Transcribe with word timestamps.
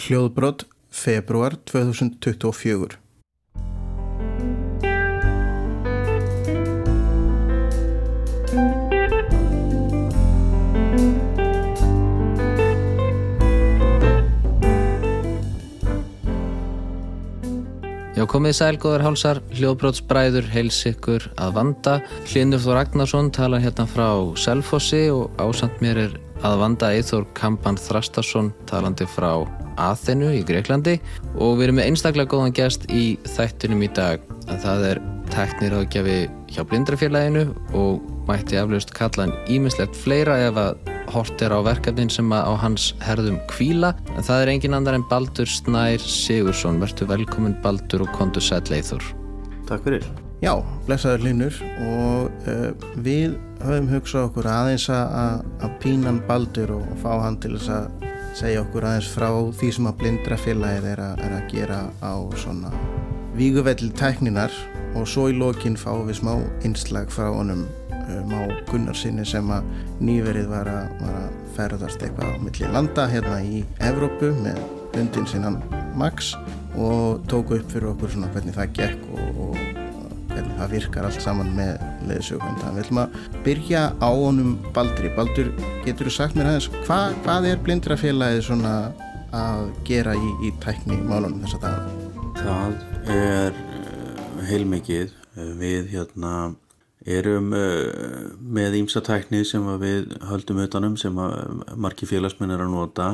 Hljóðbrot, 0.00 0.64
februar 0.88 1.58
2024 1.68 2.96
Já, 18.16 18.24
komið 18.28 18.56
sælgóðar 18.56 19.04
hálsar, 19.04 19.38
hljóðbrótsbræður, 19.52 20.48
heils 20.52 20.80
ykkur 20.88 21.28
að 21.36 21.54
vanda. 21.56 21.94
Hlinur 22.28 22.60
Þór 22.64 22.80
Ragnarsson 22.80 23.32
talar 23.36 23.64
hérna 23.64 23.84
frá 23.88 24.08
Selfossi 24.40 25.06
og 25.12 25.32
ásand 25.40 25.80
mér 25.84 26.06
er 26.08 26.20
að 26.40 26.60
vanda 26.64 26.94
Eithór 26.96 27.28
Kampan 27.36 27.80
Þrastarsson 27.80 28.54
talandi 28.68 29.08
frá 29.08 29.34
Aþenu 29.78 30.32
í 30.34 30.42
Greiklandi 30.46 30.98
og 31.36 31.58
við 31.58 31.68
erum 31.68 31.80
með 31.80 31.90
einstaklega 31.90 32.32
góðan 32.34 32.56
gæst 32.56 32.86
í 32.90 33.04
þættunum 33.36 33.86
í 33.86 33.90
dag. 33.96 34.24
Það 34.50 34.86
er 34.90 35.02
teknir 35.30 35.76
ágjafi 35.78 36.16
hjá 36.50 36.64
blindrafélaginu 36.66 37.44
og 37.78 38.00
mætti 38.28 38.58
aflust 38.58 38.94
kalla 38.96 39.26
hann 39.26 39.36
ímislegt 39.50 39.96
fleira 39.96 40.36
ef 40.48 40.58
að 40.58 40.90
hort 41.10 41.42
er 41.42 41.54
á 41.54 41.58
verkefnin 41.66 42.10
sem 42.12 42.30
á 42.30 42.54
hans 42.58 42.92
herðum 43.02 43.38
kvíla 43.50 43.92
en 44.14 44.26
það 44.26 44.42
er 44.42 44.52
engin 44.54 44.76
annar 44.78 44.98
en 44.98 45.06
Baldur 45.10 45.50
Snær 45.50 46.02
Sigursson 46.02 46.82
verður 46.82 47.10
velkomin 47.14 47.56
Baldur 47.64 48.06
og 48.06 48.12
kontur 48.18 48.44
sæl 48.44 48.62
Eithor 48.74 49.04
Takk 49.70 49.86
fyrir. 49.86 50.06
Já, 50.40 50.54
blessaður 50.86 51.26
hlinur 51.26 51.56
og 51.84 52.46
uh, 52.48 52.70
við 53.04 53.36
höfum 53.60 53.90
hugsað 53.90 54.30
okkur 54.30 54.48
aðeins 54.48 54.86
að, 54.94 55.42
að 55.60 55.74
pínan 55.82 56.22
Baldur 56.26 56.72
og, 56.78 56.86
og 56.94 57.02
fá 57.02 57.10
hann 57.26 57.36
til 57.42 57.58
þess 57.58 57.74
að 57.76 58.09
segja 58.40 58.62
okkur 58.64 58.86
aðeins 58.88 59.08
frá 59.12 59.28
því 59.60 59.70
sem 59.76 59.88
að 59.90 59.96
blindrafélagið 60.00 60.86
er, 60.94 61.02
er 61.20 61.34
að 61.36 61.48
gera 61.52 61.80
á 62.00 62.14
svona 62.40 62.70
víguvelli 63.36 63.90
tækninar. 63.98 64.54
Og 64.98 65.06
svo 65.06 65.28
í 65.30 65.36
lokin 65.36 65.76
fáum 65.78 66.08
við 66.08 66.18
smá 66.18 66.32
einslag 66.66 67.12
frá 67.14 67.28
honum 67.30 67.66
um, 67.92 68.32
á 68.34 68.42
Gunnarsinni 68.70 69.26
sem 69.28 69.52
að 69.54 69.68
nýverið 70.02 70.48
var 70.50 70.70
að, 70.72 70.96
var 71.02 71.18
að 71.20 71.36
ferðast 71.54 72.02
eitthvað 72.02 72.32
á 72.32 72.42
milli 72.42 72.72
landa 72.74 73.06
hérna 73.12 73.38
í 73.44 73.62
Evrópu 73.90 74.32
með 74.40 74.58
hundin 74.96 75.28
sinnan 75.30 75.60
Max 75.98 76.32
og 76.78 77.20
tóku 77.30 77.60
upp 77.60 77.70
fyrir 77.70 77.92
okkur 77.92 78.14
svona 78.14 78.32
hvernig 78.34 78.56
það 78.56 78.74
gekk 78.80 79.06
og, 79.14 79.44
og 79.46 79.69
það 80.60 80.74
virkar 80.76 81.08
allt 81.08 81.24
saman 81.24 81.52
með 81.56 81.84
leðsögum. 82.08 82.58
Það 82.60 82.80
vil 82.80 82.96
maður 82.98 83.38
byrja 83.46 83.84
á 83.96 84.10
honum 84.10 84.56
Baldri. 84.76 85.12
Baldur, 85.16 85.52
getur 85.86 86.10
þú 86.10 86.16
sagt 86.16 86.38
mér 86.38 86.52
aðeins, 86.52 86.68
hva, 86.86 87.00
hvað 87.24 87.48
er 87.50 87.62
blindrafélagið 87.64 88.44
svona 88.46 88.74
að 89.36 89.70
gera 89.86 90.16
í, 90.18 90.32
í 90.46 90.52
tækni 90.62 90.98
málunum 91.06 91.42
þess 91.44 91.58
að 91.58 91.66
það? 91.66 91.90
Það 92.40 93.14
er 93.14 93.60
heilmikið 94.50 95.16
við 95.60 95.90
hérna 95.94 96.34
erum 97.06 97.52
uh, 97.56 98.30
með 98.40 98.80
ímsatækni 98.82 99.42
sem 99.48 99.64
við 99.80 100.10
höldum 100.28 100.60
utanum 100.64 100.96
sem 101.00 101.16
margi 101.80 102.08
félagsmenn 102.08 102.52
er 102.52 102.64
að 102.64 102.74
nota 102.74 103.10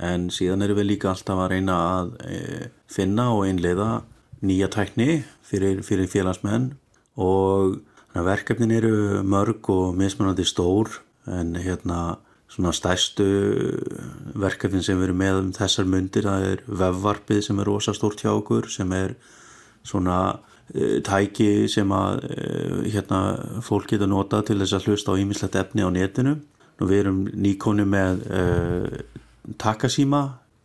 en 0.00 0.28
síðan 0.32 0.64
erum 0.64 0.80
við 0.80 0.90
líka 0.92 1.12
alltaf 1.12 1.40
að 1.40 1.54
reyna 1.54 1.78
að 2.00 2.12
uh, 2.26 2.66
finna 2.90 3.30
og 3.32 3.46
einleiða 3.48 4.02
nýja 4.44 4.70
tækni 4.72 5.22
fyrir, 5.44 5.82
fyrir 5.84 6.08
félagsmenn 6.10 6.72
og 7.16 7.80
verkefnin 8.14 8.74
eru 8.74 9.22
mörg 9.22 9.70
og 9.72 9.96
mismunandi 9.96 10.44
stór 10.44 11.00
en 11.30 11.54
hérna 11.56 12.18
svona 12.50 12.72
stærstu 12.74 13.26
verkefnin 14.34 14.82
sem 14.82 15.02
erum 15.02 15.20
með 15.22 15.40
um 15.44 15.50
þessar 15.54 15.86
myndir 15.86 16.26
það 16.26 16.46
er 16.52 16.62
vefvarpið 16.66 17.42
sem 17.46 17.60
er 17.60 17.68
rosastórt 17.70 18.24
hjá 18.24 18.32
okkur 18.34 18.70
sem 18.70 18.92
er 18.92 19.14
svona 19.86 20.40
Eh, 20.70 21.00
tæki 21.02 21.66
sem 21.66 21.90
að 21.90 22.20
eh, 22.30 22.90
hérna, 22.94 23.20
fólk 23.66 23.88
geta 23.90 24.06
nota 24.06 24.38
til 24.46 24.60
þess 24.60 24.76
að 24.76 24.84
hlusta 24.86 25.10
á 25.10 25.18
ímislegt 25.18 25.56
efni 25.58 25.82
á 25.82 25.90
netinu. 25.90 26.36
Og 26.78 26.86
við 26.86 27.00
erum 27.02 27.18
nýkonni 27.36 27.84
með 27.84 28.22
uh, 28.32 28.86
takasíma 29.60 30.20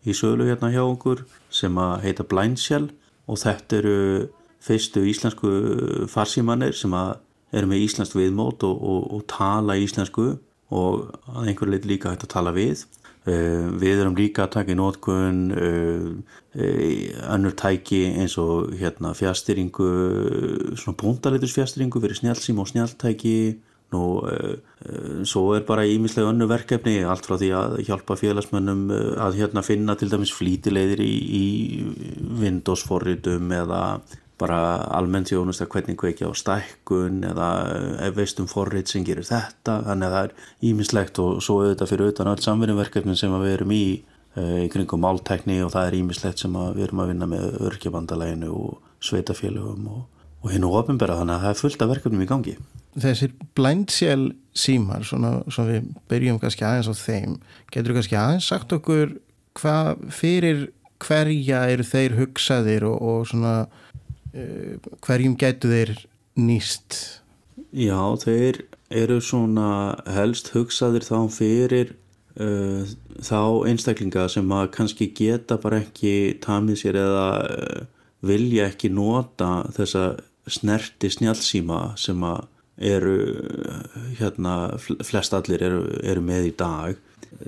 í 0.07 0.13
sölu 0.15 0.45
hérna 0.47 0.69
hjá 0.71 0.79
okkur 0.85 1.25
sem 1.51 1.75
að 1.75 2.05
heita 2.05 2.23
Blindshell. 2.23 2.85
Og 3.27 3.41
þetta 3.41 3.79
eru 3.81 3.97
fyrstu 4.65 5.05
íslensku 5.05 5.51
farsímanir 6.11 6.75
sem 6.77 6.93
eru 6.95 7.69
með 7.69 7.85
íslensk 7.85 8.17
viðmót 8.17 8.65
og, 8.67 8.81
og, 8.81 9.01
og 9.15 9.25
tala 9.31 9.77
íslensku 9.79 10.33
og 10.73 11.11
að 11.29 11.51
einhver 11.51 11.71
leit 11.71 11.85
líka 11.87 12.13
hægt 12.13 12.25
að 12.25 12.33
tala 12.33 12.53
við. 12.55 12.85
Uh, 13.25 13.71
við 13.81 14.03
erum 14.03 14.17
líka 14.17 14.43
að 14.43 14.51
taka 14.53 14.73
í 14.73 14.77
nótkun 14.77 15.37
uh, 15.49 16.09
uh, 16.61 16.81
annur 17.33 17.55
tæki 17.57 18.03
eins 18.21 18.35
og 18.37 18.75
hérna 18.77 19.15
fjastýringu 19.17 19.87
svona 20.77 20.99
búndalitusfjastýringu 21.01 22.03
fyrir 22.03 22.19
snjálfsím 22.19 22.61
og 22.61 22.69
snjálftæki 22.69 23.39
nú 23.93 24.03
svo 25.29 25.43
er 25.53 25.61
bara 25.65 25.83
ímislega 25.85 26.31
önnu 26.33 26.47
verkefni 26.49 26.95
allt 27.05 27.27
frá 27.27 27.37
því 27.37 27.49
að 27.53 27.75
hjálpa 27.85 28.17
félagsmönnum 28.17 28.87
að 29.21 29.37
hérna 29.37 29.61
finna 29.63 29.93
til 29.95 30.09
dæmis 30.09 30.33
flítilegðir 30.33 31.03
í, 31.05 31.13
í 31.39 31.45
Windows 32.41 32.81
forritum 32.85 33.53
eða 33.53 33.83
bara 34.41 34.59
almennt 34.95 35.29
þjónust 35.31 35.63
að 35.63 35.69
hvernig 35.71 35.99
kveikja 35.99 36.27
á 36.27 36.33
stækkun 36.35 37.23
eða 37.29 37.49
ef 38.03 38.17
veistum 38.17 38.49
forrið 38.51 38.91
sem 38.91 39.05
gerir 39.07 39.27
þetta 39.27 39.77
þannig 39.85 40.07
að 40.07 40.15
það 40.15 40.25
er 40.25 40.49
ímislegt 40.69 41.21
og 41.23 41.37
svo 41.43 41.61
auðvitað 41.61 41.91
fyrir 41.91 42.07
auðvitað 42.07 42.31
öll 42.33 42.45
samverðinverkefnin 42.47 43.19
sem 43.19 43.35
við 43.39 43.53
erum 43.53 43.75
í 43.75 43.85
eh, 44.35 44.57
í 44.65 44.71
kringum 44.73 45.03
máltækni 45.05 45.61
og 45.63 45.71
það 45.75 45.87
er 45.87 45.99
ímislegt 46.01 46.43
sem 46.43 46.57
við 46.75 46.87
erum 46.87 47.03
að 47.03 47.13
vinna 47.13 47.29
með 47.31 47.61
örkjabandalæginu 47.69 48.51
og 48.51 49.05
sveitafélögum 49.05 49.87
og, 49.93 50.03
og 50.43 50.51
hinn 50.51 50.67
og 50.67 50.81
ofinbera 50.81 51.19
þannig 51.21 51.37
að 51.37 51.45
það 51.45 51.53
er 51.53 51.61
fullt 51.61 51.85
af 51.85 51.93
verkefnum 51.93 52.25
í 52.25 52.29
gangi. 52.31 52.57
Þessir 52.99 53.31
blindsjál 53.55 54.33
símar 54.55 55.07
svona, 55.07 55.37
svona 55.47 55.77
við 55.77 55.87
byrjum 56.11 56.41
kannski 56.43 56.67
aðeins 56.67 56.91
á 56.91 56.95
þeim 56.95 57.39
getur 57.71 57.95
kannski 57.95 58.19
aðeins 58.19 58.51
sagt 58.51 58.75
okkur 58.75 59.17
hvað 59.55 60.05
fyrir 60.15 60.69
hverja 61.03 61.65
eru 61.71 61.83
þeir 61.87 62.15
hugsaðir 62.19 62.85
og, 62.87 62.99
og 62.99 63.27
svona 63.31 63.55
Eh, 63.65 63.84
hverjum 65.05 65.35
gætu 65.39 65.71
þeir 65.71 65.93
nýst? 66.35 66.97
Já, 67.75 67.99
þeir 68.21 68.63
eru 68.93 69.19
svona 69.23 69.95
helst 70.11 70.51
hugsaðir 70.53 71.05
þá 71.07 71.17
fyrir 71.33 71.93
uh, 72.39 72.83
þá 73.23 73.41
einstaklinga 73.69 74.27
sem 74.31 74.51
að 74.55 74.71
kannski 74.75 75.09
geta 75.15 75.57
bara 75.61 75.81
ekki 75.83 76.37
tamið 76.43 76.81
sér 76.83 76.99
eða 77.01 77.27
uh, 77.43 77.81
vilja 78.25 78.69
ekki 78.71 78.91
nota 78.93 79.65
þessa 79.75 80.15
snerti 80.51 81.09
snjálfsíma 81.09 81.95
sem 81.99 82.21
að 82.25 82.45
eru 82.75 83.17
hérna 84.19 84.75
flest 84.77 85.33
allir 85.33 85.61
eru, 85.63 85.83
eru 86.03 86.21
með 86.21 86.49
í 86.49 86.55
dag 86.59 86.97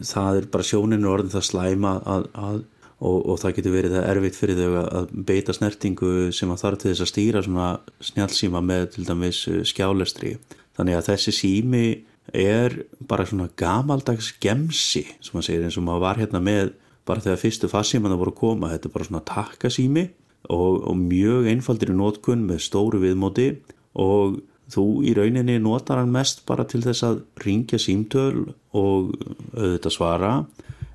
það 0.08 0.40
er 0.40 0.48
bara 0.52 0.68
sjóninu 0.68 1.09
orðin 1.12 1.34
það 1.34 1.46
slæma 1.50 1.94
að, 2.08 2.28
að 2.34 2.62
og, 2.97 3.18
og 3.30 3.40
það 3.41 3.56
getur 3.58 3.75
verið 3.75 3.96
það 3.97 4.09
erfitt 4.12 4.38
fyrir 4.40 4.59
þau 4.62 4.78
að 4.81 5.09
beita 5.30 5.53
snertingu 5.53 6.12
sem 6.34 6.52
að 6.53 6.62
þarf 6.63 6.81
til 6.81 6.91
þess 6.91 7.06
að 7.06 7.12
stýra 7.12 7.44
svona 7.46 7.68
snjálfsíma 8.09 8.62
með 8.66 8.85
til 8.96 9.06
dæmis 9.08 9.41
uh, 9.52 9.62
skjálestri. 9.68 10.35
Þannig 10.78 10.97
að 10.97 11.09
þessi 11.12 11.36
sími 11.36 11.86
er 12.34 12.75
bara 13.07 13.25
svona 13.28 13.47
gamaldags 13.59 14.34
gemsi 14.44 15.06
sem 15.22 15.36
maður 15.36 15.47
segir 15.47 15.68
eins 15.68 15.78
og 15.80 15.86
maður 15.88 16.06
var 16.07 16.22
hérna 16.22 16.41
með 16.44 16.74
bara 17.07 17.24
þegar 17.24 17.41
fyrstu 17.41 17.69
fassíman 17.72 18.13
það 18.13 18.22
voru 18.24 18.34
að 18.34 18.41
koma. 18.41 18.72
Þetta 18.74 18.90
er 18.90 18.96
bara 18.97 19.07
svona 19.07 19.25
takkasími 19.30 20.06
og, 20.53 20.84
og 20.90 21.00
mjög 21.00 21.50
einfaldir 21.53 21.94
í 21.94 21.97
nótkunn 21.97 22.46
með 22.50 22.63
stóru 22.66 23.02
viðmóti. 23.03 23.52
Og 23.97 24.41
þú 24.74 24.86
í 25.07 25.13
rauninni 25.16 25.56
notar 25.63 26.02
hann 26.02 26.12
mest 26.12 26.44
bara 26.50 26.66
til 26.68 26.81
þess 26.84 27.06
að 27.07 27.22
ringja 27.46 27.80
símtöl 27.80 28.50
og 28.75 29.13
auðvitað 29.56 29.94
svara 29.96 30.31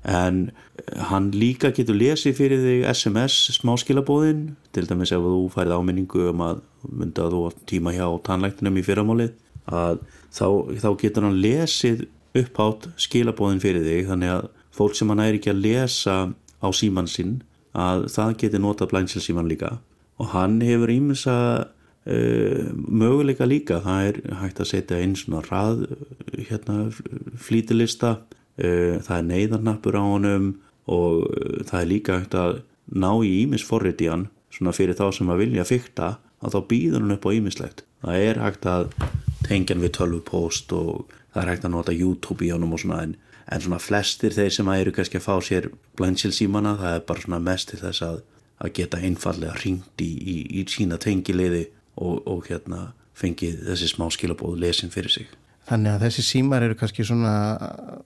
en 0.03 0.51
hann 1.09 1.29
líka 1.31 1.71
getur 1.75 1.95
lesið 1.95 2.35
fyrir 2.35 2.63
þig 2.63 2.87
SMS 2.91 3.37
smáskilabóðin 3.59 4.49
til 4.75 4.87
dæmis 4.89 5.13
ef 5.15 5.23
þú 5.23 5.45
færið 5.53 5.77
áminningu 5.77 6.25
um 6.33 6.43
að 6.43 6.59
mynda 6.89 7.29
þú 7.31 7.45
tíma 7.69 7.93
hjá 7.95 8.07
tannlæktinum 8.27 8.81
í 8.81 8.83
fyrramálið 8.83 9.31
að 9.71 10.01
þá, 10.33 10.47
þá 10.83 10.89
getur 10.99 11.27
hann 11.27 11.39
lesið 11.39 12.03
upphátt 12.37 12.89
skilabóðin 12.99 13.61
fyrir 13.63 13.85
þig. 13.85 14.09
Þannig 14.09 14.33
að 14.33 14.49
fólk 14.73 14.97
sem 14.97 15.13
hann 15.13 15.23
er 15.23 15.37
ekki 15.37 15.53
að 15.53 15.63
lesa 15.63 16.17
á 16.33 16.67
síman 16.75 17.09
sinn 17.09 17.37
að 17.73 18.09
það 18.13 18.35
getur 18.43 18.63
notað 18.63 18.91
blænsil 18.91 19.23
síman 19.23 19.49
líka. 19.49 19.77
Og 20.21 20.33
hann 20.35 20.59
hefur 20.65 20.93
ímins 20.93 21.27
að 21.29 21.69
Uh, 22.03 22.73
möguleika 22.75 23.45
líka. 23.47 23.77
Það 23.79 24.07
er 24.09 24.17
hægt 24.41 24.57
að 24.59 24.67
setja 24.73 24.97
einn 24.99 25.13
svona 25.15 25.39
rað 25.45 25.85
hérna 26.49 26.89
flítilista 27.39 28.09
það 28.57 29.17
er 29.17 29.25
neyðarnappur 29.29 29.97
á 29.97 30.03
honum 30.03 30.47
og 30.89 31.25
uh, 31.25 31.63
það 31.65 31.79
er 31.79 31.89
líka 31.89 32.19
hægt 32.19 32.37
að 32.37 32.61
ná 32.93 33.09
í 33.23 33.31
ímisforrið 33.43 34.05
í 34.05 34.09
hann 34.11 34.27
svona 34.53 34.75
fyrir 34.75 34.97
þá 34.99 35.07
sem 35.15 35.31
að 35.33 35.43
vilja 35.45 35.65
fykta 35.65 36.09
að 36.43 36.55
þá 36.55 36.59
býður 36.69 37.03
hann 37.03 37.15
upp 37.15 37.27
á 37.27 37.31
ímislegt 37.33 37.85
það 38.03 38.25
er 38.29 38.41
hægt 38.43 38.67
að 38.69 38.89
tengja 39.47 39.75
hann 39.75 39.85
við 39.85 39.95
tölvupóst 39.97 40.73
og 40.75 41.05
það 41.33 41.43
er 41.43 41.51
hægt 41.53 41.67
að 41.67 41.75
nota 41.77 41.95
YouTube 41.95 42.45
í 42.45 42.51
honum 42.53 42.75
og 42.75 42.83
svona 42.83 43.01
en, 43.07 43.15
en 43.47 43.63
svona 43.63 43.81
flestir 43.81 44.35
þeir 44.35 44.53
sem 44.53 44.73
eru 44.75 44.93
kannski 44.95 45.21
að 45.21 45.27
fá 45.27 45.35
sér 45.47 45.69
blænsil 45.97 46.33
símana 46.35 46.75
það 46.81 46.97
er 46.97 47.07
bara 47.07 47.25
svona 47.25 47.41
mest 47.43 47.71
til 47.71 47.79
þess 47.81 48.05
að, 48.05 48.19
að 48.59 48.75
geta 48.79 48.99
einfallega 49.01 49.55
ringt 49.63 50.03
í, 50.03 50.11
í, 50.11 50.37
í 50.59 50.65
sína 50.69 50.99
tengiliði 51.01 51.65
og, 51.95 52.21
og 52.27 52.45
hérna 52.51 52.91
fengið 53.17 53.63
þessi 53.69 53.89
smá 53.93 54.07
skilabóð 54.13 54.59
lesin 54.61 54.91
fyrir 54.93 55.13
sig. 55.13 55.33
Þannig 55.69 55.93
að 55.95 56.05
þessi 56.07 56.25
símar 56.27 56.65
eru 56.65 56.75
kannski 56.79 57.05
svona 57.07 57.35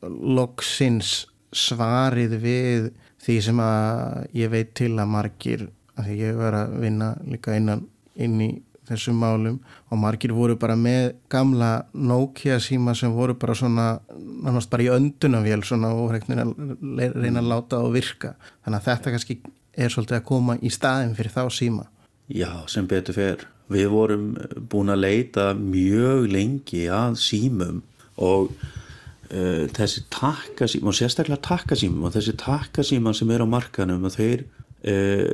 loksins 0.06 1.26
svarið 1.56 2.38
við 2.44 2.92
því 3.24 3.38
sem 3.44 3.60
að 3.64 4.38
ég 4.38 4.52
veit 4.54 4.74
til 4.78 4.94
að 4.94 5.12
margir, 5.12 5.68
að 5.98 6.10
því 6.10 6.18
ég 6.22 6.38
var 6.38 6.58
að 6.60 6.78
vinna 6.84 7.12
líka 7.26 7.58
innan 7.58 7.88
inn 8.18 8.38
í 8.44 8.52
þessum 8.88 9.18
málum 9.20 9.58
og 9.92 10.00
margir 10.00 10.32
voru 10.36 10.56
bara 10.60 10.78
með 10.80 11.10
gamla 11.32 11.72
Nokia 11.94 12.60
síma 12.64 12.94
sem 12.96 13.12
voru 13.12 13.36
bara 13.36 13.56
svona 13.58 13.88
náttúrulega 14.08 14.72
bara 14.72 14.86
í 14.86 14.92
öndunavél 14.94 15.66
svona 15.68 15.92
og 15.98 16.14
reyna 16.14 17.42
að 17.42 17.50
láta 17.52 17.82
að 17.82 17.98
virka. 17.98 18.36
Þannig 18.64 18.80
að 18.80 18.88
þetta 18.88 19.14
kannski 19.16 19.40
er 19.78 19.94
svolítið 19.94 20.20
að 20.22 20.28
koma 20.30 20.58
í 20.62 20.72
staðin 20.74 21.16
fyrir 21.18 21.36
þá 21.36 21.44
síma 21.54 21.88
Já, 22.28 22.52
sem 22.68 22.88
betur 22.88 23.16
fer. 23.16 23.46
Við 23.72 23.88
vorum 23.92 24.28
búin 24.72 24.92
að 24.92 25.04
leita 25.04 25.52
mjög 25.58 26.28
lengi 26.32 26.86
að 26.92 27.18
símum 27.20 27.82
og 28.16 28.54
uh, 28.54 29.64
þessi 29.76 30.06
takkasíma 30.14 30.92
og 30.92 30.98
sérstaklega 30.98 31.44
takkasíma 31.44 32.08
og 32.08 32.16
þessi 32.16 32.36
takkasíma 32.40 33.16
sem 33.16 33.32
er 33.36 33.44
á 33.44 33.48
markanum 33.48 34.08
og 34.08 34.16
þeir 34.16 34.48
Uh, 34.86 35.26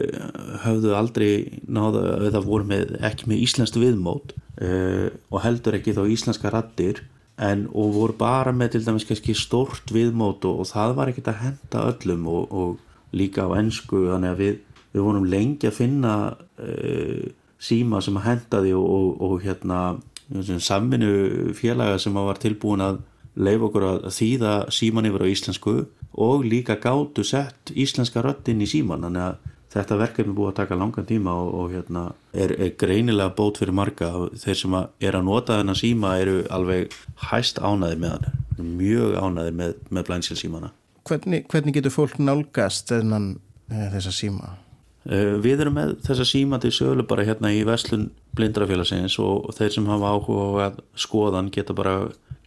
höfðu 0.63 0.93
aldrei 0.95 1.59
náða 1.67 2.13
eða 2.29 2.39
voru 2.45 2.63
með, 2.63 2.93
ekki 3.03 3.27
með 3.27 3.41
íslenskt 3.43 3.75
viðmót 3.75 4.31
uh, 4.63 5.09
og 5.27 5.41
heldur 5.43 5.75
ekki 5.75 5.91
þá 5.93 6.05
íslenska 6.07 6.47
rattir 6.53 7.01
en 7.35 7.65
og 7.75 7.91
voru 7.97 8.15
bara 8.17 8.53
með 8.55 8.77
til 8.77 8.83
dæmis 8.85 9.05
kannski 9.09 9.35
stort 9.35 9.91
viðmót 9.91 10.47
og, 10.47 10.63
og 10.63 10.69
það 10.71 10.95
var 10.95 11.11
ekkert 11.11 11.27
að 11.33 11.41
henda 11.41 11.83
öllum 11.91 12.23
og, 12.31 12.55
og 12.55 13.11
líka 13.11 13.43
á 13.43 13.59
ennsku 13.59 14.05
þannig 14.13 14.31
að 14.31 14.41
við, 14.45 14.55
við 14.93 15.05
vorum 15.05 15.29
lengi 15.29 15.69
að 15.69 15.77
finna 15.77 16.15
uh, 16.33 17.23
síma 17.63 18.01
sem 18.03 18.17
að 18.19 18.27
henda 18.27 18.61
því 18.63 18.73
og, 18.79 19.23
og 19.23 19.39
hérna 19.43 19.79
saminu 20.63 21.53
félaga 21.57 21.97
sem 21.99 22.15
var 22.15 22.39
tilbúin 22.41 22.83
að 22.83 23.01
leif 23.33 23.63
okkur 23.65 23.85
að 23.87 24.05
þýða 24.13 24.53
síman 24.73 25.07
yfir 25.09 25.25
á 25.25 25.27
íslensku 25.31 25.73
og 26.23 26.45
líka 26.45 26.77
gátu 26.81 27.25
sett 27.25 27.73
íslenska 27.73 28.21
röttin 28.21 28.61
í 28.61 28.69
síman 28.69 29.05
þannig 29.05 29.25
að 29.25 29.49
þetta 29.73 29.97
verkefni 29.97 30.35
búið 30.37 30.51
að 30.51 30.59
taka 30.59 30.77
langan 30.77 31.07
tíma 31.09 31.33
og, 31.33 31.49
og 31.57 31.71
hérna, 31.73 32.03
er, 32.29 32.53
er 32.61 32.75
greinilega 32.77 33.33
bót 33.33 33.57
fyrir 33.57 33.73
marga. 33.73 34.11
Þeir 34.37 34.59
sem 34.59 34.75
að 34.77 35.07
er 35.09 35.17
að 35.17 35.25
nota 35.25 35.57
þennan 35.57 35.79
síma 35.79 36.13
eru 36.21 36.43
alveg 36.53 36.93
hæst 37.31 37.57
ánaðir 37.57 38.03
með 38.03 38.13
hann. 38.13 38.39
Mjög 38.77 39.17
ánaðir 39.17 39.57
með, 39.57 39.75
með 39.89 40.09
blænsilsímana 40.11 40.69
hvernig, 41.07 41.47
hvernig 41.51 41.77
getur 41.77 41.93
fólk 41.93 42.19
nálgast 42.21 42.91
þennan 42.91 43.33
e, 43.69 43.87
þessa 43.95 44.13
síma? 44.15 44.53
E, 45.03 45.21
við 45.43 45.65
erum 45.65 45.77
með 45.79 45.95
þessa 46.07 46.27
síma 46.27 46.59
til 46.63 46.73
söglu 46.75 47.05
bara 47.07 47.25
hérna 47.27 47.51
í 47.53 47.63
Veslun 47.67 48.09
blindrafélagsins 48.37 49.19
og, 49.23 49.49
og 49.49 49.57
þeir 49.57 49.73
sem 49.75 49.89
hafa 49.91 50.13
áhuga 50.15 50.67
að 50.69 50.83
skoðan 50.99 51.51
geta 51.53 51.75
bara 51.77 51.97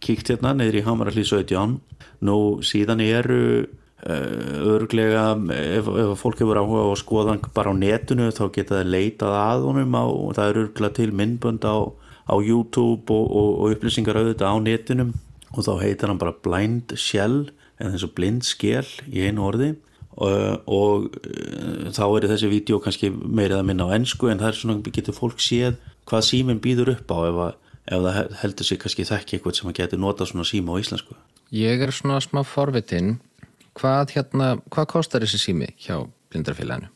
kíkt 0.03 0.33
hérna 0.33 0.55
neyri 0.57 0.81
í 0.81 0.85
Hamarallí 0.85 1.25
17 1.25 1.77
nú 2.25 2.37
síðan 2.65 3.03
eru 3.05 3.67
Eh, 4.05 4.61
örglega 4.61 5.31
ef, 5.57 5.87
ef 5.89 6.19
fólk 6.21 6.37
hefur 6.43 6.59
áhuga 6.61 6.83
á 6.85 6.89
að 6.93 6.99
skoða 7.01 7.33
bara 7.49 7.73
á 7.73 7.75
netinu 7.75 8.27
þá 8.29 8.43
geta 8.53 8.75
það 8.77 8.91
leitað 8.93 9.33
að 9.33 9.65
honum 9.65 9.95
á, 9.97 10.05
það 10.37 10.49
eru 10.51 10.61
örglega 10.67 10.95
til 10.99 11.07
myndbönd 11.17 11.65
á, 11.65 11.77
á 12.29 12.35
YouTube 12.37 13.09
og, 13.09 13.25
og, 13.25 13.49
og 13.57 13.73
upplýsingar 13.73 14.19
auðvitað 14.21 14.53
á 14.53 14.57
netinum. 14.61 15.15
Og 15.57 15.65
þá 15.65 15.73
heitir 15.81 16.13
hann 16.13 16.21
bara 16.21 16.37
Blind 16.45 16.93
Shell 16.93 17.49
en 17.81 17.95
þess 17.95 18.05
að 18.05 18.13
blind 18.19 18.45
skell 18.45 18.91
í 19.09 19.25
einu 19.25 19.47
orði 19.49 19.73
og, 20.17 20.65
og 20.65 21.07
eh, 21.21 21.87
þá 21.93 22.03
er 22.07 22.27
þessi 22.31 22.49
vídeo 22.51 22.81
kannski 22.81 23.11
meirið 23.13 23.61
að 23.61 23.69
minna 23.69 23.87
á 23.89 23.95
ennsku 23.97 24.31
en 24.31 24.41
það 24.41 24.49
er 24.49 24.59
svona, 24.59 24.95
getur 24.97 25.17
fólk 25.17 25.41
séð 25.43 25.77
hvað 26.09 26.27
síminn 26.31 26.61
býður 26.63 26.95
upp 26.95 27.13
á 27.13 27.17
ef, 27.27 27.39
að, 27.45 27.55
ef 27.85 28.03
það 28.07 28.35
heldur 28.41 28.69
sig 28.69 28.81
kannski 28.81 29.07
þekki 29.07 29.37
eitthvað 29.37 29.57
sem 29.59 29.71
að 29.71 29.79
geti 29.81 30.01
nota 30.01 30.27
svona 30.27 30.47
síma 30.47 30.75
á 30.77 30.81
íslensku? 30.81 31.17
Ég 31.55 31.81
er 31.83 31.93
svona 31.95 32.19
smá 32.23 32.41
forvitinn. 32.43 33.17
Hvað, 33.77 34.15
hérna, 34.17 34.53
hvað 34.73 34.91
kostar 34.95 35.23
þessi 35.23 35.39
sími 35.39 35.69
hjá 35.79 36.01
blindarfélaginu? 36.33 36.89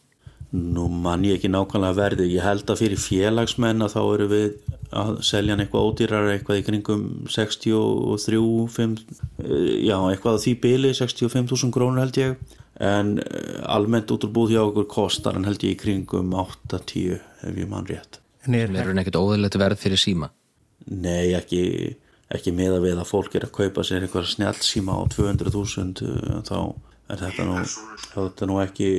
Nú 0.52 0.90
mann 0.92 1.22
ég 1.24 1.38
ekki 1.38 1.48
nákvæmlega 1.48 1.96
verði, 1.96 2.26
ég 2.34 2.44
held 2.44 2.68
að 2.68 2.82
fyrir 2.82 3.00
félagsmenn 3.00 3.86
að 3.86 3.94
þá 3.94 4.02
eru 4.02 4.26
við 4.28 4.48
að 4.92 5.12
selja 5.24 5.54
hann 5.54 5.64
eitthvað 5.64 5.86
ódýrar 5.88 6.28
eitthvað 6.34 6.60
í 6.60 6.66
kringum 6.68 7.06
63 7.32 8.42
5, 8.74 8.98
já 9.88 9.96
eitthvað 9.96 10.36
á 10.36 10.44
því 10.44 10.56
byli 10.66 10.92
65.000 10.98 11.72
krónur 11.72 12.04
held 12.04 12.20
ég 12.20 12.58
en 12.82 13.18
eh, 13.22 13.62
almennt 13.70 14.12
út 14.14 14.26
úr 14.26 14.34
búð 14.34 14.56
hjá 14.56 14.62
okkur 14.64 14.90
kostar 14.90 15.38
hann 15.38 15.48
held 15.48 15.64
ég 15.66 15.76
í 15.76 15.82
kringum 15.82 16.34
8-10 16.34 17.20
ef 17.20 17.58
ég 17.58 17.70
mann 17.70 17.90
rétt 17.90 18.20
En 18.42 18.58
er 18.58 18.72
hann 18.74 18.98
ekkert 18.98 19.20
óðurlegt 19.20 19.60
verð 19.62 19.78
fyrir 19.78 20.02
síma? 20.02 20.32
Nei 20.90 21.36
ekki 21.38 21.62
ekki 22.32 22.54
meða 22.56 22.80
við 22.84 23.02
að 23.02 23.10
fólk 23.10 23.36
er 23.38 23.46
að 23.48 23.56
kaupa 23.58 23.84
sér 23.86 24.06
eitthvað 24.06 24.30
snjálfsíma 24.32 24.96
á 24.96 25.02
200.000 25.12 26.06
eh, 26.08 26.40
þá 26.48 26.58
er 27.12 27.24
þetta 27.26 27.48
nú, 27.48 27.58
þetta 28.14 28.48
nú 28.48 28.60
ekki 28.64 28.90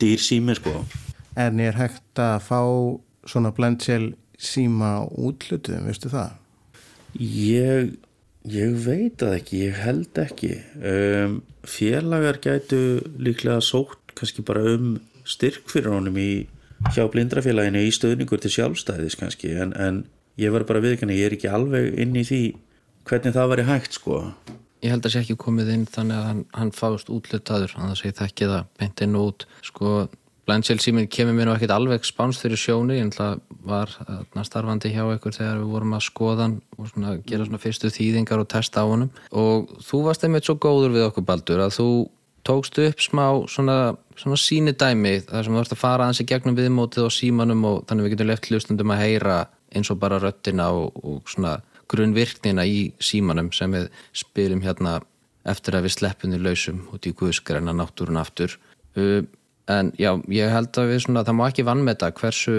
dýr 0.00 0.22
sími 0.22 0.56
sko. 0.56 0.74
En 1.38 1.60
er 1.62 1.76
hægt 1.78 2.22
að 2.22 2.38
fá 2.46 2.60
svona 3.28 3.52
blendsel 3.54 4.14
síma 4.38 5.02
útlutum, 5.18 5.84
veistu 5.88 6.10
það? 6.12 6.36
Ég, 7.18 7.96
ég 8.52 8.76
veit 8.84 9.22
að 9.24 9.38
ekki, 9.38 9.62
ég 9.68 9.80
held 9.82 10.20
ekki. 10.22 10.52
Um, 10.80 11.40
félagar 11.68 12.40
gætu 12.42 13.00
líklega 13.20 13.60
sótt 13.64 14.14
kannski 14.18 14.44
bara 14.46 14.64
um 14.74 14.96
styrk 15.28 15.68
fyrir 15.70 15.92
honum 15.92 16.16
í 16.18 16.46
hjá 16.94 17.04
blindrafélaginu 17.10 17.82
í 17.84 17.90
stöðningur 17.94 18.40
til 18.42 18.52
sjálfstæðis 18.54 19.18
kannski. 19.18 19.52
En, 19.58 19.74
en 19.74 20.04
ég 20.40 20.54
var 20.54 20.66
bara 20.68 20.82
viðkann 20.84 21.12
að 21.12 21.20
ég 21.20 21.30
er 21.30 21.36
ekki 21.38 21.52
alveg 21.52 21.92
inn 22.00 22.16
í 22.16 22.24
því 22.26 22.42
hvernig 23.08 23.36
það 23.36 23.52
væri 23.52 23.66
hægt 23.68 23.98
sko. 23.98 24.22
Ég 24.84 24.94
held 24.94 25.02
að 25.02 25.08
það 25.08 25.14
sé 25.16 25.22
ekki 25.24 25.38
komið 25.42 25.72
inn 25.74 25.84
þannig 25.90 26.18
að 26.20 26.26
hann, 26.28 26.42
hann 26.54 26.72
fást 26.76 27.10
útlutaður 27.10 27.74
þannig 27.74 27.88
að 27.88 27.94
það 27.96 28.02
sé 28.02 28.26
ekki 28.28 28.50
það 28.52 28.68
beint 28.78 29.04
inn 29.06 29.18
út. 29.18 29.46
Sko 29.66 29.94
Blendsel 30.48 30.78
síminn 30.80 31.10
kemur 31.12 31.36
mér 31.36 31.50
nú 31.50 31.54
ekkit 31.54 31.72
alveg 31.74 32.06
spánst 32.08 32.40
fyrir 32.40 32.56
en 32.96 33.10
það 33.12 33.40
var 33.68 33.90
na, 34.34 34.44
starfandi 34.46 34.94
hjá 34.94 35.04
ykkur 35.12 35.34
þegar 35.36 35.58
við 35.60 35.72
vorum 35.74 35.96
að 35.98 36.06
skoðan 36.06 36.54
og 36.78 36.88
svona, 36.88 37.16
gera 37.26 37.44
svona 37.44 37.60
fyrstu 37.60 37.90
þýðingar 37.92 38.40
og 38.40 38.48
testa 38.48 38.80
á 38.80 38.88
honum. 38.88 39.10
Og 39.30 39.68
þú 39.84 40.04
varst 40.06 40.24
einmitt 40.24 40.48
svo 40.48 40.56
góður 40.56 40.94
við 40.94 41.04
okkur 41.10 41.26
Baldur 41.28 41.60
að 41.66 41.74
þú 41.76 41.88
tókst 42.48 42.80
upp 42.80 43.02
smá 43.04 43.26
svona, 43.50 43.76
svona 44.16 44.38
síni 44.40 44.72
dæmi 44.72 45.18
þar 45.28 45.44
sem 45.44 45.52
þú 45.52 45.60
vart 45.60 45.74
að 45.74 45.82
fara 45.82 46.06
aðeins 46.06 46.22
í 46.24 46.28
gegnum 46.30 46.56
viðmótið 46.56 47.04
og 47.04 47.12
símanum 47.12 47.66
og 47.68 47.82
þannig 47.90 48.06
við 48.06 48.14
getum 48.14 48.30
left 48.30 48.48
hlustundum 48.48 48.94
að 48.94 49.02
heyra 49.04 49.38
eins 49.76 49.90
og 49.92 50.00
bara 50.00 50.20
röttina 50.22 50.70
og, 50.72 50.96
og 51.04 51.28
svona 51.28 51.58
grunnvirknina 51.92 52.64
í 52.64 52.86
símanum 53.04 53.50
sem 53.52 53.76
við 53.76 53.90
spilum 54.16 54.64
hérna 54.64 54.98
eftir 55.48 55.76
að 55.76 55.88
við 55.88 55.96
sleppum 55.98 56.32
því 56.32 56.40
lausum 56.44 56.80
út 56.94 57.08
í 57.08 57.12
guðskræna 57.16 57.74
náttúrun 57.76 58.20
aftur. 58.20 58.56
Uh, 58.96 59.28
en 59.68 59.92
já, 60.00 60.12
ég 60.32 60.52
held 60.52 60.80
að 60.80 60.92
við 60.92 61.02
svona, 61.04 61.24
það 61.26 61.38
má 61.38 61.44
ekki 61.48 61.66
vannmeta 61.68 62.10
hversu 62.16 62.58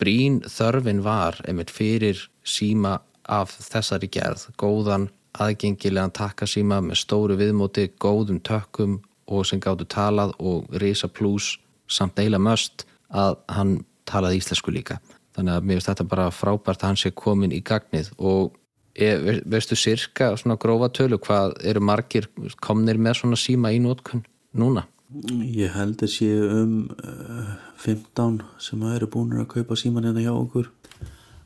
brín 0.00 0.40
þörfin 0.48 1.02
var 1.04 1.38
einmitt 1.46 1.70
fyrir 1.70 2.22
síma 2.46 3.00
af 3.28 3.52
þessari 3.60 4.08
gerð, 4.08 4.46
góðan 4.58 5.10
aðgengilegan 5.36 6.14
takkasíma 6.16 6.80
með 6.84 7.00
stóru 7.02 7.36
viðmóti, 7.38 7.90
góðum 8.00 8.40
tökkum 8.40 9.00
og 9.26 9.46
sem 9.46 9.60
gáttu 9.60 9.86
talað 9.90 10.32
og 10.38 10.70
risa 10.80 11.08
plus 11.08 11.56
samt 11.90 12.18
eila 12.22 12.38
möst 12.38 12.86
að 13.10 13.36
hann 13.52 13.76
talaði 14.08 14.40
íslensku 14.40 14.72
líka. 14.72 15.00
Þannig 15.36 15.58
að 15.58 15.66
mér 15.66 15.78
finnst 15.78 15.90
þetta 15.90 16.08
bara 16.08 16.30
frábært 16.32 16.82
að 16.82 16.92
hann 16.92 17.00
sé 17.00 17.12
komin 17.12 17.52
í 17.52 17.60
gagnið. 17.66 18.12
Og 18.16 18.54
er, 18.94 19.42
veistu 19.44 19.76
sirka 19.76 20.32
svona 20.38 20.56
grófa 20.60 20.88
tölu 20.94 21.18
hvað 21.22 21.58
eru 21.66 21.82
margir 21.84 22.30
komnir 22.64 22.98
með 22.98 23.20
svona 23.20 23.40
síma 23.40 23.74
í 23.74 23.80
nótkunn 23.82 24.24
núna? 24.56 24.86
Ég 25.06 25.70
held 25.70 26.00
að 26.02 26.10
sé 26.10 26.28
um 26.34 26.88
uh, 26.98 27.10
eh, 27.14 27.50
15 27.78 28.40
sem 28.58 28.80
eru 28.90 29.06
búin 29.06 29.36
að 29.38 29.52
kaupa 29.52 29.76
síman 29.78 30.02
hérna 30.08 30.24
hjá 30.24 30.32
okkur. 30.32 30.66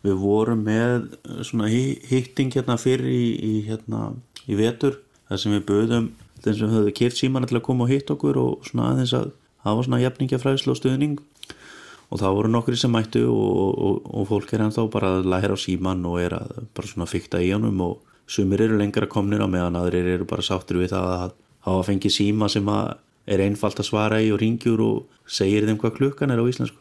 Við 0.00 0.14
vorum 0.16 0.62
með 0.64 1.10
eh, 1.28 1.42
svona 1.44 1.68
hitting 1.68 2.54
hérna 2.54 2.78
fyrir 2.80 3.10
í, 3.12 3.26
í, 3.36 3.52
hérna, 3.66 4.14
í 4.48 4.56
vetur 4.56 4.96
þar 5.28 5.42
sem 5.42 5.56
við 5.58 5.66
böðum 5.68 6.06
þeim 6.40 6.56
sem 6.56 6.72
höfðu 6.72 6.94
keift 6.96 7.20
síman 7.20 7.44
til 7.44 7.58
að 7.58 7.66
koma 7.66 7.84
og 7.84 7.92
hitt 7.92 8.08
okkur 8.14 8.38
og 8.40 8.64
svona 8.64 8.94
aðeins 8.94 9.12
að 9.18 9.28
hafa 9.66 9.84
svona 9.84 10.00
jafningafræðslu 10.06 10.72
og 10.72 10.80
stuðning. 10.80 11.20
Og 12.10 12.22
það 12.24 12.38
voru 12.38 12.54
nokkri 12.54 12.80
sem 12.80 12.90
mættu 12.96 13.26
og, 13.28 13.76
og, 13.76 14.00
og 14.08 14.26
fólk 14.32 14.56
er 14.56 14.64
ennþá 14.64 14.86
bara 14.90 15.12
að 15.18 15.28
læra 15.34 15.52
á 15.52 15.58
síman 15.60 16.00
og 16.08 16.16
er 16.22 16.38
að 16.38 16.64
bara 16.72 16.88
svona 16.88 17.10
fykta 17.10 17.44
í 17.44 17.52
honum 17.52 17.84
og 17.84 18.00
sumir 18.24 18.64
eru 18.64 18.80
lengra 18.80 19.10
komnir 19.10 19.44
á 19.44 19.48
meðan 19.52 19.76
aðrir 19.78 20.08
eru 20.16 20.26
bara 20.32 20.48
sáttur 20.48 20.80
við 20.80 20.94
það 20.94 21.12
að 21.12 21.38
hafa 21.68 21.86
fengið 21.92 22.16
síma 22.16 22.48
sem 22.48 22.72
er 23.30 23.44
einfalt 23.44 23.80
að 23.80 23.88
svara 23.88 24.20
í 24.22 24.32
og 24.34 24.40
ringjur 24.42 24.82
og 24.84 25.30
segir 25.30 25.68
þeim 25.68 25.78
hvað 25.80 25.96
klukkan 26.00 26.34
er 26.34 26.42
á 26.42 26.44
íslensku. 26.50 26.78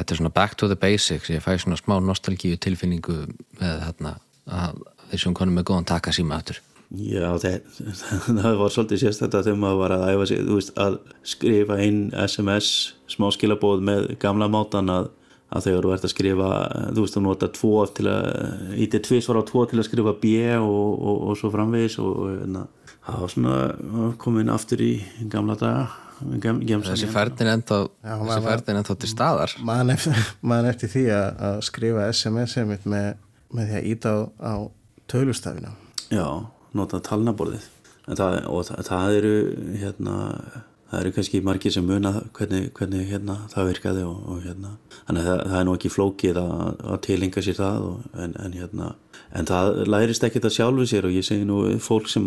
Þetta 0.00 0.14
er 0.14 0.20
svona 0.22 0.32
back 0.32 0.56
to 0.56 0.68
the 0.70 0.78
basics, 0.80 1.28
ég 1.28 1.44
fæ 1.44 1.58
svona 1.60 1.76
smá 1.76 1.98
nostalgíu 2.00 2.56
tilfinningu 2.56 3.20
með 3.60 3.84
þarna 3.84 4.16
að 4.48 4.82
þessum 5.12 5.36
konum 5.36 5.60
er 5.60 5.66
góðan 5.68 5.88
taka 5.90 6.14
síma 6.14 6.38
aftur. 6.40 6.60
Já, 6.90 7.36
það, 7.38 7.60
það 8.40 8.56
var 8.58 8.72
svolítið 8.74 9.02
sérstaklega 9.04 9.46
þegar 9.46 9.60
maður 9.62 9.80
var 9.84 9.92
að 9.94 10.08
æfa 10.10 10.26
sig, 10.26 10.42
þú 10.48 10.56
veist, 10.58 10.72
að 10.82 10.96
skrifa 11.34 11.76
inn 11.84 12.00
SMS 12.18 12.70
smáskilabóð 13.14 13.84
með 13.86 14.08
gamla 14.22 14.48
mátan 14.50 14.90
að, 14.90 15.12
að 15.54 15.68
þegar 15.68 15.86
þú 15.86 15.92
ert 15.94 16.08
að 16.08 16.14
skrifa, 16.14 16.48
þú 16.88 17.04
veist, 17.04 17.18
þú 17.18 17.22
nota 17.28 17.50
tvo 17.60 17.84
til 17.94 18.08
að, 18.10 18.26
ítið 18.86 19.04
tvís 19.06 19.30
var 19.30 19.38
á 19.38 19.44
tvo 19.52 19.64
til 19.70 19.78
að 19.78 19.86
skrifa 19.86 20.16
B 20.24 20.34
og, 20.56 20.90
og, 20.96 21.22
og 21.30 21.38
svo 21.38 21.52
framvegis 21.54 21.98
og 22.02 22.18
hérna, 22.32 22.66
það 23.06 23.24
var 23.24 23.34
svona 23.34 24.12
komin 24.20 24.52
aftur 24.52 24.82
í 24.84 24.92
gamla 25.32 25.56
daga 25.60 25.88
gem, 26.40 26.82
Þessi 26.84 27.08
færðin 27.10 27.50
ennþá, 27.54 27.80
Já, 28.04 28.14
þessi 28.20 28.44
færðin 28.44 28.80
ennþá 28.80 28.96
til 29.00 29.10
staðar. 29.10 29.56
Man 29.64 29.92
eftir, 29.94 30.22
man 30.52 30.68
eftir 30.68 30.92
því 30.92 31.04
að, 31.16 31.28
að 31.48 31.60
skrifa 31.68 32.08
SMS 32.12 32.56
einmitt 32.60 32.88
með, 32.88 33.12
með 33.56 33.70
því 33.70 33.78
að 33.78 33.90
íta 33.92 34.14
á, 34.14 34.20
á 34.36 34.54
tölustafina. 35.10 35.74
Já, 36.10 36.26
nota 36.76 37.00
talnaborðið. 37.06 37.68
En 38.10 38.18
það, 38.18 38.40
og 38.50 38.66
það, 38.68 38.82
það 38.88 39.16
eru 39.20 39.34
hérna, 39.80 40.16
það 40.90 41.02
eru 41.02 41.14
kannski 41.16 41.42
margir 41.46 41.74
sem 41.74 41.86
muna 41.86 42.14
hvernig, 42.36 42.70
hvernig 42.76 43.10
hérna, 43.10 43.36
það 43.52 43.70
virkaði 43.70 44.06
og, 44.08 44.22
og 44.32 44.40
hérna, 44.46 44.74
þannig 45.06 45.22
að 45.22 45.30
það, 45.30 45.44
það 45.44 45.60
er 45.60 45.68
nú 45.68 45.76
ekki 45.78 45.92
flókið 45.94 46.40
að, 46.42 46.56
að 46.90 47.00
tilenga 47.06 47.44
sér 47.46 47.60
það 47.60 47.86
og, 47.90 48.08
en, 48.24 48.34
en 48.44 48.58
hérna, 48.58 48.90
en 49.36 49.46
það 49.46 49.82
lærist 49.86 50.24
ekkert 50.26 50.48
að 50.48 50.56
sjálfu 50.56 50.86
sér 50.90 51.08
og 51.08 51.14
ég 51.14 51.26
segi 51.26 51.46
nú 51.46 51.62
fólk 51.82 52.10
sem 52.10 52.26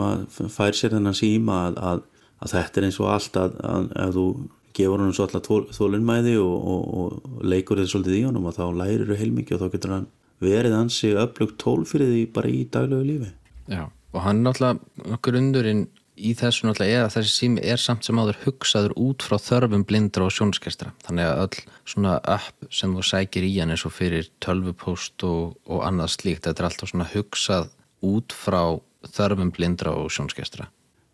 fær 0.51 0.75
sér 0.77 0.95
þennan 0.95 1.17
síma 1.17 1.59
að, 1.67 1.79
að, 1.91 2.03
að 2.43 2.53
þetta 2.55 2.79
er 2.79 2.87
eins 2.87 2.99
og 3.01 3.09
allt 3.11 3.39
að, 3.39 3.57
að 3.63 4.17
þú 4.17 4.27
gefur 4.73 5.01
honum 5.01 5.15
svo 5.15 5.27
alltaf 5.27 5.77
þólinnmæði 5.77 6.35
og, 6.41 6.69
og, 6.73 6.83
og 6.99 7.41
leikur 7.45 7.81
þið 7.81 7.89
svolítið 7.91 8.19
í 8.19 8.23
honum 8.27 8.47
og 8.49 8.55
þá 8.57 8.63
lærir 8.79 9.09
þú 9.09 9.19
heilmikið 9.19 9.57
og 9.57 9.63
þá 9.63 9.75
getur 9.75 9.95
hann 9.97 10.07
verið 10.43 10.77
ansi 10.77 11.11
öflugt 11.19 11.59
tól 11.61 11.83
fyrir 11.87 12.09
því 12.11 12.23
bara 12.35 12.51
í 12.51 12.63
daglegu 12.71 13.07
lífi. 13.07 13.29
Já, 13.71 13.83
og 13.87 14.25
hann 14.25 14.41
náttúrulega 14.45 15.19
grundurinn 15.23 15.85
í 16.15 16.33
þessu 16.37 16.67
náttúrulega 16.67 16.99
er 16.99 17.07
að 17.07 17.15
þessi 17.15 17.33
sími 17.33 17.63
er 17.73 17.81
samt 17.81 18.05
sem 18.05 18.19
áður 18.21 18.39
hugsaður 18.43 18.93
út 19.01 19.25
frá 19.25 19.37
þörfum 19.41 19.85
blindra 19.89 20.27
og 20.27 20.35
sjónskestra 20.35 20.93
þannig 21.05 21.29
að 21.29 21.41
öll 21.45 21.63
svona 21.93 22.19
app 22.35 22.67
sem 22.69 22.93
þú 22.93 23.05
sækir 23.09 23.47
í 23.47 23.53
hann 23.57 23.73
eins 23.73 23.85
og 23.87 23.95
fyrir 23.95 24.29
tölvupóst 24.43 25.25
og, 25.25 25.57
og 25.65 25.81
annað 25.87 26.13
slíkt, 26.17 26.45
þetta 26.45 26.63
er 26.63 26.69
alltaf 26.69 26.93
svona 26.93 27.09
hugsað 27.13 27.73
út 28.05 28.35
frá 28.37 28.61
þörfum 29.09 29.51
blindra 29.55 29.95
og 29.97 30.13
sjónskestra 30.13 30.69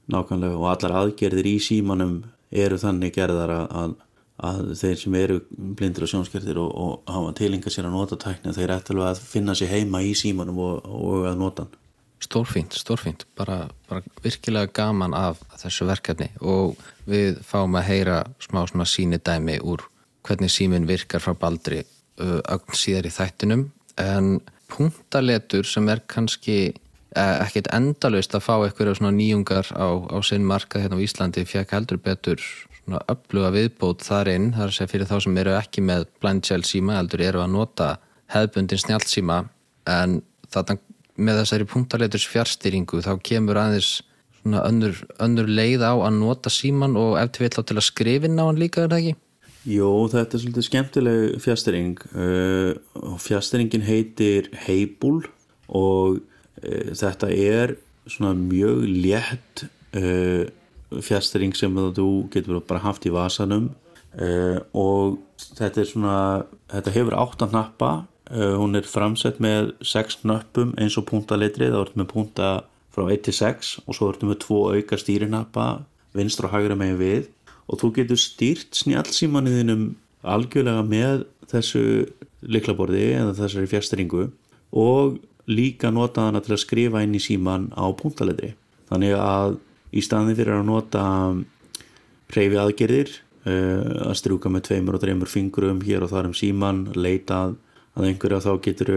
Nákvæmlega 0.10 0.58
og 0.58 0.70
allar 0.72 0.96
aðgerðir 1.04 1.48
í 1.48 1.58
símanum 1.62 2.22
eru 2.50 2.80
þannig 2.82 3.14
gerðar 3.14 3.52
að, 3.56 3.92
að, 4.42 4.72
þeir 4.80 4.96
sem 5.04 5.18
eru 5.20 5.42
blindir 5.50 6.06
og 6.06 6.12
sjónskertir 6.12 6.58
og, 6.62 6.72
og 6.74 7.12
hafa 7.14 7.36
tilinga 7.38 7.72
sér 7.74 7.90
að 7.90 7.98
nota 7.98 8.18
tækni 8.20 8.56
þeir 8.56 8.74
ættu 8.80 8.96
alveg 8.96 9.12
að 9.12 9.22
finna 9.30 9.56
sér 9.58 9.76
heima 9.76 10.02
í 10.02 10.16
símanum 10.18 10.58
og, 10.66 10.90
og 10.90 11.30
að 11.30 11.38
nota 11.44 11.68
hann. 11.68 11.78
Stórfínt, 12.20 12.76
stórfínt, 12.76 13.24
bara, 13.40 13.70
bara 13.88 14.04
virkilega 14.24 14.68
gaman 14.76 15.14
af 15.16 15.40
þessu 15.62 15.88
verkefni. 15.88 16.28
Og 16.44 16.76
við 17.08 17.40
fáum 17.48 17.78
að 17.80 17.88
heyra 17.88 18.20
smá 18.44 18.66
svona 18.68 18.88
síni 18.90 19.22
dæmi 19.24 19.60
úr 19.64 19.86
hvernig 20.28 20.52
símin 20.52 20.88
virkar 20.90 21.24
frá 21.24 21.34
Baldri 21.40 21.80
uh, 22.20 22.42
ögn 22.44 22.76
síðar 22.76 23.08
í 23.08 23.14
þættinum. 23.16 23.70
En 24.00 24.40
punktaletur 24.70 25.68
sem 25.68 25.88
er 25.90 26.04
kannski 26.12 26.58
eh, 26.70 27.38
ekkit 27.44 27.72
endalaust 27.74 28.36
að 28.38 28.46
fá 28.46 28.54
eitthvað 28.58 28.98
svona 29.00 29.16
nýjungar 29.16 29.72
á, 29.74 29.88
á 30.14 30.18
sinn 30.26 30.46
markað 30.48 30.86
hérna 30.86 31.00
á 31.02 31.06
Íslandi 31.06 31.46
fekk 31.50 31.74
heldur 31.76 32.02
betur 32.04 32.44
svona 32.90 33.02
öfluga 33.12 33.52
viðbót 33.56 34.06
þar 34.06 34.32
inn, 34.36 34.52
þar 34.58 34.76
segja 34.76 34.92
fyrir 34.94 35.10
þá 35.10 35.18
sem 35.26 35.42
eru 35.42 35.56
ekki 35.58 35.84
með 35.86 36.06
blind 36.22 36.46
shell 36.46 36.62
síma 36.68 37.00
heldur 37.00 37.26
eru 37.26 37.44
að 37.44 37.54
nota 37.56 37.90
hefðbundin 38.34 38.82
snjáltsíma 38.84 39.42
en 39.90 40.20
þarna 40.54 40.78
með 41.20 41.42
þessari 41.44 41.68
punktaleiturs 41.70 42.28
fjárstýringu 42.32 43.02
þá 43.06 43.14
kemur 43.26 43.60
aðeins 43.60 44.00
svona 44.40 44.64
önnur, 44.68 45.00
önnur 45.20 45.50
leið 45.52 45.84
á 45.84 45.94
að 45.94 46.14
nota 46.20 46.52
síman 46.54 46.96
og 47.00 47.18
ef 47.20 47.34
til 47.36 47.46
vill 47.46 47.60
á 47.60 47.64
til 47.68 47.78
að 47.78 47.88
skrifin 47.88 48.40
á 48.40 48.48
hann 48.48 48.62
líka 48.62 48.86
er 48.86 48.94
það 48.94 49.02
ekki? 49.04 49.18
Jó, 49.70 49.90
þetta 50.08 50.38
er 50.38 50.42
svolítið 50.44 50.66
skemmtileg 50.70 51.42
fjastering 51.44 51.98
uh, 52.16 52.72
og 53.04 53.20
fjastringin 53.22 53.84
heitir 53.84 54.48
Heibul 54.66 55.26
og 55.68 56.22
uh, 56.64 56.92
þetta 56.96 57.32
er 57.36 57.76
svona 58.10 58.32
mjög 58.40 58.88
létt 58.88 59.66
uh, 60.00 60.48
fjastring 61.06 61.54
sem 61.58 61.76
þú 61.76 62.10
getur 62.34 62.64
bara 62.66 62.82
haft 62.88 63.06
í 63.06 63.14
vasanum 63.14 63.70
og 64.74 65.20
þetta 65.38 65.84
er 65.84 65.86
svona 65.86 66.14
þetta 66.72 66.94
hefur 66.96 67.16
áttan 67.22 67.52
hnappa 67.52 67.90
uh, 67.94 68.08
hún 68.30 68.78
er 68.78 68.86
framsett 68.86 69.40
með 69.42 69.74
sex 69.82 70.20
hnöppum 70.22 70.76
eins 70.78 70.98
og 71.00 71.08
punktaletrið, 71.10 71.74
þá 71.74 71.82
ertu 71.82 72.02
með 72.02 72.10
punta 72.12 72.50
frá 72.94 73.08
1 73.10 73.24
til 73.26 73.36
6 73.40 73.72
og 73.86 73.98
svo 73.98 74.12
ertu 74.12 74.30
með 74.30 74.42
tvo 74.44 74.60
auka 74.76 75.00
stýrinappa 75.00 75.68
vinstra 76.18 76.50
og 76.50 76.54
hægra 76.54 76.78
megin 76.78 77.00
við. 77.00 77.28
Og 77.70 77.82
þú 77.82 77.92
getur 78.00 78.22
stýrt 78.22 78.78
snjálfsímanuðinum 78.78 79.92
algjörlega 80.26 80.86
með 80.86 81.26
þessu 81.50 81.84
liklaborði 82.46 83.06
eða 83.18 83.36
þessari 83.38 83.70
fjastringu 83.70 84.28
og 84.76 85.18
líka 85.50 85.92
nota 85.92 86.28
hana 86.28 86.42
til 86.44 86.54
að 86.56 86.64
skrifa 86.64 87.02
inn 87.04 87.16
í 87.18 87.24
síman 87.24 87.70
á 87.74 87.90
puntaletri 87.98 88.54
þannig 88.90 89.16
að 89.18 89.58
í 89.90 90.04
staðin 90.06 90.38
fyrir 90.38 90.60
að 90.60 90.68
nota 90.70 91.04
hreyfi 92.30 92.60
aðgerðir 92.62 93.16
uh, 93.50 94.10
að 94.10 94.18
strjúka 94.22 94.52
með 94.54 94.68
tveimur 94.70 94.98
og 94.98 95.04
þreimur 95.04 95.32
fingurum 95.32 95.82
hér 95.86 96.06
og 96.06 96.14
þar 96.14 96.30
um 96.30 96.38
síman 96.38 96.86
leita 96.98 97.48
að, 97.96 98.08
einhverja 98.10 98.42
þá 98.46 98.52
getur 98.66 98.92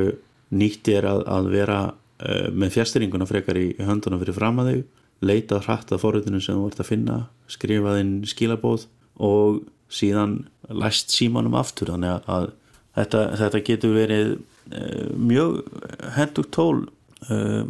nýtt 0.52 0.88
þér 0.88 1.08
að, 1.08 1.22
að 1.36 1.52
vera 1.52 1.78
uh, 1.92 2.48
með 2.52 2.74
fjastringuna 2.76 3.28
frekar 3.28 3.60
í 3.60 3.68
höndunum 3.80 4.20
fyrir 4.22 4.36
fram 4.36 4.60
að 4.62 4.72
þau 4.72 4.80
leita 5.22 5.60
hrætt 5.62 5.92
að 5.94 6.02
forritinu 6.02 6.40
sem 6.42 6.58
þú 6.58 6.66
ert 6.68 6.82
að 6.82 6.88
finna 6.88 7.18
skrifa 7.50 7.94
þinn 7.98 8.16
skilabóð 8.26 8.88
og 9.22 9.62
síðan 9.92 10.40
læst 10.72 11.12
símanum 11.14 11.54
aftur. 11.58 11.92
Þannig 11.94 12.26
að, 12.32 12.48
þetta, 12.98 13.24
þetta 13.38 13.62
getur 13.68 13.96
verið 13.96 14.32
uh, 14.34 15.08
mjög 15.16 15.60
hendugt 16.16 16.52
tól 16.56 16.86
uh, 17.28 17.64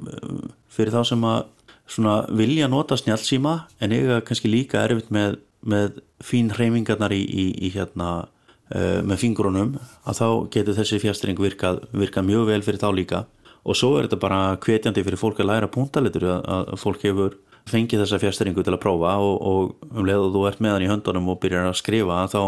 fyrir 0.72 0.94
þá 0.94 1.02
sem 1.12 1.26
að 1.28 2.30
vilja 2.38 2.70
nota 2.72 2.96
snjálfsíma 2.96 3.56
en 3.82 3.92
eiga 3.92 4.22
kannski 4.24 4.48
líka 4.48 4.80
erfitt 4.86 5.10
með, 5.12 5.40
með 5.60 6.00
fín 6.24 6.52
hreyfingarnar 6.54 7.12
í, 7.12 7.20
í, 7.20 7.44
í 7.66 7.72
hérna 7.74 8.30
með 8.72 9.18
fingrunum 9.20 9.74
að 10.08 10.18
þá 10.18 10.26
getur 10.54 10.76
þessi 10.78 11.00
fjastring 11.02 11.40
virkað, 11.40 11.82
virkað 11.92 12.28
mjög 12.28 12.46
vel 12.48 12.62
fyrir 12.64 12.80
þá 12.80 12.90
líka. 12.96 13.22
Og 13.62 13.78
svo 13.78 13.94
er 13.98 14.06
þetta 14.08 14.18
bara 14.22 14.40
hvetjandi 14.62 15.04
fyrir 15.06 15.20
fólk 15.20 15.42
að 15.42 15.50
læra 15.50 15.70
punktaletur 15.70 16.24
að, 16.40 16.72
fólk 16.80 17.04
hefur 17.06 17.36
fengið 17.70 18.02
þessa 18.02 18.18
fjastringu 18.22 18.64
til 18.64 18.74
að 18.74 18.82
prófa 18.82 19.14
og, 19.22 19.36
og 19.38 19.92
um 19.92 20.06
leið 20.06 20.26
og 20.26 20.34
þú 20.34 20.44
ert 20.48 20.62
með 20.64 20.74
hann 20.74 20.86
í 20.86 20.90
höndunum 20.90 21.30
og 21.30 21.40
byrjar 21.42 21.68
að 21.70 21.78
skrifa 21.78 22.24
þá 22.32 22.40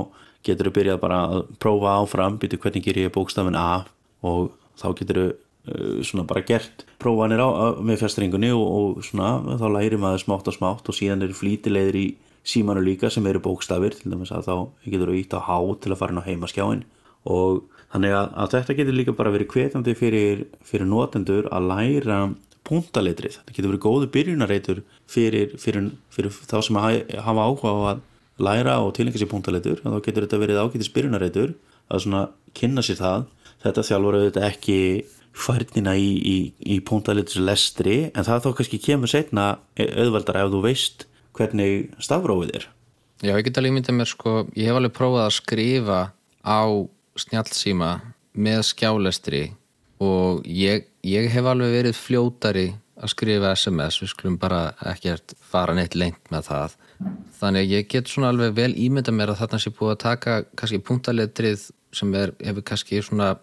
getur 0.44 0.68
þú 0.68 0.74
byrjað 0.78 1.00
bara 1.04 1.20
að 1.28 1.44
prófa 1.62 1.94
áfram 2.00 2.38
byrju 2.42 2.60
hvernig 2.64 2.84
ger 2.84 3.00
ég 3.04 3.14
bókstafin 3.14 3.58
A? 3.58 3.84
Og 4.26 4.50
þá 4.80 4.86
getur 4.98 5.20
þú 5.20 5.26
uh, 5.30 6.02
svona 6.08 6.26
bara 6.28 6.42
gert 6.48 6.84
prófanir 7.02 7.42
á, 7.46 7.78
með 7.78 8.02
fjastringunni 8.02 8.50
og, 8.56 8.64
og 8.64 9.06
svona 9.06 9.58
þá 9.60 9.66
læri 9.76 10.00
maður 10.00 10.24
smátt 10.24 10.50
og 10.50 10.58
smátt 10.58 10.90
og 10.90 10.98
síðan 10.98 11.24
eru 11.28 11.38
flítilegðir 11.38 12.00
í 12.00 12.06
símanu 12.44 12.82
líka 12.84 13.10
sem 13.10 13.26
eru 13.26 13.42
bókstafir 13.44 13.96
til 13.96 14.12
dæmis 14.12 14.32
að 14.34 14.48
þá 14.48 14.56
getur 14.84 15.12
þú 15.12 15.18
ítt 15.20 15.36
á 15.36 15.40
há 15.40 15.58
til 15.80 15.92
að 15.92 16.00
fara 16.00 16.14
inn 16.14 16.20
á 16.20 16.28
heimaskjáin 16.28 16.82
og 17.24 17.62
þannig 17.92 18.16
að, 18.18 18.32
að 18.36 18.50
þetta 18.56 18.78
getur 18.80 18.98
líka 18.98 19.16
bara 19.16 19.32
verið 19.34 19.52
hvetjandi 19.54 19.94
fyrir, 19.96 20.42
fyrir 20.66 20.90
notendur 20.90 21.48
að 21.54 21.70
læra 21.70 22.18
punktaletrið, 22.64 23.38
þetta 23.40 23.54
getur 23.54 23.72
verið 23.72 23.84
góðu 23.84 24.10
byrjunareitur 24.12 24.82
fyrir, 25.10 25.54
fyrir, 25.60 25.90
fyrir 26.12 26.32
þá 26.32 26.58
sem 26.64 26.78
hafa 26.80 27.48
áhuga 27.48 27.72
á 27.72 27.78
að 27.92 28.04
læra 28.40 28.78
og 28.82 28.94
tilengja 28.96 29.22
sér 29.22 29.30
punktaletur. 29.30 29.82
Og 29.84 29.96
þá 29.96 30.06
getur 30.06 30.26
þetta 30.26 30.40
verið 30.42 30.60
ágætis 30.62 30.92
byrjunareitur 30.94 31.54
að 31.92 32.04
svona 32.06 32.22
kynna 32.56 32.84
sér 32.84 33.00
það. 33.00 33.26
Þetta 33.64 33.86
þjálfur 33.88 34.18
auðvitað 34.18 34.48
ekki 34.48 34.78
færnina 35.34 35.96
í, 35.98 36.10
í, 36.14 36.36
í 36.74 36.78
punktaletus 36.86 37.40
lestri 37.42 37.96
en 38.14 38.26
það 38.26 38.44
þá 38.44 38.50
kannski 38.58 38.80
kemur 38.82 39.10
setna 39.10 39.46
auðveldar 39.74 40.44
ef 40.44 40.52
þú 40.52 40.60
veist 40.62 41.06
hvernig 41.34 41.90
stafrófið 42.02 42.54
er? 42.60 42.68
Já, 43.24 43.32
ég 43.34 43.44
get 43.46 43.58
alveg 43.60 43.76
myndið 43.76 43.98
mér 43.98 44.10
sko, 44.10 44.32
ég 44.58 44.68
hef 44.68 44.78
alveg 44.78 44.94
prófað 44.96 45.26
að 45.26 45.36
skrifa 45.38 46.00
á 46.44 46.62
snjálfsíma 47.20 47.90
með 48.34 48.64
skjálestri 48.68 49.44
og 50.02 50.42
ég, 50.50 50.88
ég 51.06 51.30
hef 51.32 51.46
alveg 51.48 51.76
verið 51.78 51.98
fljótari 51.98 52.66
að 52.94 53.10
skrifa 53.10 53.54
SMS, 53.54 54.00
við 54.02 54.12
skulum 54.12 54.36
bara 54.40 54.74
ekkert 54.90 55.34
fara 55.50 55.74
neitt 55.76 55.96
lengt 55.98 56.30
með 56.32 56.48
það. 56.50 56.76
Þannig 57.40 57.64
að 57.64 57.72
ég 57.74 57.88
get 57.90 58.10
svona 58.10 58.30
alveg 58.32 58.54
vel 58.56 58.70
ímynda 58.80 59.14
mér 59.14 59.32
að 59.32 59.42
þarna 59.42 59.60
sé 59.62 59.72
búið 59.74 59.94
að 59.94 60.04
taka 60.04 60.36
kannski 60.54 60.80
punktaletrið 60.86 61.66
sem 61.94 62.14
er, 62.18 62.34
hefur 62.42 62.66
kannski 62.70 63.02
svona 63.02 63.34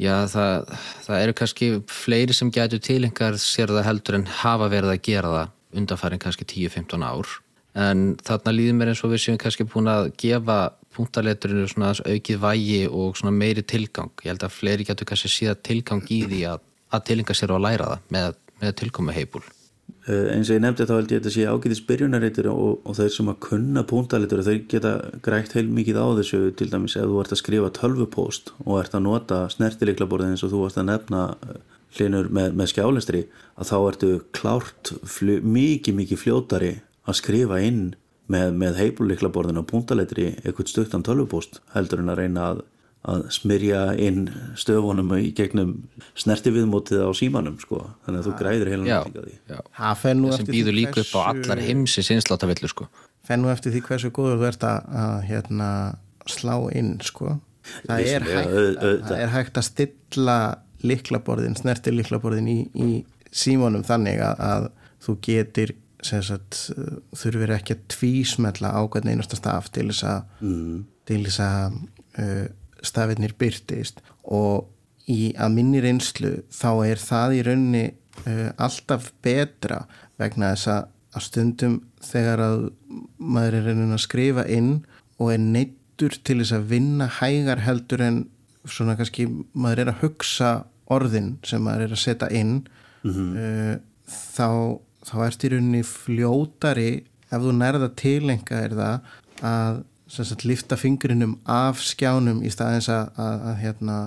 já 0.00 0.14
það, 0.32 0.74
það 1.06 1.22
eru 1.22 1.36
kannski 1.38 1.70
fleiri 1.92 2.36
sem 2.36 2.50
getur 2.54 2.82
tilengar 2.82 3.38
sér 3.40 3.72
það 3.74 3.88
heldur 3.88 4.18
en 4.20 4.28
hafa 4.40 4.70
verið 4.72 4.94
að 4.94 5.02
gera 5.06 5.32
það 5.36 5.56
undanfærin 5.76 6.22
kannski 6.22 6.46
10-15 6.48 7.06
ár. 7.06 7.36
En 7.78 8.16
þarna 8.26 8.54
líður 8.54 8.78
mér 8.78 8.92
eins 8.92 9.04
og 9.06 9.12
við 9.12 9.24
séum 9.24 9.38
kannski 9.38 9.68
búin 9.70 9.90
að 9.90 10.10
gefa 10.18 10.58
punktaleturinu 10.96 11.68
svona 11.70 11.92
aukið 11.94 12.42
vægi 12.42 12.82
og 12.88 13.14
svona 13.20 13.36
meiri 13.36 13.62
tilgang. 13.62 14.10
Ég 14.24 14.32
held 14.32 14.46
að 14.46 14.56
fleiri 14.56 14.88
getur 14.88 15.06
kannski 15.06 15.30
síðan 15.30 15.62
tilgang 15.62 16.02
í 16.10 16.24
því 16.26 16.42
að, 16.50 16.66
að 16.90 17.06
tilenga 17.12 17.38
sér 17.38 17.54
og 17.54 17.60
að 17.60 17.66
læra 17.68 17.90
það 17.92 18.12
með, 18.16 18.36
með 18.64 18.76
tilkomi 18.82 19.16
heibúl 19.16 19.46
Uh, 20.08 20.30
eins 20.32 20.48
og 20.48 20.56
ég 20.56 20.62
nefndi 20.64 20.86
þá 20.88 20.94
held 20.94 21.10
ég 21.12 21.18
að 21.18 21.26
þetta 21.26 21.30
sé 21.34 21.42
ágætis 21.44 21.80
byrjunarreitur 21.84 22.46
og, 22.48 22.78
og 22.88 22.94
þeir 22.96 23.10
sem 23.12 23.28
að 23.28 23.40
kunna 23.44 23.82
púntalitur 23.84 24.40
þeir 24.46 24.60
geta 24.70 24.92
grækt 25.20 25.52
heil 25.58 25.66
mikið 25.68 25.98
á 26.00 26.06
þessu 26.16 26.40
til 26.56 26.68
dæmis 26.72 26.96
ef 26.96 27.04
þú 27.10 27.18
ert 27.20 27.34
að 27.34 27.40
skrifa 27.42 27.68
tölvupóst 27.76 28.52
og 28.64 28.78
ert 28.80 28.96
að 28.96 29.04
nota 29.04 29.42
snertileiklaborðin 29.52 30.32
eins 30.32 30.44
og 30.46 30.54
þú 30.54 30.62
ert 30.66 30.80
að 30.80 30.88
nefna 30.88 31.24
hlinur 31.96 32.30
með, 32.32 32.52
með 32.58 32.72
skjálestri 32.72 33.24
að 33.60 33.70
þá 33.70 33.76
ertu 33.80 34.10
klárt 34.36 34.92
fljó, 35.04 35.40
mikið 35.42 35.98
mikið 36.00 36.22
fljótari 36.24 36.72
að 37.08 37.18
skrifa 37.20 37.60
inn 37.64 37.94
með, 38.30 38.52
með 38.60 38.82
heiluleiklaborðin 38.84 39.62
og 39.62 39.68
púntalitri 39.70 40.34
eitthvað 40.44 40.70
stöktan 40.70 41.06
tölvupóst 41.06 41.62
heldur 41.74 42.04
en 42.04 42.12
að 42.12 42.22
reyna 42.22 42.50
að 42.52 42.62
að 43.08 43.22
smyrja 43.32 43.84
inn 43.96 44.26
stöfunum 44.60 45.12
í 45.16 45.30
gegnum 45.36 45.72
snerti 46.18 46.52
viðmótið 46.52 47.06
á 47.08 47.10
símanum 47.16 47.56
sko. 47.62 47.86
þannig 48.04 48.20
að 48.20 48.26
þú 48.26 48.32
græður 48.36 48.70
heila 48.74 48.98
náttúrulega 49.06 50.34
sem 50.36 50.50
býður 50.50 50.76
líka 50.76 51.00
upp 51.00 51.14
á 51.16 51.20
allar 51.32 51.62
heimsins 51.64 52.10
einslátavillu 52.12 52.68
sko. 52.68 52.90
fennu 53.24 53.48
eftir 53.52 53.72
því 53.72 53.82
hversu 53.86 54.10
góður 54.12 54.42
þú 54.42 54.48
ert 54.50 54.66
að, 54.68 54.90
að 55.04 55.14
hérna, 55.30 55.70
slá 56.28 56.54
inn 56.76 56.98
sko. 57.00 57.38
það, 57.86 58.04
er 58.04 58.28
hægt, 58.28 58.52
ja, 58.52 58.74
að, 58.84 59.00
það 59.08 59.16
er 59.24 59.34
hægt 59.38 59.62
að 59.62 59.68
stilla 59.70 60.38
liklaborðin, 60.86 61.56
snerti 61.58 61.92
liklaborðin 61.94 62.48
í, 62.50 62.58
í 62.74 62.90
símanum 63.30 63.84
þannig 63.86 64.22
að, 64.24 64.42
að 64.44 64.68
þú 65.04 65.16
getur 65.26 65.74
sagt, 66.04 66.58
þurfir 67.16 67.54
ekki 67.56 67.76
að 67.76 67.86
tvísmella 67.92 68.72
á 68.72 68.80
hvern 68.88 69.10
einasta 69.12 69.38
staf 69.38 69.68
til 69.74 69.88
þess 69.90 70.06
að 70.08 70.46
mm. 70.46 70.76
til 71.08 71.20
þess 71.26 71.42
að 71.44 71.80
uh, 72.22 72.46
stafirnir 72.86 73.34
byrtist 73.38 74.00
og 74.24 74.70
í 75.10 75.32
að 75.36 75.56
minni 75.56 75.82
reynslu 75.84 76.38
þá 76.54 76.70
er 76.86 77.02
það 77.02 77.36
í 77.36 77.42
raunni 77.48 77.84
uh, 77.90 78.48
alltaf 78.56 79.10
betra 79.24 79.82
vegna 80.20 80.54
þess 80.54 80.72
að 80.76 81.24
stundum 81.26 81.80
þegar 82.04 82.44
að 82.44 82.58
maður 83.18 83.58
er 83.58 83.70
reynin 83.70 83.96
að 83.96 84.04
skrifa 84.06 84.46
inn 84.48 84.72
og 85.20 85.34
er 85.34 85.42
neittur 85.42 86.16
til 86.24 86.38
þess 86.40 86.56
að 86.56 86.68
vinna 86.70 87.10
hægar 87.20 87.64
heldur 87.66 88.04
en 88.06 88.22
svona 88.68 88.96
kannski 88.98 89.26
maður 89.52 89.84
er 89.84 89.92
að 89.92 90.02
hugsa 90.04 90.50
orðin 90.90 91.36
sem 91.46 91.62
maður 91.64 91.86
er 91.86 91.94
að 91.96 92.02
setja 92.04 92.30
inn 92.34 92.56
mm 93.02 93.12
-hmm. 93.12 93.30
uh, 93.36 93.76
þá, 94.06 94.48
þá 95.06 95.16
ert 95.26 95.44
í 95.44 95.52
rauninni 95.52 95.82
fljótari 95.86 96.90
ef 97.30 97.44
þú 97.44 97.54
nærða 97.56 97.90
tilenga 97.96 98.64
er 98.66 98.74
það 98.74 99.00
að 99.46 99.84
sagt, 100.10 100.44
lifta 100.44 100.76
fingurinnum 100.76 101.38
af 101.46 101.80
skjánum 101.84 102.42
í 102.42 102.50
staðins 102.50 102.90
að, 102.92 103.12
að, 103.16 103.46
að 103.50 103.56
hérna, 103.64 103.98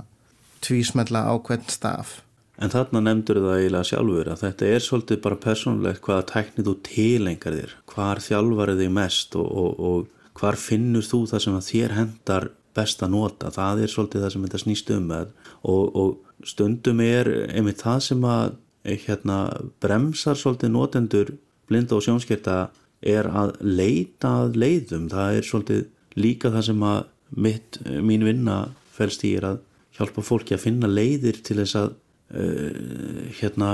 tvísmella 0.61 1.25
á 1.31 1.33
hvern 1.39 1.67
staf 1.71 2.19
En 2.61 2.69
þarna 2.69 2.99
nefndur 3.01 3.39
það 3.41 3.55
eiginlega 3.59 3.87
sjálfur 3.89 4.27
að 4.29 4.41
þetta 4.43 4.67
er 4.69 4.83
svolítið 4.85 5.21
bara 5.23 5.37
persónulegt 5.41 6.03
hvaða 6.05 6.25
tæknið 6.29 6.67
þú 6.67 6.73
tilengar 6.85 7.55
þér 7.57 7.71
hvar 7.89 8.21
þjálfarið 8.21 8.83
þig 8.83 8.91
mest 8.93 9.37
og, 9.39 9.47
og, 9.63 9.79
og 9.79 10.37
hvar 10.37 10.59
finnur 10.61 11.07
þú 11.07 11.23
það 11.31 11.43
sem 11.45 11.57
að 11.57 11.69
þér 11.71 11.95
hendar 11.97 12.47
best 12.75 13.03
að 13.05 13.13
nota. 13.13 13.51
Það 13.53 13.83
er 13.83 13.93
svolítið 13.93 14.25
það 14.25 14.33
sem 14.33 14.45
þetta 14.47 14.61
snýst 14.63 14.91
um 14.95 15.09
með 15.11 15.33
og, 15.61 15.83
og 15.95 16.47
stundum 16.47 17.01
er 17.05 17.29
einmitt 17.53 17.83
það 17.83 17.99
sem 18.09 18.27
að 18.27 18.55
hérna, 18.83 19.39
bremsar 19.83 20.39
svolítið 20.39 20.73
notendur 20.73 21.33
blinda 21.69 21.95
og 21.97 22.03
sjónskerta 22.05 22.57
er 23.03 23.27
að 23.31 23.55
leita 23.63 24.31
að 24.43 24.57
leiðum. 24.59 25.09
Það 25.11 25.37
er 25.37 25.47
svolítið 25.47 25.83
líka 26.19 26.51
það 26.53 26.67
sem 26.69 26.87
að 26.87 27.03
mitt, 27.43 27.79
mín 28.03 28.25
vinna 28.27 28.57
fælst 28.93 29.23
í 29.25 29.35
er 29.39 29.53
að 29.53 29.61
hjálpa 29.97 30.23
fólki 30.25 30.55
að 30.55 30.65
finna 30.65 30.89
leiðir 30.89 31.39
til 31.45 31.59
þess 31.61 31.77
að 31.79 31.93
uh, 32.31 33.29
hérna, 33.39 33.69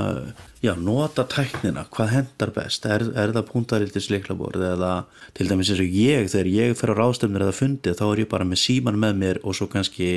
já, 0.63 0.73
nota 0.79 1.25
tæknina, 1.29 1.85
hvað 1.93 2.13
hendar 2.15 2.53
best? 2.55 2.87
Er, 2.89 3.05
er 3.13 3.33
það 3.35 3.49
puntariltis 3.51 4.09
leiklaborð 4.11 4.65
eða 4.73 4.93
til 5.37 5.49
dæmis 5.51 5.71
eins 5.73 5.83
og 5.83 5.99
ég, 6.01 6.29
þegar 6.33 6.51
ég 6.55 6.77
fer 6.79 6.93
á 6.95 6.99
ráðstöfnir 6.99 7.45
eða 7.45 7.57
fundið, 7.59 7.99
þá 7.99 8.05
er 8.09 8.23
ég 8.23 8.31
bara 8.33 8.47
með 8.47 8.63
síman 8.65 8.99
með 9.01 9.19
mér 9.23 9.41
og 9.43 9.57
svo 9.57 9.69
kannski 9.71 10.09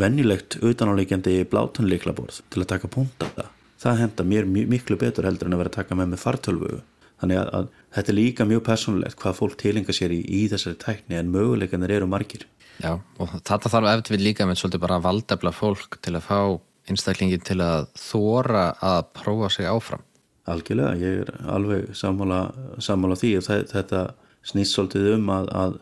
vennilegt 0.00 0.58
utanáleikjandi 0.62 1.44
blátanleiklaborð 1.50 2.40
til 2.50 2.64
að 2.64 2.72
taka 2.72 2.90
punta 2.90 3.30
það. 3.36 3.52
Það 3.84 4.00
henda 4.00 4.24
mér 4.26 4.46
miklu 4.48 4.96
betur 4.98 5.26
heldur 5.28 5.50
en 5.50 5.56
að 5.56 5.64
vera 5.64 5.72
að 5.72 5.78
taka 5.82 5.96
með 5.98 6.14
með 6.14 6.22
fartölvu. 6.22 6.76
Þannig 7.20 7.40
að, 7.40 7.50
að 7.56 7.66
þetta 7.96 8.10
er 8.10 8.16
líka 8.18 8.46
mjög 8.48 8.62
personlegt 8.66 9.18
hvað 9.20 9.36
fólk 9.38 9.56
tilenga 9.60 9.94
sér 9.94 10.14
í, 10.14 10.20
í 10.24 10.46
þessari 10.50 10.78
tækni 10.80 11.18
en 11.20 11.30
möguleikanir 11.32 11.92
eru 11.98 12.08
margir. 12.10 12.46
Já, 12.82 12.96
og 13.22 13.34
þetta 13.46 13.70
þarf 13.70 13.90
eftir 13.92 14.16
við 14.16 14.24
líka 14.24 14.48
með 14.48 14.58
svolítið 14.60 14.82
bara 14.82 14.98
að 14.98 15.06
valdefla 15.06 15.52
fólk 15.54 15.98
til 16.02 16.16
að 16.18 16.24
fá 16.26 16.38
einstaklingin 16.90 17.44
til 17.44 17.60
að 17.64 17.88
þóra 17.98 18.66
að 18.84 19.00
prófa 19.16 19.50
sig 19.52 19.68
áfram? 19.70 20.04
Algjörlega, 20.50 20.98
ég 21.00 21.22
er 21.24 21.30
alveg 21.48 21.94
sammála, 21.96 22.40
sammála 22.84 23.16
því. 23.16 23.30
Og 23.40 23.46
þetta 23.72 24.02
snýst 24.44 24.76
svolítið 24.76 25.14
um 25.14 25.30
að, 25.32 25.48
að 25.56 25.78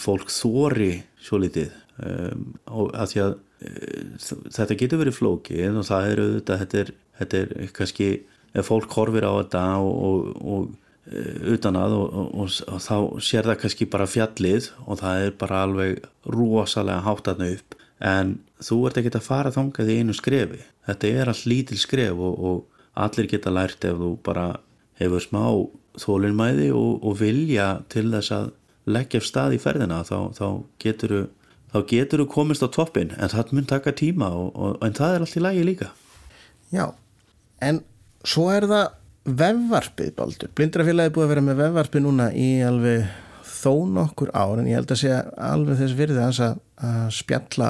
fólk 0.00 0.28
þóri 0.32 0.92
svo 1.22 1.40
litið 1.40 1.72
um, 2.04 2.44
að 2.68 3.14
því 3.14 3.22
að 3.24 3.32
uh, 3.32 4.36
þetta 4.58 4.78
getur 4.82 5.00
verið 5.00 5.18
flókið 5.18 5.80
og 5.80 5.88
það 5.88 6.10
er 6.10 6.22
auðvitað, 6.26 6.62
þetta 6.62 6.82
er, 6.82 6.94
þetta 7.20 7.42
er 7.42 7.74
kannski 7.78 8.10
ef 8.52 8.68
fólk 8.68 8.96
horfir 8.98 9.24
á 9.24 9.32
þetta 9.40 9.64
og, 9.80 9.92
og, 10.04 10.48
og 10.54 11.12
eh, 11.12 11.38
utan 11.54 11.78
að 11.80 11.94
og, 11.96 12.34
og 12.36 12.80
þá 12.84 12.96
sér 13.24 13.48
það 13.48 13.60
kannski 13.62 13.88
bara 13.94 14.08
fjallið 14.10 14.68
og 14.84 15.00
það 15.00 15.26
er 15.26 15.36
bara 15.40 15.62
alveg 15.66 16.02
rosalega 16.28 17.00
hátatna 17.06 17.48
upp 17.56 17.78
en 18.02 18.36
þú 18.62 18.78
ert 18.88 18.98
ekki 18.98 19.12
að 19.14 19.26
fara 19.26 19.52
þangað 19.54 19.92
í 19.92 19.98
einu 20.02 20.16
skrefi. 20.16 20.62
Þetta 20.88 21.12
er 21.20 21.30
allt 21.30 21.46
lítil 21.46 21.78
skref 21.78 22.18
og 22.18 22.64
allir 22.98 23.28
geta 23.30 23.52
lært 23.54 23.86
ef 23.88 24.00
þú 24.00 24.10
bara 24.26 24.48
hefur 25.00 25.22
smá 25.22 25.44
þólinnmæði 26.02 26.72
og 26.74 27.14
vilja 27.20 27.68
til 27.92 28.08
þess 28.12 28.34
að 28.34 28.50
leggja 28.90 29.22
af 29.22 29.28
stað 29.28 29.56
í 29.56 29.60
ferðina. 29.62 30.02
Þá, 30.06 30.18
þá 30.34 31.78
getur 31.92 32.24
þú 32.24 32.28
komist 32.32 32.64
á 32.66 32.68
toppin 32.74 33.14
en 33.16 33.32
það 33.32 33.54
mun 33.56 33.70
taka 33.70 33.94
tíma 33.96 34.32
en 34.82 34.98
það 34.98 35.14
er 35.14 35.26
allt 35.26 35.38
í 35.38 35.44
lægi 35.46 35.68
líka. 35.68 35.92
Já, 36.72 36.90
en 37.62 37.82
svo 38.26 38.48
er 38.52 38.66
það 38.70 38.98
vefvarpið 39.22 40.14
baldur, 40.16 40.50
blindrafélagi 40.56 41.12
búið 41.14 41.24
að 41.26 41.32
vera 41.32 41.44
með 41.46 41.60
vefvarpið 41.60 42.02
núna 42.02 42.32
í 42.34 42.48
alveg 42.66 43.04
þó 43.46 43.74
nokkur 43.86 44.32
ár 44.34 44.58
en 44.58 44.66
ég 44.66 44.80
held 44.80 44.90
að 44.90 45.02
segja 45.04 45.20
alveg 45.38 45.78
þess 45.78 45.98
virði 45.98 46.24
að 46.26 47.12
spjalla 47.14 47.68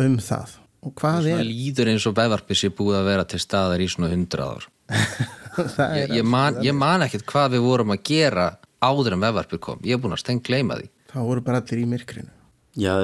um 0.00 0.18
það? 0.22 0.58
Og 0.82 0.94
hvað 0.98 1.28
er 1.30 1.44
líður 1.46 1.92
eins 1.92 2.06
og 2.10 2.16
vefvarpið 2.16 2.58
sé 2.58 2.72
búið 2.74 2.98
að 2.98 3.08
vera 3.12 3.26
til 3.30 3.40
staðar 3.42 3.82
í 3.84 3.88
svona 3.90 4.10
hundrað 4.12 4.56
ár. 4.56 4.68
Ég, 5.52 6.14
ég, 6.16 6.22
man, 6.24 6.56
ég 6.64 6.72
man 6.72 7.02
ekkert 7.04 7.26
hvað 7.28 7.58
við 7.58 7.64
vorum 7.66 7.90
að 7.92 7.98
gera 8.08 8.46
áður 8.80 9.18
en 9.18 9.24
vefvarpið 9.26 9.60
kom, 9.60 9.82
ég 9.84 9.98
er 9.98 10.00
búin 10.00 10.14
að 10.16 10.22
steng 10.22 10.40
gleima 10.40 10.78
því. 10.78 10.86
Það 11.12 11.26
voru 11.28 11.42
bara 11.44 11.60
allir 11.60 11.82
í 11.82 11.88
myrkrinu. 11.90 12.32
Já, 12.80 12.94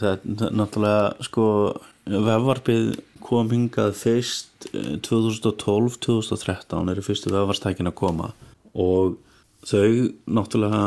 það 0.00 0.08
er 0.08 0.54
náttúrulega 0.56 1.26
sko 1.26 1.44
vefvarpið 2.08 2.86
kom 3.24 3.50
hingað 3.52 3.92
fyrst 4.00 4.70
2012-2013 5.04 6.72
eh, 6.80 6.92
eru 6.94 7.04
fyrstu 7.04 7.32
vefvarstækin 7.34 7.90
að 7.90 7.98
koma. 8.00 8.30
Og 8.72 9.18
þau 9.68 10.08
náttúrulega 10.24 10.84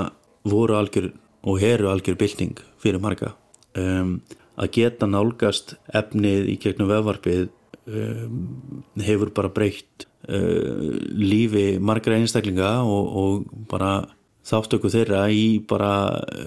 voru 0.50 0.80
algjör 0.80 1.12
og 1.44 1.62
heru 1.62 1.92
algjör 1.92 2.18
bylting 2.20 2.58
fyrir 2.82 3.04
marga. 3.04 3.36
Um, 3.78 4.18
að 4.60 4.72
geta 4.78 5.10
nálgast 5.10 5.76
efnið 5.96 6.50
í 6.54 6.58
gegnum 6.62 6.92
vefvarpið 6.92 7.48
um, 7.88 8.84
hefur 9.02 9.34
bara 9.36 9.52
breykt 9.54 10.08
uh, 10.30 10.94
lífi 11.18 11.80
margra 11.82 12.20
einstaklinga 12.20 12.76
og, 12.86 13.14
og 13.24 13.66
bara 13.72 13.94
þáttöku 14.48 14.92
þeirra 14.92 15.26
í 15.32 15.64
bara 15.68 15.94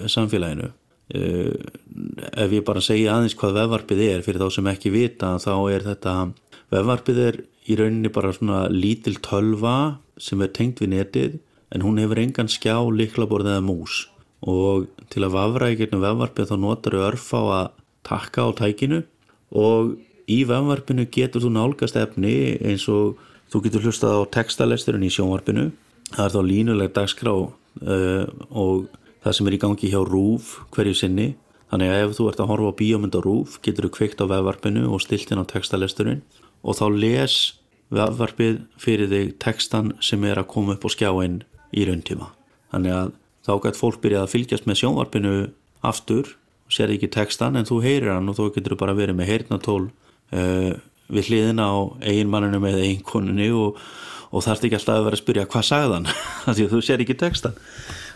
samfélaginu. 0.09 0.71
Uh, 1.07 1.55
ef 2.35 2.51
ég 2.51 2.65
bara 2.67 2.83
segja 2.83 3.15
aðeins 3.15 3.37
hvað 3.39 3.61
vefvarpið 3.61 4.03
er 4.09 4.25
fyrir 4.25 4.43
þá 4.43 4.57
sem 4.57 4.71
ekki 4.73 4.91
vita 4.91 5.37
þá 5.39 5.53
er 5.71 5.85
þetta 5.85 6.15
vefvarpið 6.73 7.21
er 7.23 7.39
í 7.67 7.77
rauninni 7.79 8.11
bara 8.13 8.33
svona 8.35 8.65
lítil 8.71 9.15
tölva 9.23 9.97
sem 10.19 10.41
er 10.43 10.51
tengt 10.55 10.81
við 10.83 10.93
netið 10.95 11.39
en 11.75 11.83
hún 11.83 11.99
hefur 11.99 12.21
engan 12.21 12.51
skjá, 12.51 12.79
liklaborð 12.91 13.51
eða 13.51 13.63
mús. 13.65 14.05
Og 14.47 14.87
til 15.11 15.25
að 15.25 15.35
vafra 15.35 15.71
í 15.73 15.77
gegnum 15.79 16.03
vefvarpið 16.03 16.51
þá 16.51 16.55
notar 16.61 16.95
þau 16.95 17.05
örf 17.09 17.27
á 17.35 17.41
að 17.41 17.76
takka 18.07 18.47
á 18.47 18.49
tækinu 18.55 19.03
og 19.51 19.95
í 20.27 20.43
vefvarpinu 20.47 21.07
getur 21.11 21.43
þú 21.43 21.51
nálgast 21.55 21.97
efni 21.99 22.57
eins 22.59 22.87
og 22.91 23.19
þú 23.51 23.63
getur 23.65 23.87
hlustað 23.87 24.23
á 24.23 24.31
textalesturinn 24.35 25.07
í 25.07 25.11
sjónvarpinu. 25.13 25.69
Það 26.13 26.23
er 26.25 26.33
þá 26.35 26.41
línuleg 26.47 26.93
dagskrá 26.95 27.33
uh, 27.35 28.25
og 28.51 28.87
það 29.23 29.37
sem 29.37 29.49
er 29.49 29.57
í 29.57 29.61
gangi 29.61 29.91
hjá 29.91 30.01
RÚF 30.03 30.55
hverju 30.75 30.95
sinni. 31.01 31.29
Þannig 31.71 31.91
að 31.91 32.01
ef 32.03 32.17
þú 32.17 32.27
ert 32.31 32.41
að 32.43 32.49
horfa 32.51 32.71
á 32.71 32.79
bíómynd 32.79 33.15
á 33.15 33.21
RÚF 33.23 33.59
getur 33.63 33.87
þú 33.87 33.93
kveikt 33.97 34.23
á 34.23 34.25
vefvarpinu 34.31 34.87
og 34.87 35.03
stilt 35.03 35.31
inn 35.31 35.43
á 35.43 35.47
textalesturinn. 35.47 36.23
Og 36.63 36.79
þá 36.79 36.85
les 36.95 37.37
vefvarpið 37.93 38.59
fyrir 38.79 39.11
þig 39.11 39.37
textan 39.43 39.93
sem 40.03 40.23
er 40.27 40.41
að 40.41 40.51
koma 40.51 40.75
upp 40.75 40.87
á 40.87 40.89
skjáinn 40.91 41.41
í 41.71 41.87
rauntíma. 41.87 42.31
Þannig 42.73 42.95
að 42.95 43.13
þá 43.47 43.53
gætt 43.63 43.79
fólk 43.79 44.01
byrjað 44.03 44.25
að 44.25 44.33
fylgjast 44.33 44.67
með 44.67 44.79
sjónvarpinu 44.81 45.35
aftur 45.87 46.33
og 46.67 46.75
sér 46.75 46.93
ekki 46.93 47.09
textan 47.13 47.57
en 47.59 47.67
þú 47.67 47.79
heyrir 47.85 48.13
hann 48.13 48.29
og 48.29 48.37
þá 48.37 48.43
getur 48.57 48.75
þú 48.75 48.81
bara 48.83 48.97
verið 48.97 49.17
með 49.17 49.31
heyrnatól 49.31 49.85
uh, 49.87 50.73
við 51.07 51.31
hliðina 51.31 51.69
á 51.71 51.75
eiginmanninu 52.03 52.59
með 52.59 52.81
eiginkonunni 52.83 53.47
og, 53.55 53.79
og 54.31 54.43
þarf 54.43 54.67
ekki 54.67 54.79
alltaf 54.79 54.99
að 54.99 55.07
vera 55.07 55.17
að 55.17 55.23
spyrja 55.23 55.47
hvað 55.53 55.69
sagðan 55.69 56.11
því 56.57 56.67
að 56.67 56.75
þú 56.75 56.83
sér 56.83 57.05
ekki 57.05 57.17
textan 57.19 57.55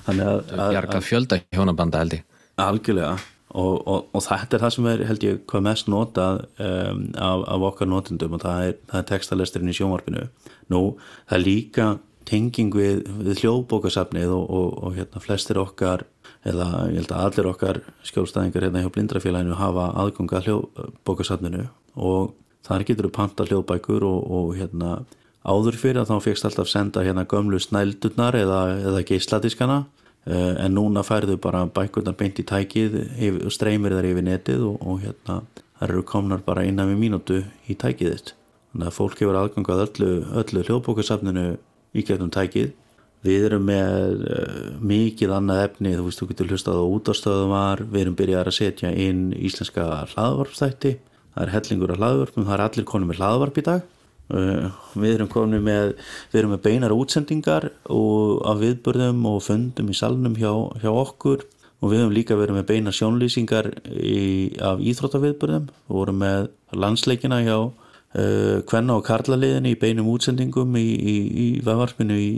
Þannig 0.05 0.27
að, 0.27 0.39
að, 0.57 0.79
að 0.81 1.05
fjölda 1.05 1.39
hjónabanda 1.53 2.01
held 2.01 2.17
ég. 2.17 2.25
Algjörlega. 2.61 3.15
Og, 3.51 3.73
og, 3.83 4.05
og 4.15 4.23
þetta 4.23 4.55
er 4.55 4.63
það 4.63 4.73
sem 4.77 4.85
er 4.87 5.01
held 5.09 5.25
ég 5.27 5.41
hvað 5.51 5.65
mest 5.65 5.89
notað 5.91 6.45
um, 6.63 7.01
af, 7.19 7.41
af 7.51 7.65
okkar 7.67 7.89
notendum 7.91 8.37
og 8.37 8.45
það 8.45 8.69
er, 8.69 8.77
er 8.95 9.09
textalesturinn 9.09 9.73
í 9.73 9.75
sjónvarpinu. 9.75 10.23
Nú 10.71 10.81
það 11.27 11.35
er 11.37 11.43
líka 11.43 11.87
tenging 12.29 12.71
við, 12.77 13.03
við 13.27 13.43
hljóðbókasafnið 13.43 14.31
og, 14.37 14.53
og 14.79 14.95
hérna 14.95 15.23
flestir 15.23 15.59
okkar 15.59 16.05
eða 16.47 16.67
ég 16.89 17.01
held 17.01 17.13
að 17.13 17.23
allir 17.27 17.49
okkar 17.51 17.81
skjólstæðingar 18.07 18.67
hérna 18.67 18.83
hjá 18.83 18.91
blindrafélaginu 18.95 19.57
hafa 19.59 19.87
aðganga 20.01 20.43
hljóðbókasafninu 20.47 21.65
og 21.95 22.33
þar 22.65 22.85
getur 22.87 23.09
þú 23.09 23.15
panta 23.17 23.47
hljóðbækur 23.49 24.05
og 24.09 24.53
hérna 24.57 25.01
áður 25.45 25.77
fyrir 25.81 26.01
að 26.01 26.13
þá 26.13 26.27
fegst 26.27 26.45
alltaf 26.45 26.69
senda 26.69 27.05
hérna 27.05 27.27
gömlu 27.29 27.59
snældurnar 27.61 28.37
eða, 28.37 28.61
eða 28.81 29.05
geisladiskana 29.09 29.83
Eh, 30.21 30.53
en 30.61 30.75
núna 30.77 31.01
færðu 31.01 31.39
bara 31.41 31.63
bækurnar 31.65 32.13
beint 32.13 32.37
í 32.37 32.43
tækið 32.45 32.97
og 33.41 33.53
streymir 33.55 33.95
þar 33.95 34.07
yfir 34.11 34.25
netið 34.27 34.65
og, 34.67 34.75
og 34.85 34.99
hérna 35.01 35.39
þar 35.79 35.93
eru 35.95 36.03
komnar 36.05 36.43
bara 36.45 36.65
innan 36.69 36.91
við 36.91 36.99
mínútu 37.01 37.37
í 37.65 37.73
tækið 37.73 38.11
þitt. 38.13 38.33
Þannig 38.71 38.91
að 38.91 38.97
fólk 38.99 39.23
hefur 39.23 39.39
aðgangað 39.39 39.81
öllu, 39.87 40.11
öllu 40.43 40.63
hljóðbókarsafninu 40.67 41.45
í 41.97 42.03
gegnum 42.05 42.29
tækið 42.29 42.69
við 43.25 43.47
erum 43.51 43.69
með 43.69 44.25
uh, 44.25 44.65
mikið 44.81 45.35
annað 45.37 45.63
efni, 45.67 45.95
þú 45.97 46.07
veist, 46.07 46.21
þú 46.21 46.27
getur 46.31 46.51
hlustað 46.51 46.81
á 46.81 46.85
útastöðum 46.97 47.55
var, 47.55 47.85
við 47.85 48.05
erum 48.05 48.19
byrjað 48.19 48.51
að 48.51 48.57
setja 48.57 48.93
inn 49.07 49.23
íslenska 49.37 49.87
hlaðvarpstætti 50.15 50.97
það 51.31 51.45
er 51.45 51.53
hellingur 51.55 51.93
af 51.93 51.99
hlaðvarpum, 52.01 52.45
það 52.47 52.55
er 52.55 52.63
allir 52.65 52.87
konum 52.87 53.11
með 53.11 53.21
hlaðvarp 53.21 53.59
í 53.59 53.65
dag. 53.67 53.87
Eh, 54.31 54.67
við 54.99 55.15
erum 55.15 55.31
komin 55.31 55.63
með 55.63 55.93
við 56.31 56.39
erum 56.41 56.53
með 56.55 56.63
beinar 56.67 56.95
útsendingar 56.95 57.69
og 57.91 58.43
af 58.47 58.61
viðbörðum 58.61 59.25
og 59.31 59.41
fundum 59.47 59.91
í 59.91 59.97
salnum 59.97 60.37
hjá, 60.39 60.51
hjá 60.83 60.91
okkur. 60.91 61.45
Og 61.81 61.89
við 61.89 62.03
hefum 62.03 62.13
líka 62.13 62.37
verið 62.37 62.59
með 62.59 62.67
beina 62.69 62.91
sjónlýsingar 62.93 63.71
í, 63.89 64.53
af 64.61 64.83
íþróttaviðbörðum 64.85 65.63
við 65.71 65.95
vorum 65.95 66.19
með 66.21 66.51
landsleikina 66.77 67.39
hjá 67.41 67.55
uh, 67.57 68.59
Kvenna 68.69 68.99
og 68.99 69.07
Karlaliðinni 69.07 69.73
í 69.73 69.79
beinum 69.81 70.11
útsendingum 70.11 70.77
í, 70.77 70.85
í, 70.93 71.15
í 71.25 71.47
veðvarpinu 71.65 72.19
í 72.21 72.29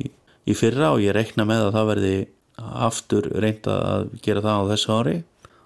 fyrra 0.52 0.92
og 0.92 1.04
ég 1.04 1.16
rekna 1.16 1.46
með 1.48 1.70
að 1.70 1.76
það 1.78 1.90
verði 1.94 2.16
aftur 2.88 3.30
reynda 3.40 3.78
að 3.94 4.10
gera 4.26 4.44
það 4.44 4.60
á 4.60 4.70
þessu 4.74 4.98
ári 4.98 5.16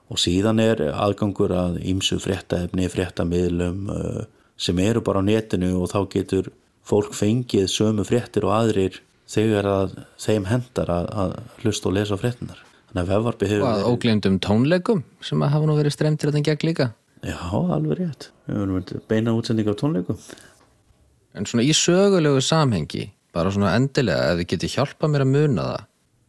og 0.08 0.22
síðan 0.22 0.62
er 0.63 0.84
aðgangur 0.94 1.52
að 1.52 1.82
ímsu 1.90 2.20
fréttaefni, 2.24 2.88
fréttamiðlum 2.92 3.90
uh, 3.92 4.22
sem 4.58 4.78
eru 4.80 5.02
bara 5.04 5.20
á 5.20 5.28
netinu 5.28 5.74
og 5.82 5.92
þá 5.92 6.00
getur 6.13 6.52
fólk 6.88 7.18
fengið 7.18 7.68
sömu 7.72 8.06
fréttir 8.08 8.48
og 8.48 8.56
aðrir 8.56 9.02
þegar 9.28 9.68
að 9.68 9.98
þeim 10.24 10.48
hendar 10.48 10.94
að, 10.94 11.10
að 11.12 11.36
hlusta 11.63 11.90
og 11.90 11.98
lesa 11.98 12.18
fréttinar. 12.20 12.62
Þannig 12.88 13.02
að 13.02 13.10
vefvarpi 13.12 13.50
hefur... 13.52 13.66
Og 13.66 13.74
að 13.74 13.90
óglindum 13.92 14.38
tónleikum 14.44 15.04
sem 15.26 15.44
að 15.44 15.54
hafa 15.58 15.68
nú 15.68 15.76
verið 15.76 15.98
stremtir 15.98 16.32
að 16.32 16.38
það 16.38 16.46
gegn 16.48 16.70
líka. 16.70 16.88
Já, 17.26 17.40
alveg 17.52 18.00
rétt. 18.00 18.30
Við 18.48 18.62
verðum 18.62 19.04
beina 19.12 19.34
útsending 19.36 19.68
á 19.68 19.76
tónleikum. 19.76 20.22
En 21.36 21.50
svona 21.50 21.66
í 21.68 21.74
sögulegu 21.76 22.40
samhengi, 22.42 23.10
bara 23.36 23.54
svona 23.54 23.76
endilega, 23.78 24.34
ef 24.34 24.42
þið 24.42 24.52
getur 24.54 24.74
hjálpað 24.76 25.13
mér 25.13 25.26
að 25.26 25.34
muna 25.34 25.70
það, 25.72 25.88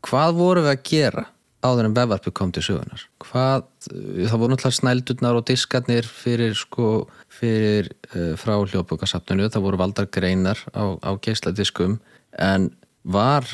hvað 0.09 0.39
voru 0.39 0.65
við 0.65 0.73
að 0.73 0.87
gera 0.91 1.25
áður 1.67 1.89
en 1.89 1.95
vefvarpi 1.97 2.33
kom 2.39 2.51
til 2.55 2.65
sögunar? 2.65 3.05
Hvað, 3.25 3.65
það 3.91 4.41
voru 4.43 4.53
náttúrulega 4.53 4.79
snældurnar 4.79 5.39
og 5.39 5.47
diskarnir 5.49 6.07
fyrir 6.07 6.55
sko 6.59 6.91
fyrir 7.39 7.91
uh, 8.15 8.35
frá 8.39 8.55
hljóðbókasafninu, 8.59 9.49
það 9.51 9.65
voru 9.67 9.81
valdar 9.81 10.11
greinar 10.15 10.61
á, 10.75 10.99
á 11.03 11.11
geisladiskum 11.23 11.99
en 12.39 12.71
var 13.03 13.47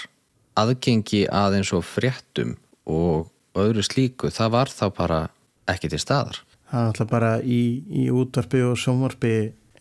aðgengi 0.59 1.25
aðeins 1.33 1.73
og 1.75 1.85
fréttum 1.87 2.55
og 2.85 3.31
öðru 3.59 3.85
slíku, 3.87 4.31
það 4.35 4.55
var 4.55 4.73
þá 4.73 4.87
bara 4.95 5.21
ekki 5.71 5.91
til 5.93 6.01
staðar. 6.03 6.41
Það 6.71 6.81
er 6.81 6.91
alltaf 6.91 7.11
bara 7.11 7.33
í, 7.41 7.61
í 7.87 8.09
útvarpi 8.13 8.63
og 8.67 8.79
sjónvarpi 8.81 9.35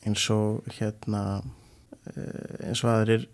eins 0.03 0.25
og 0.33 0.67
hérna 0.77 1.41
eh, 2.13 2.69
eins 2.69 2.83
og 2.83 2.91
aðrir 2.93 3.25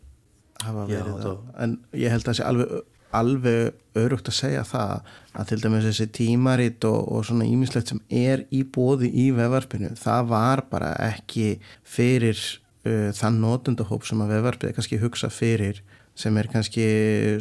hafa 0.65 0.85
verið 0.89 1.11
Já, 1.11 1.25
það, 1.25 1.43
en 1.65 1.75
ég 1.97 2.15
held 2.15 2.23
að 2.23 2.31
það 2.31 2.39
sé 2.39 2.47
alveg 2.47 2.79
alveg 3.09 3.97
örugt 3.97 4.27
að 4.29 4.35
segja 4.37 4.63
það 4.69 5.07
að 5.33 5.47
til 5.49 5.57
dæmis 5.63 5.85
þessi 5.87 6.05
tímaritt 6.13 6.85
og, 6.85 6.99
og 7.09 7.23
svona 7.25 7.47
ímislegt 7.49 7.89
sem 7.89 8.01
er 8.13 8.43
í 8.53 8.61
bóði 8.61 9.09
í 9.09 9.29
vefvarpinu, 9.33 9.95
það 9.97 10.27
var 10.29 10.61
bara 10.69 10.91
ekki 11.07 11.55
fyrir 11.81 12.37
uh, 12.85 13.09
þann 13.17 13.39
notundahóp 13.41 14.05
sem 14.05 14.21
að 14.21 14.35
vefvarpið 14.35 14.69
er 14.69 14.77
kannski 14.77 15.01
hugsa 15.01 15.31
fyrir 15.33 15.81
sem 16.19 16.37
er 16.37 16.51
kannski 16.51 16.85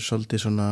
svolítið 0.01 0.47
svona 0.47 0.69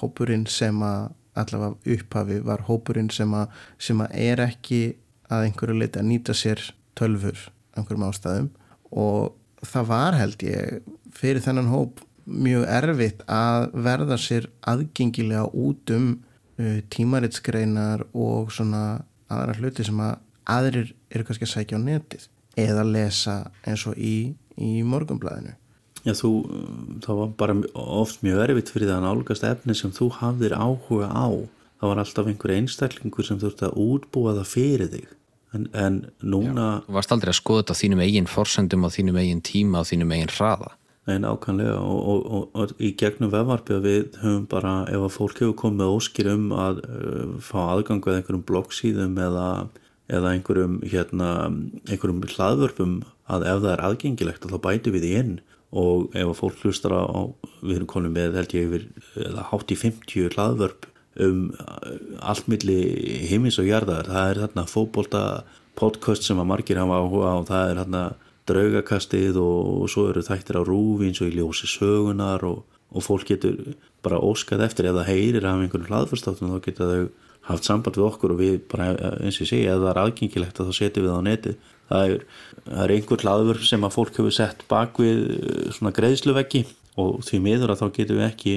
hópurinn 0.00 0.46
sem 0.48 0.80
að 0.86 1.10
allavega 1.38 1.94
upphafi 1.94 2.38
var 2.46 2.64
hópurinn 2.68 3.10
sem 3.14 3.32
að, 3.36 3.50
sem 3.82 4.00
að 4.02 4.14
er 4.28 4.42
ekki 4.46 4.80
að 5.28 5.48
einhverju 5.48 5.78
leiti 5.78 6.00
að 6.00 6.08
nýta 6.08 6.36
sér 6.36 6.62
tölfur 6.98 7.48
einhverjum 7.76 8.06
ástæðum. 8.08 8.48
Og 8.90 9.66
það 9.66 9.90
var 9.90 10.18
held 10.18 10.44
ég 10.46 10.88
fyrir 11.18 11.44
þennan 11.44 11.70
hóp 11.72 12.02
mjög 12.28 12.64
erfitt 12.68 13.22
að 13.32 13.68
verða 13.86 14.18
sér 14.20 14.48
aðgengilega 14.68 15.46
út 15.56 15.92
um 15.94 16.08
uh, 16.60 16.80
tímaritsgreinar 16.92 18.04
og 18.12 18.52
svona 18.54 19.02
aðra 19.28 19.56
hluti 19.58 19.86
sem 19.86 20.00
að 20.02 20.18
aðrir 20.48 20.92
eru 21.12 21.28
kannski 21.28 21.48
að 21.48 21.54
sækja 21.54 21.80
á 21.80 21.86
netið 21.86 22.28
eða 22.58 22.84
lesa 22.88 23.38
eins 23.66 23.84
og 23.88 23.98
í, 24.00 24.34
í 24.56 24.82
morgumblæðinu. 24.86 25.54
Já, 26.06 26.14
þú, 26.16 26.30
það 27.04 27.20
var 27.20 27.30
bara 27.40 27.56
oft 27.74 28.24
mjög 28.24 28.42
erfitt 28.46 28.72
fyrir 28.72 28.88
það 28.88 28.98
að 29.00 29.06
nálgast 29.06 29.46
efni 29.46 29.76
sem 29.76 29.92
þú 29.94 30.10
hafðir 30.18 30.54
áhuga 30.56 31.10
á. 31.10 31.28
Það 31.78 31.92
var 31.92 32.00
alltaf 32.02 32.30
einhver 32.30 32.54
einstaklingur 32.56 33.26
sem 33.26 33.38
þurfti 33.42 33.68
að 33.68 33.78
útbúa 33.82 34.34
það 34.38 34.52
fyrir 34.52 34.92
þig. 34.94 35.14
En, 35.54 35.66
en 35.72 35.98
núna... 36.20 36.66
Já, 36.80 36.86
þú 36.86 36.96
varst 36.98 37.14
aldrei 37.14 37.32
að 37.32 37.38
skoða 37.38 37.62
þetta 37.62 37.76
á 37.76 37.80
þínum 37.82 38.02
eigin 38.04 38.30
forsendum, 38.30 38.84
á 38.84 38.88
þínum 38.92 39.20
eigin 39.20 39.44
tíma, 39.44 39.82
á 39.82 39.88
þínum 39.88 40.14
eigin 40.16 40.34
hraða. 40.34 40.72
Nei, 41.08 41.16
nákvæmlega. 41.24 41.78
Og, 41.80 42.00
og, 42.12 42.24
og, 42.36 42.48
og 42.52 42.80
í 42.84 42.92
gegnum 43.00 43.30
vefvarpið 43.32 43.78
við 43.84 44.16
höfum 44.20 44.46
bara, 44.50 44.72
ef 44.92 45.06
að 45.06 45.14
fólk 45.14 45.38
hefur 45.40 45.54
komið 45.62 45.92
óskir 45.94 46.28
um 46.34 46.50
að 46.52 46.82
uh, 46.84 47.30
fá 47.40 47.60
aðgang 47.62 48.02
eða 48.04 48.20
einhverjum 48.20 48.44
bloggsíðum 48.50 49.16
eða, 49.24 49.46
eða 50.12 50.34
einhverjum, 50.36 50.74
hérna, 50.84 51.30
einhverjum 51.88 52.20
hlaðvörpum 52.34 52.98
að 53.28 53.48
ef 53.48 53.62
það 53.64 53.72
er 53.72 53.84
aðgengilegt 53.88 54.50
þá 54.52 54.58
bæti 54.68 54.92
við 54.92 55.08
í 55.08 55.14
inn. 55.22 55.32
Og 55.68 56.12
ef 56.16 56.28
að 56.28 56.38
fólk 56.42 56.60
hlustar 56.64 56.92
á, 56.96 57.28
við 57.62 57.78
erum 57.78 57.88
konum 57.88 58.14
með 58.16 58.36
held 58.40 58.54
ég 58.56 58.68
yfir, 58.68 58.86
hátt 59.48 59.72
í 59.72 59.80
50 59.80 60.36
hlaðvörp 60.36 60.88
um 61.24 61.42
uh, 61.56 61.96
allt 62.20 62.52
milli 62.52 62.78
heimins 63.30 63.56
og 63.58 63.68
jarðar, 63.68 64.12
það 64.12 64.34
er 64.34 64.44
þarna 64.44 64.68
fókbólta 64.68 65.22
podcast 65.78 66.26
sem 66.26 66.38
að 66.38 66.50
margir 66.52 66.80
hafa 66.80 67.00
áhuga 67.00 67.36
og 67.40 67.48
það 67.48 67.72
er 67.72 67.80
þarna 67.82 68.08
draugakastið 68.48 69.38
og, 69.42 69.70
og 69.84 69.92
svo 69.92 70.08
eru 70.10 70.24
þættir 70.24 70.60
á 70.60 70.62
rúfi 70.66 71.08
eins 71.08 71.22
og 71.22 71.30
í 71.30 71.38
ljósi 71.38 71.70
sögunar 71.70 72.44
og, 72.48 72.64
og 72.90 73.04
fólk 73.04 73.28
getur 73.32 73.58
bara 74.04 74.20
óskað 74.22 74.64
eftir 74.66 74.88
ef 74.88 74.98
það 74.98 75.10
heyrir 75.12 75.48
af 75.48 75.62
einhvern 75.62 75.88
hlaðfyrstáttum 75.88 76.54
þá 76.54 76.60
getur 76.64 76.92
þau 76.92 77.08
haft 77.48 77.68
samband 77.68 77.96
við 77.96 78.06
okkur 78.08 78.34
og 78.34 78.40
við 78.42 78.56
bara 78.70 78.92
eins 79.22 79.38
og 79.38 79.46
ég 79.46 79.50
segi 79.50 79.66
ef 79.66 79.80
það 79.80 79.90
er 79.92 80.00
aðgengilegt 80.02 80.60
þá 80.60 80.72
setjum 80.76 81.06
við 81.06 81.16
á 81.16 81.20
neti 81.24 81.54
það 81.88 82.14
er, 82.14 82.24
er 82.84 82.94
einhver 82.94 83.24
hlaðfyrst 83.24 83.72
sem 83.72 83.86
að 83.86 83.94
fólk 83.96 84.20
hefur 84.20 84.36
sett 84.36 84.64
bak 84.70 85.00
við 85.00 85.22
eh, 85.38 85.68
svona 85.74 85.94
greiðsluveggi 85.96 86.64
og 87.00 87.22
því 87.24 87.40
miður 87.44 87.74
að 87.74 87.82
þá 87.82 87.86
getum 87.96 88.20
við 88.20 88.28
ekki 88.28 88.56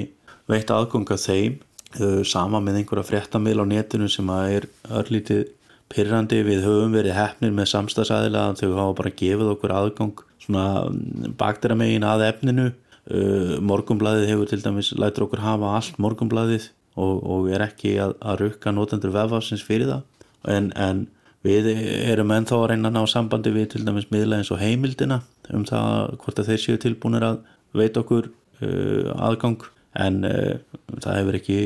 veitt 0.50 0.72
aðganga 0.74 1.18
þeim 1.20 1.56
eh, 1.56 2.20
sama 2.28 2.60
með 2.60 2.82
einhverja 2.82 3.08
fréttamil 3.08 3.58
á 3.62 3.66
netinu 3.68 4.10
sem 4.12 4.32
að 4.34 4.56
er 4.58 4.68
örlítið 5.00 5.44
pyrrandi 5.92 6.42
við 6.46 6.66
höfum 6.66 6.94
verið 6.96 7.16
hefnir 7.16 7.54
með 7.54 7.70
samstagsæðila 7.72 8.44
þau 8.58 8.68
hafa 8.76 8.98
bara 9.00 9.16
gefið 9.22 9.52
okkur 9.54 9.74
aðgang 9.76 10.22
svona 10.42 10.66
mm, 10.88 11.34
bakteramegin 11.40 12.06
að 12.08 12.26
efninu. 12.30 12.70
Uh, 13.02 13.56
morgumbladið 13.66 14.28
hefur 14.30 14.46
til 14.46 14.60
dæmis 14.62 14.92
lætur 14.94 15.26
okkur 15.26 15.42
hafa 15.42 15.72
allt 15.74 15.96
morgumbladið 15.98 16.68
og, 16.94 17.16
og 17.18 17.48
er 17.50 17.64
ekki 17.64 17.96
að, 18.02 18.14
að 18.22 18.44
rukka 18.44 18.72
notendur 18.74 19.14
vefafsins 19.14 19.64
fyrir 19.66 19.90
það. 19.90 20.04
En, 20.52 20.70
en 20.78 21.02
við 21.42 21.72
erum 21.72 22.30
ennþá 22.34 22.60
að 22.60 22.68
reyna 22.70 22.92
að 22.92 22.98
ná 22.98 23.10
sambandi 23.10 23.52
við 23.54 23.72
til 23.72 23.82
dæmis 23.86 24.06
miðla 24.14 24.38
eins 24.38 24.52
og 24.54 24.62
heimildina 24.62 25.22
um 25.50 25.64
það 25.66 26.14
hvort 26.22 26.38
að 26.38 26.52
þeir 26.52 26.62
séu 26.62 26.82
tilbúinir 26.82 27.26
að 27.26 27.40
veit 27.74 27.98
okkur 27.98 28.30
uh, 28.62 29.10
aðgang. 29.18 29.58
En 29.98 30.22
uh, 30.24 30.54
það 31.02 31.18
hefur 31.18 31.40
ekki 31.40 31.58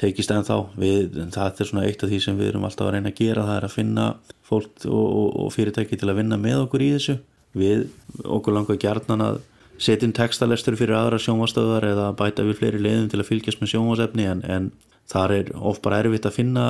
tekist 0.00 0.32
en 0.32 0.44
þá 0.44 0.56
við, 0.76 1.16
það 1.32 1.60
er 1.60 1.68
svona 1.70 1.84
eitt 1.88 2.04
af 2.04 2.10
því 2.10 2.20
sem 2.22 2.38
við 2.38 2.50
erum 2.50 2.66
alltaf 2.68 2.88
að 2.88 2.96
reyna 2.96 3.12
að 3.12 3.20
gera 3.20 3.46
það 3.48 3.58
er 3.58 3.66
að 3.68 3.76
finna 3.76 4.06
fólk 4.46 4.86
og, 4.86 5.06
og, 5.06 5.28
og 5.44 5.52
fyrirtæki 5.54 5.98
til 5.98 6.10
að 6.12 6.18
vinna 6.20 6.38
með 6.40 6.66
okkur 6.66 6.84
í 6.84 6.90
þessu. 6.96 7.16
Við 7.56 7.86
okkur 8.24 8.56
langar 8.56 8.80
gjarnan 8.82 9.24
að 9.24 9.40
setja 9.80 10.08
inn 10.08 10.16
textalestur 10.16 10.76
fyrir 10.76 10.96
aðra 10.98 11.20
sjónvastöðar 11.20 11.88
eða 11.90 12.10
bæta 12.16 12.44
við 12.44 12.60
fleiri 12.60 12.82
leiðum 12.82 13.10
til 13.12 13.20
að 13.22 13.30
fylgjast 13.30 13.62
með 13.62 13.72
sjónvasefni 13.72 14.28
en, 14.28 14.44
en 14.44 14.70
þar 15.08 15.36
er 15.38 15.52
of 15.56 15.80
bara 15.84 16.00
erfitt 16.02 16.28
að 16.28 16.38
finna, 16.38 16.66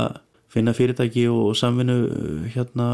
finna 0.53 0.75
fyrirtæki 0.77 1.27
og, 1.31 1.43
og 1.51 1.59
samvinnu 1.59 1.99
hérna 2.55 2.89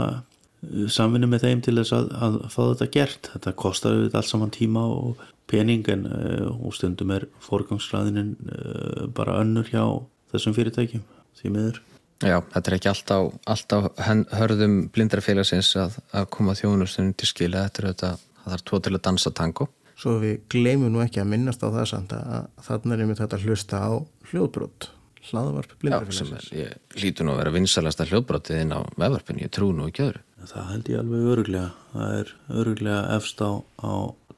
samvinni 0.93 1.27
með 1.27 1.47
þeim 1.47 1.63
til 1.65 1.77
þess 1.81 1.95
að, 1.97 2.11
að 2.23 2.41
fá 2.53 2.61
þetta 2.63 2.91
gert. 2.95 3.31
Þetta 3.35 3.55
kostar 3.65 3.99
við 3.99 4.19
allt 4.19 4.31
saman 4.31 4.55
tíma 4.55 4.85
og 4.95 5.23
pening 5.51 5.89
en 5.93 6.07
uh, 6.09 6.71
stundum 6.75 7.13
er 7.17 7.27
forgangsræðinin 7.45 8.35
uh, 8.47 9.09
bara 9.13 9.41
önnur 9.43 9.69
hjá 9.69 9.85
þessum 10.33 10.57
fyrirtækjum 10.57 11.03
því 11.39 11.53
miður. 11.55 11.83
Já, 12.23 12.39
þetta 12.53 12.71
er 12.71 12.77
ekki 12.77 12.91
alltaf, 12.93 13.29
alltaf 13.51 13.87
hörðum 14.39 14.77
blindrafélagsins 14.95 15.73
að, 15.83 15.99
að 16.15 16.29
koma 16.37 16.55
þjónustunum 16.59 17.15
til 17.19 17.29
skila 17.29 17.65
þetta 17.67 17.83
er 17.83 17.89
þetta, 17.91 18.11
það 18.45 18.57
er 18.57 18.65
tvo 18.71 18.81
til 18.83 18.95
að 18.95 19.05
dansa 19.09 19.33
tango. 19.35 19.69
Svo 19.99 20.17
við 20.23 20.37
gleymum 20.51 20.93
nú 20.95 21.03
ekki 21.03 21.23
að 21.23 21.31
minnast 21.35 21.63
á 21.63 21.69
það 21.69 21.87
samt 21.91 22.15
að 22.17 22.51
þannig 22.67 22.95
er 22.95 23.05
einmitt 23.05 23.23
þetta 23.23 23.39
að 23.39 23.47
hlusta 23.49 23.81
á 23.83 23.91
hljóðbrot 24.31 24.89
hlaðvarp 25.23 25.75
blindrafélagsins 25.83 26.31
Já, 26.31 26.47
sem 26.47 26.59
er, 26.59 26.77
ég 26.97 27.03
lítu 27.03 27.27
nú 27.27 27.35
að 27.35 27.43
vera 27.43 27.55
vinsalasta 27.55 28.07
hljóðbrotið 28.11 28.63
inn 28.65 28.75
á 28.75 28.81
vefvarpin, 28.99 29.43
ég 29.43 29.53
trú 29.55 29.71
nú 29.75 29.87
ekki 29.91 30.07
öðru. 30.09 30.23
Það 30.51 30.71
held 30.73 30.91
ég 30.91 31.03
alveg 31.03 31.27
öruglega 31.35 31.69
það 31.93 32.15
er 32.21 32.33
öruglega 32.63 33.03
efst 33.19 33.43
á, 33.43 33.51
á 33.63 33.93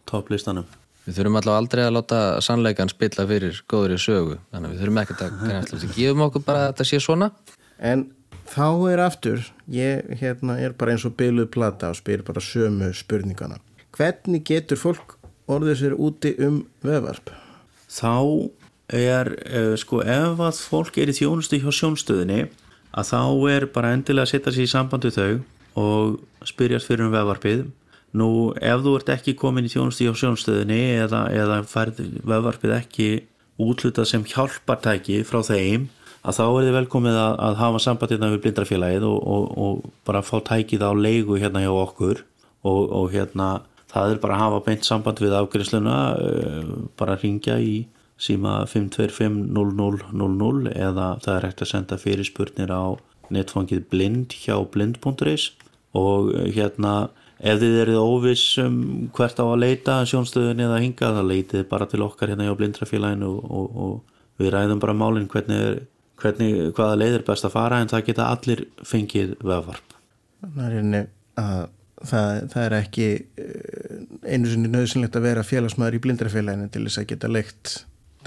topplistanum 0.08 0.68
Við 1.04 1.18
þurfum 1.18 1.36
allavega 1.36 1.60
aldrei 1.60 1.82
að 1.84 1.94
láta 1.98 2.18
sannleikan 2.44 2.88
spilla 2.88 3.26
fyrir 3.28 3.58
góður 3.68 3.92
í 3.92 4.00
sögu, 4.00 4.38
þannig 4.54 4.70
að 4.70 4.72
við 4.72 4.82
þurfum 4.82 5.00
ekkert 5.02 5.24
að 5.26 5.34
grænast 5.42 5.74
við 5.74 5.98
gefum 5.98 6.24
okkur 6.24 6.44
bara 6.46 6.62
að 6.62 6.70
þetta 6.70 6.86
sé 6.88 7.00
svona. 7.04 7.28
En 7.76 8.06
þá 8.48 8.68
er 8.88 9.02
aftur 9.04 9.44
ég 9.68 10.14
hérna, 10.22 10.56
er 10.56 10.72
bara 10.78 10.94
eins 10.94 11.04
og 11.04 11.16
byluð 11.18 11.50
plata 11.52 11.92
og 11.92 12.00
spyr 12.00 12.24
bara 12.24 12.40
sömu 12.40 12.88
spurningana. 12.96 13.60
Hvernig 13.94 14.46
getur 14.48 14.80
fólk 14.80 15.18
orðið 15.44 15.80
sér 15.82 15.98
úti 16.00 16.32
um 16.40 16.62
vefvarp? 16.84 17.34
Þá 17.92 18.16
er, 18.96 19.34
uh, 19.44 19.76
sko, 19.80 20.00
ef 20.00 20.40
að 20.40 20.64
fólk 20.72 20.98
er 21.04 21.12
í 21.12 21.18
þjónustu 21.20 21.60
hjá 21.60 21.68
sjónstöðinni 21.68 22.46
að 22.94 23.10
þá 23.12 23.20
er 23.52 23.68
bara 23.76 23.92
endilega 23.92 24.24
að 24.24 24.32
setja 24.32 24.56
sér 24.56 24.64
í 24.64 24.72
samband 24.72 25.04
við 25.04 25.20
þau 25.20 25.32
og 25.84 26.48
spyrjast 26.48 26.88
fyrir 26.88 27.08
um 27.08 27.12
vefvarpið 27.14 27.66
Nú 28.14 28.28
ef 28.62 28.82
þú 28.84 28.98
ert 29.00 29.14
ekki 29.16 29.34
komin 29.38 29.66
í 29.66 29.72
þjónusti 29.72 30.06
á 30.06 30.14
sjónstöðinni 30.14 30.82
eða, 31.02 31.24
eða 31.34 31.62
færð 31.66 32.04
vefvarpið 32.22 32.74
ekki 32.76 33.08
útlutað 33.60 34.08
sem 34.10 34.24
hjálpartæki 34.26 35.20
frá 35.26 35.42
þeim 35.46 35.88
að 36.24 36.36
þá 36.38 36.44
er 36.46 36.66
þið 36.66 36.76
velkomið 36.78 37.16
að, 37.20 37.34
að 37.46 37.54
hafa 37.60 37.80
samband 37.84 38.12
hérna 38.14 38.32
við 38.32 38.42
blindrafélagið 38.44 39.04
og, 39.08 39.18
og, 39.34 39.44
og 39.64 39.74
bara 40.08 40.22
fá 40.24 40.36
tækið 40.46 40.86
á 40.86 40.90
leigu 40.96 41.34
hérna 41.40 41.64
hjá 41.64 41.72
okkur 41.74 42.22
og, 42.64 42.82
og 42.88 43.06
hérna 43.12 43.48
það 43.92 44.14
er 44.14 44.22
bara 44.22 44.34
að 44.38 44.44
hafa 44.44 44.64
beint 44.68 44.84
samband 44.88 45.18
við 45.22 45.32
afgriðsluna 45.38 45.96
uh, 46.14 46.62
bara 46.98 47.20
ringja 47.20 47.56
í 47.60 47.74
síma 48.24 48.52
525-0000 48.70 50.72
eða 50.72 51.06
það 51.22 51.34
er 51.34 51.46
hægt 51.48 51.62
að 51.64 51.72
senda 51.72 51.94
fyrirspurnir 52.00 52.70
á 52.72 52.84
netfangið 53.34 53.80
blind 53.90 54.28
hjá 54.38 54.56
blind.is 54.70 55.44
og 55.98 56.20
uh, 56.32 56.46
hérna 56.54 56.94
ef 57.38 57.60
þið 57.60 57.78
eruð 57.82 58.00
óviss 58.02 58.58
um 58.62 58.76
hvert 59.14 59.40
á 59.42 59.44
að 59.44 59.60
leita 59.62 59.96
sjónstöðun 60.08 60.62
eða 60.66 60.80
hinga 60.84 61.10
það 61.18 61.30
leitið 61.32 61.64
bara 61.70 61.88
til 61.90 62.02
okkar 62.06 62.32
hérna 62.32 62.46
hjá 62.48 62.54
blindrafélaginu 62.60 63.30
og, 63.30 63.48
og, 63.50 63.80
og 63.86 64.42
við 64.42 64.52
ræðum 64.54 64.82
bara 64.82 64.96
málinn 64.98 65.28
hvernig, 65.30 65.82
hvernig 66.22 66.70
hvaða 66.76 67.00
leið 67.00 67.18
er 67.18 67.26
best 67.26 67.48
að 67.48 67.56
fara 67.56 67.80
en 67.82 67.90
það 67.90 68.06
geta 68.10 68.28
allir 68.34 68.66
fengið 68.86 69.34
vefvarp 69.42 69.98
Það 70.44 70.74
er, 70.76 71.06
það, 72.04 72.30
það 72.52 72.62
er 72.66 72.74
ekki 72.78 73.06
eh, 73.40 74.00
einu 74.28 74.50
sinni 74.50 74.68
nöðsynlegt 74.68 75.16
að 75.16 75.28
vera 75.30 75.46
félagsmaður 75.46 75.96
í 75.96 76.02
blindrafélaginu 76.04 76.68
til 76.70 76.84
þess 76.84 77.00
að 77.00 77.10
geta 77.14 77.30
leikt 77.32 77.76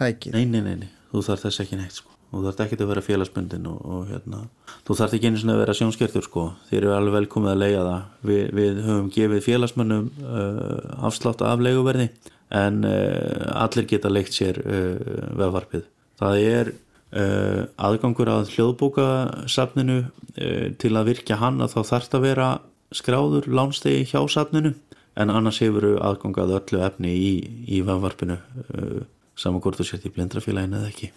tækið 0.01 0.37
Nei, 0.39 0.45
nei, 0.49 0.61
nei, 0.65 0.75
nei. 0.81 0.89
þú 1.13 1.25
þarf 1.29 1.45
þess 1.45 1.63
ekki 1.65 1.79
neitt 1.79 1.99
sko 2.01 2.16
þú 2.31 2.43
þarf 2.45 2.63
ekki 2.65 2.79
að 2.81 2.89
vera 2.91 3.03
félagsbundin 3.05 3.67
og, 3.71 3.77
og 3.87 4.07
hérna, 4.11 4.41
þú 4.87 4.97
þarf 4.99 5.17
ekki 5.17 5.31
einu 5.31 5.41
svona 5.41 5.57
að 5.57 5.61
vera 5.63 5.77
sjónskertur 5.79 6.25
sko, 6.25 6.47
þér 6.69 6.81
eru 6.81 6.95
alveg 6.95 7.17
velkomið 7.21 7.53
að 7.53 7.61
leiða 7.63 7.83
það. 7.87 8.07
Við, 8.29 8.41
við 8.59 8.81
höfum 8.87 9.11
gefið 9.15 9.45
félagsmönnum 9.47 10.09
uh, 10.23 11.05
afslátt 11.07 11.45
af 11.47 11.63
leiguverði 11.63 12.09
en 12.57 12.83
uh, 12.87 13.63
allir 13.63 13.87
geta 13.89 14.11
leikt 14.11 14.35
sér 14.35 14.59
uh, 14.63 14.97
vefvarpið 15.39 15.87
það 16.19 16.39
er 16.43 16.71
uh, 16.71 17.63
aðgangur 17.89 18.31
að 18.31 18.53
hljóðbókasafninu 18.55 19.99
uh, 20.05 20.67
til 20.79 20.93
að 20.95 21.11
virkja 21.11 21.39
hann 21.41 21.61
að 21.63 21.75
þá 21.75 21.79
þarf 21.91 22.09
það 22.11 22.19
að 22.19 22.27
vera 22.27 22.49
skráður 22.95 23.49
lánstegi 23.51 24.07
hjá 24.13 24.21
safninu 24.31 24.73
en 25.17 25.33
annars 25.33 25.59
hefur 25.63 25.97
aðgangað 26.05 26.55
öllu 26.61 26.83
efni 26.87 27.13
í, 27.13 27.31
í 27.67 27.83
vefvarpinu 27.85 28.39
uh, 28.39 28.99
saman 29.37 29.61
hvort 29.61 29.79
þú 29.79 29.89
sett 29.91 30.07
í 30.07 30.13
blindrafélaginu 30.13 30.79
eða 30.79 30.91
ekki 30.93 31.11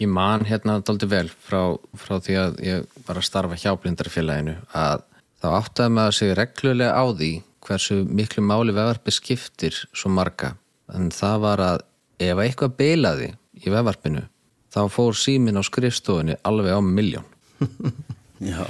Ég 0.00 0.08
man 0.08 0.46
hérna 0.48 0.78
daldi 0.80 1.08
vel 1.10 1.28
frá, 1.28 1.76
frá 2.00 2.16
því 2.24 2.36
að 2.40 2.58
ég 2.64 2.98
var 3.04 3.20
að 3.20 3.26
starfa 3.26 3.58
hjá 3.60 3.74
blindarfélaginu 3.76 4.56
að 4.72 5.02
þá 5.42 5.48
áttaði 5.58 5.94
maður 5.96 6.16
sig 6.16 6.34
reglulega 6.38 6.96
á 6.96 7.04
því 7.12 7.30
hversu 7.66 7.98
miklu 8.08 8.44
máli 8.44 8.72
vefarpi 8.76 9.12
skiptir 9.12 9.76
svo 9.92 10.12
marga. 10.16 10.54
En 10.96 11.10
það 11.12 11.36
var 11.44 11.64
að 11.66 11.82
ef 12.20 12.40
eitthvað 12.44 12.76
beilaði 12.80 13.32
í 13.60 13.72
vefarpinu 13.72 14.24
þá 14.72 14.80
fór 14.92 15.18
símin 15.18 15.60
á 15.60 15.62
skrifstofunni 15.66 16.38
alveg 16.48 16.72
á 16.72 16.80
miljón. 16.80 17.28
Já. 18.52 18.64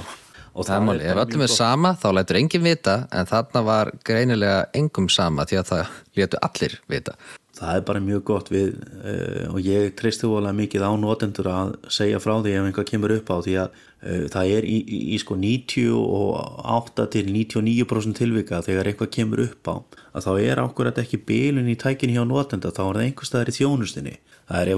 Og 0.51 0.67
það 0.67 0.75
er 0.75 0.83
máli, 0.83 1.05
ef 1.07 1.19
öllum 1.23 1.45
er 1.45 1.53
sama 1.53 1.93
þá 1.95 2.09
lætur 2.17 2.41
enginn 2.41 2.65
vita 2.65 2.95
en 3.15 3.29
þarna 3.29 3.61
var 3.63 3.93
greinilega 4.03 4.65
engum 4.75 5.07
sama 5.07 5.45
því 5.47 5.61
að 5.61 5.69
það 5.69 5.93
letu 6.19 6.41
allir 6.43 6.75
vita 6.91 7.15
það 7.57 7.77
er 7.77 7.85
bara 7.87 8.01
mjög 8.03 8.23
gott 8.29 8.51
við 8.51 8.75
uh, 8.79 9.47
og 9.51 9.59
ég 9.65 9.95
treysti 9.99 10.27
óalega 10.29 10.55
mikið 10.57 10.85
á 10.87 10.91
notendur 10.99 11.49
að 11.51 11.73
segja 11.91 12.21
frá 12.23 12.37
því 12.39 12.53
ef 12.55 12.67
einhvað 12.69 12.87
kemur 12.91 13.13
upp 13.17 13.31
á 13.31 13.37
því 13.43 13.55
að 13.63 13.75
uh, 13.75 14.23
það 14.33 14.53
er 14.55 14.67
í, 14.69 14.77
í, 14.79 14.99
í 15.15 15.19
sko 15.21 15.37
98 15.41 17.07
til 17.15 17.25
99% 17.27 18.19
tilvika 18.21 18.61
þegar 18.65 18.91
einhvað 18.91 19.13
kemur 19.17 19.43
upp 19.49 19.71
á 19.71 19.75
að 20.15 20.27
þá 20.27 20.31
er 20.45 20.63
ákveðat 20.63 21.03
ekki 21.03 21.21
bílun 21.27 21.71
í 21.71 21.77
tækinni 21.79 22.15
hjá 22.15 22.23
notenda 22.27 22.71
þá 22.71 22.83
er 22.87 23.01
það 23.01 23.05
einhver 23.09 23.31
staðar 23.31 23.51
í 23.51 23.57
þjónustinni 23.59 24.17
það 24.47 24.61
er 24.61 24.73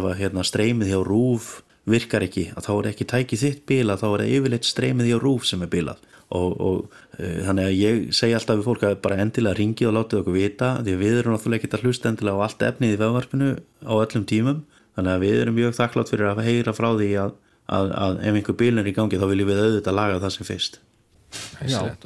ef 0.00 0.08
að 0.08 0.18
hérna, 0.22 0.48
streymið 0.48 0.94
hjá 0.94 1.00
rúf 1.04 1.54
virkar 1.90 2.24
ekki 2.24 2.48
að 2.54 2.66
þá 2.66 2.72
er 2.74 2.90
ekki 2.90 3.06
tækið 3.12 3.44
þitt 3.44 3.64
bíla 3.68 3.96
þá 4.00 4.06
er 4.08 4.22
það 4.24 4.34
yfirleitt 4.38 4.68
streymið 4.68 5.10
hjá 5.10 5.16
rúf 5.20 5.46
sem 5.48 5.64
er 5.64 5.72
bílað 5.72 6.00
og, 6.34 6.54
og 6.60 6.78
uh, 7.18 7.40
þannig 7.46 7.66
að 7.66 7.74
ég 7.78 7.98
segja 8.16 8.38
alltaf 8.38 8.60
við 8.60 8.68
fólk 8.68 8.86
að 8.88 8.96
bara 9.04 9.18
endilega 9.22 9.58
ringi 9.58 9.88
og 9.88 9.96
láta 9.96 10.20
okkur 10.20 10.36
vita 10.36 10.70
því 10.80 10.96
við 11.02 11.18
erum 11.20 11.36
náttúrulega 11.36 11.60
ekki 11.60 11.76
að 11.76 11.84
hlusta 11.86 12.10
endilega 12.10 12.40
á 12.40 12.44
allt 12.46 12.64
efnið 12.70 12.94
í 12.94 13.00
vefvarpinu 13.02 13.50
á 13.84 13.92
öllum 13.98 14.26
tímum. 14.30 14.62
Þannig 14.94 15.12
að 15.12 15.24
við 15.24 15.40
erum 15.42 15.56
mjög 15.58 15.76
þakklátt 15.78 16.12
fyrir 16.12 16.30
að 16.30 16.42
heyra 16.46 16.74
frá 16.76 16.88
því 16.94 17.10
að, 17.18 17.36
að, 17.66 17.92
að 17.98 18.18
ef 18.22 18.38
einhver 18.38 18.58
bíl 18.60 18.74
er 18.78 18.88
í 18.88 18.94
gangi 18.94 19.18
þá 19.18 19.26
viljum 19.30 19.50
við 19.50 19.62
auðvitað 19.64 19.98
laga 19.98 20.20
það 20.22 20.34
sem 20.36 20.48
fyrst. 20.48 20.78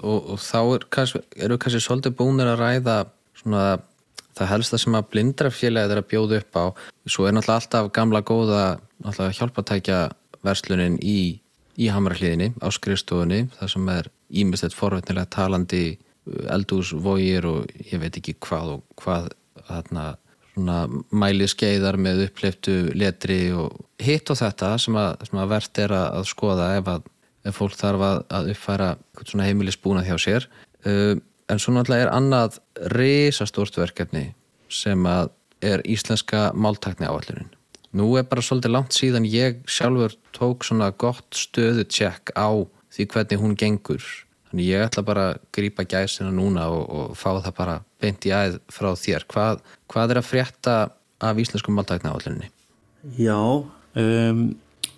Og, 0.01 0.31
og 0.33 0.41
þá 0.41 0.61
er 0.63 0.87
kannski, 0.97 1.21
eru 1.37 1.57
við 1.57 1.63
kannski 1.65 1.83
svolítið 1.85 2.17
búinir 2.17 2.49
að 2.49 2.63
ræða 2.63 2.97
svona 3.37 3.65
það 4.39 4.53
helsta 4.53 4.81
sem 4.81 4.97
að 4.99 5.11
blindrafélagið 5.15 5.95
er 5.95 6.03
að 6.03 6.09
bjóða 6.13 6.41
upp 6.43 6.59
á 6.59 6.65
svo 7.09 7.27
er 7.27 7.37
náttúrulega 7.37 7.61
alltaf 7.63 7.91
gamla 7.97 8.23
góða 8.27 8.63
hjálpatækja 9.39 10.01
verslunin 10.47 10.99
í, 11.03 11.41
í 11.79 11.91
hamrahliðinni 11.93 12.55
á 12.63 12.69
skrifstofunni 12.75 13.49
það 13.59 13.75
sem 13.75 13.91
er 13.95 14.11
ímestett 14.29 14.77
forvetnilega 14.77 15.31
talandi 15.35 15.85
uh, 15.97 16.55
eldúsvógir 16.55 17.49
og 17.49 17.69
ég 17.89 18.01
veit 18.03 18.19
ekki 18.21 18.37
hvað 18.45 18.79
og 18.79 18.87
hvað 19.03 19.31
þarna 19.69 20.09
mæli 21.15 21.47
skeiðar 21.47 21.99
með 22.01 22.25
uppleiftu 22.27 22.91
letri 22.99 23.53
og 23.55 23.77
hitt 24.03 24.31
og 24.33 24.41
þetta 24.41 24.73
sem 24.83 24.97
að, 24.99 25.13
sem 25.29 25.39
að 25.39 25.53
verðt 25.53 25.81
er 25.85 25.95
að 25.95 26.25
skoða 26.27 26.73
ef, 26.79 26.89
að, 26.91 27.05
ef 27.47 27.61
fólk 27.61 27.77
þarf 27.79 28.05
að, 28.09 28.23
að 28.35 28.51
uppfæra 28.55 28.89
heimilisbúnað 29.45 30.09
hjá 30.09 30.17
sér. 30.25 30.49
Uh, 30.83 31.15
en 31.49 31.61
svo 31.61 31.75
náttúrulega 31.75 32.09
er 32.09 32.15
annað 32.15 32.59
risastórt 32.95 33.79
verkefni 33.81 34.33
sem 34.69 35.07
að 35.09 35.33
er 35.65 35.83
íslenska 35.89 36.51
máltakni 36.55 37.09
áallunin 37.09 37.51
nú 37.97 38.13
er 38.19 38.27
bara 38.29 38.45
svolítið 38.45 38.75
langt 38.75 38.97
síðan 38.97 39.27
ég 39.29 39.63
sjálfur 39.69 40.15
tók 40.37 40.67
svona 40.67 40.91
gott 40.91 41.37
stöðu 41.37 41.87
tjekk 41.89 42.35
á 42.37 42.53
því 42.93 43.07
hvernig 43.13 43.41
hún 43.41 43.57
gengur. 43.59 44.05
Þannig 44.49 44.71
ég 44.71 44.85
ætla 44.87 45.05
bara 45.05 45.25
að 45.33 45.41
grýpa 45.53 45.85
gæsina 45.89 46.31
núna 46.33 46.69
og, 46.73 46.85
og 46.89 47.19
fá 47.19 47.37
það 47.37 47.53
bara 47.59 47.77
beint 48.01 48.25
í 48.25 48.33
æð 48.33 48.61
frá 48.73 48.93
þér. 48.97 49.27
Hvað, 49.29 49.61
hvað 49.93 50.15
er 50.15 50.21
að 50.21 50.29
frétta 50.29 50.77
af 51.21 51.43
íslenskum 51.43 51.77
máltækna 51.77 52.15
áallinni? 52.15 52.49
Já 53.19 53.37
um, 53.37 54.43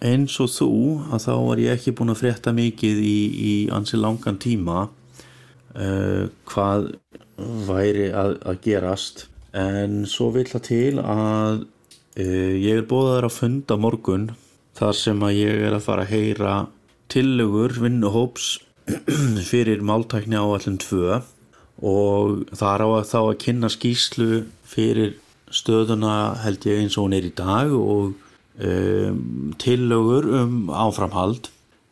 eins 0.01 0.39
og 0.43 0.53
þú 0.55 0.73
að 1.11 1.27
þá 1.27 1.35
var 1.49 1.63
ég 1.63 1.77
ekki 1.77 1.95
búin 1.99 2.15
að 2.15 2.23
frétta 2.23 2.55
mikið 2.57 3.03
í, 3.03 3.19
í 3.51 3.53
ansi 3.75 3.99
langan 4.01 4.39
tíma 4.41 4.89
uh, 5.75 6.29
hvað 6.49 6.93
væri 7.69 8.11
að, 8.13 8.37
að 8.47 8.61
gerast? 8.67 9.27
En 9.57 10.05
svo 10.07 10.31
vil 10.35 10.47
það 10.47 10.67
til 10.69 11.01
að 11.03 11.63
uh, 11.63 12.55
ég 12.55 12.81
er 12.81 12.89
bóðaður 12.91 13.29
að 13.31 13.37
funda 13.39 13.79
morgun 13.81 14.31
þar 14.79 14.97
sem 14.97 15.25
að 15.27 15.39
ég 15.41 15.65
er 15.69 15.77
að 15.77 15.87
fara 15.87 16.07
að 16.07 16.15
heyra 16.15 16.55
tillögur 17.11 17.75
vinnuhóps 17.83 18.53
fyrir 19.51 19.83
máltækni 19.87 20.39
á 20.39 20.47
allum 20.47 20.79
tvö. 20.81 21.21
Og 21.81 22.45
það 22.53 22.73
er 22.75 23.07
þá 23.09 23.21
að 23.21 23.39
kynna 23.41 23.71
skýslu 23.73 24.45
fyrir 24.69 25.15
stöðuna 25.51 26.37
held 26.45 26.67
ég 26.69 26.83
eins 26.83 26.97
og 26.99 27.09
hún 27.09 27.17
er 27.17 27.27
í 27.27 27.33
dag 27.35 27.73
og 27.75 28.13
um, 28.61 29.55
tillögur 29.59 30.29
um 30.43 30.69
áframhald 30.71 31.51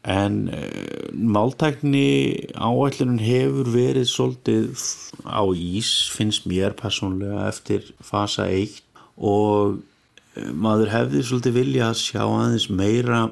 en 0.08 0.48
uh, 0.48 1.12
máltækni 1.12 2.48
áætlunum 2.56 3.18
hefur 3.20 3.68
verið 3.68 4.08
svolítið 4.08 4.84
á 5.28 5.44
ís 5.52 5.90
finnst 6.14 6.46
mér 6.48 6.72
persónlega 6.78 7.44
eftir 7.50 7.90
fasa 8.00 8.46
1 8.48 8.78
og 9.18 9.76
uh, 9.76 10.52
maður 10.56 10.94
hefði 10.94 11.24
svolítið 11.28 11.58
vilja 11.60 11.90
að 11.90 12.00
sjá 12.00 12.22
aðeins 12.24 12.68
meira 12.72 13.26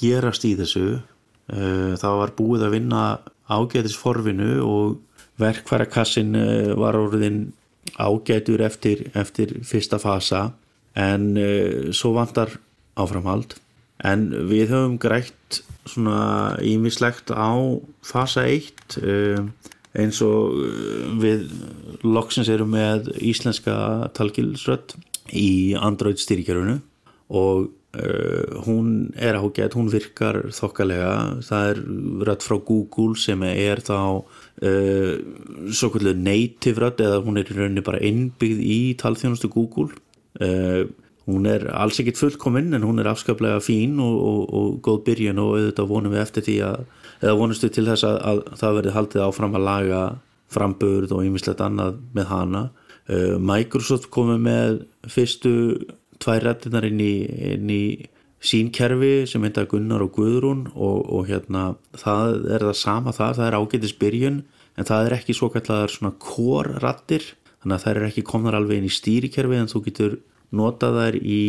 gerast 0.00 0.46
í 0.48 0.54
þessu. 0.56 1.02
Uh, 1.52 1.92
það 2.00 2.20
var 2.22 2.32
búið 2.38 2.64
að 2.68 2.76
vinna 2.78 3.02
ágætis 3.44 3.98
forvinu 4.00 4.54
og 4.64 4.96
verkfærakassin 5.36 6.30
var 6.78 6.96
orðin 6.96 7.50
ágætur 7.98 8.62
eftir, 8.64 9.10
eftir 9.18 9.58
fyrsta 9.66 9.98
fasa. 10.00 10.46
En 10.94 11.34
svo 11.90 12.12
vantar 12.14 12.52
áframhald. 12.94 13.56
En 13.98 14.28
við 14.46 14.70
höfum 14.70 14.94
grætt 15.02 15.58
svona 15.88 16.56
ímislegt 16.64 17.32
á 17.34 17.52
fasa 18.04 18.46
1 18.48 18.98
uh, 19.02 19.44
eins 19.94 20.20
og 20.24 20.56
uh, 20.58 21.06
við 21.20 21.46
loksins 22.04 22.50
erum 22.52 22.74
með 22.74 23.12
íslenska 23.20 24.10
talgilsrött 24.16 24.96
í 25.32 25.74
Android 25.78 26.20
styrkjarunu 26.20 26.80
og 27.34 27.68
uh, 27.96 28.64
hún 28.66 29.12
er 29.16 29.38
ágætt, 29.38 29.76
hún 29.78 29.90
virkar 29.92 30.42
þokkalega, 30.54 31.42
það 31.46 31.70
er 31.70 31.82
rött 32.28 32.46
frá 32.46 32.58
Google 32.58 33.18
sem 33.20 33.44
er 33.48 33.82
þá 33.84 34.00
uh, 34.24 35.14
svo 35.70 35.92
kvöldu 35.94 36.16
native 36.18 36.84
rödd 36.84 37.04
eða 37.04 37.22
hún 37.24 37.40
er 37.40 37.48
í 37.48 37.56
rauninni 37.56 37.86
bara 37.86 38.02
innbyggð 38.04 38.60
í 38.64 38.80
talþjónustu 39.00 39.50
Google. 39.52 39.94
Uh, 40.42 40.90
hún 41.28 41.48
er 41.48 41.66
alls 41.72 41.98
ekkit 42.00 42.20
fullkominn 42.20 42.76
en 42.76 42.84
hún 42.84 43.00
er 43.00 43.08
afskaplega 43.08 43.62
fín 43.64 43.96
og, 44.02 44.14
og, 44.28 44.40
og 44.52 44.78
góð 44.84 45.02
byrjun 45.08 45.40
og 45.40 45.56
auðvitað 45.56 45.90
vonum 45.90 46.14
við 46.14 46.24
eftir 46.24 46.46
því 46.48 46.56
að 46.68 46.78
eða 47.24 47.36
vonustu 47.40 47.70
til 47.72 47.86
þess 47.88 48.06
að, 48.08 48.16
að 48.30 48.40
það 48.60 48.78
verði 48.78 48.94
haldið 48.98 49.26
áfram 49.26 49.58
að 49.58 49.68
laga 49.68 50.00
framburð 50.54 51.14
og 51.16 51.24
ýmislegt 51.24 51.62
annað 51.64 52.00
með 52.14 52.26
hana. 52.30 52.64
Uh, 53.04 53.36
Microsoft 53.40 54.10
komið 54.12 54.42
með 54.44 54.80
fyrstu 55.12 55.54
tvær 56.22 56.44
rættinar 56.44 56.86
inn 56.88 57.00
í, 57.02 57.14
inn 57.54 57.72
í 57.72 57.84
sín 58.44 58.70
kerfi 58.74 59.24
sem 59.28 59.44
heita 59.44 59.64
Gunnar 59.68 60.04
og 60.04 60.12
Guðrún 60.18 60.66
og, 60.74 61.00
og 61.08 61.28
hérna 61.28 61.74
það 61.96 62.44
er 62.52 62.66
það 62.68 62.76
sama 62.80 63.14
það, 63.16 63.38
það 63.38 63.46
er 63.48 63.56
ágætis 63.60 63.96
byrjun 64.00 64.38
en 64.76 64.88
það 64.88 65.08
er 65.08 65.16
ekki 65.18 65.36
svo 65.36 65.48
kallar 65.52 65.92
svona 65.92 66.12
kórrattir 66.20 67.30
þannig 67.62 67.76
að 67.76 67.84
það 67.84 67.94
er 67.94 68.06
ekki 68.10 68.26
komnar 68.28 68.58
alveg 68.58 68.80
inn 68.80 68.88
í 68.88 68.92
stýrikerfi 68.92 69.60
en 69.60 69.70
þú 69.72 69.82
getur 69.88 70.16
notað 70.56 71.00
þær 71.00 71.18
í 71.20 71.42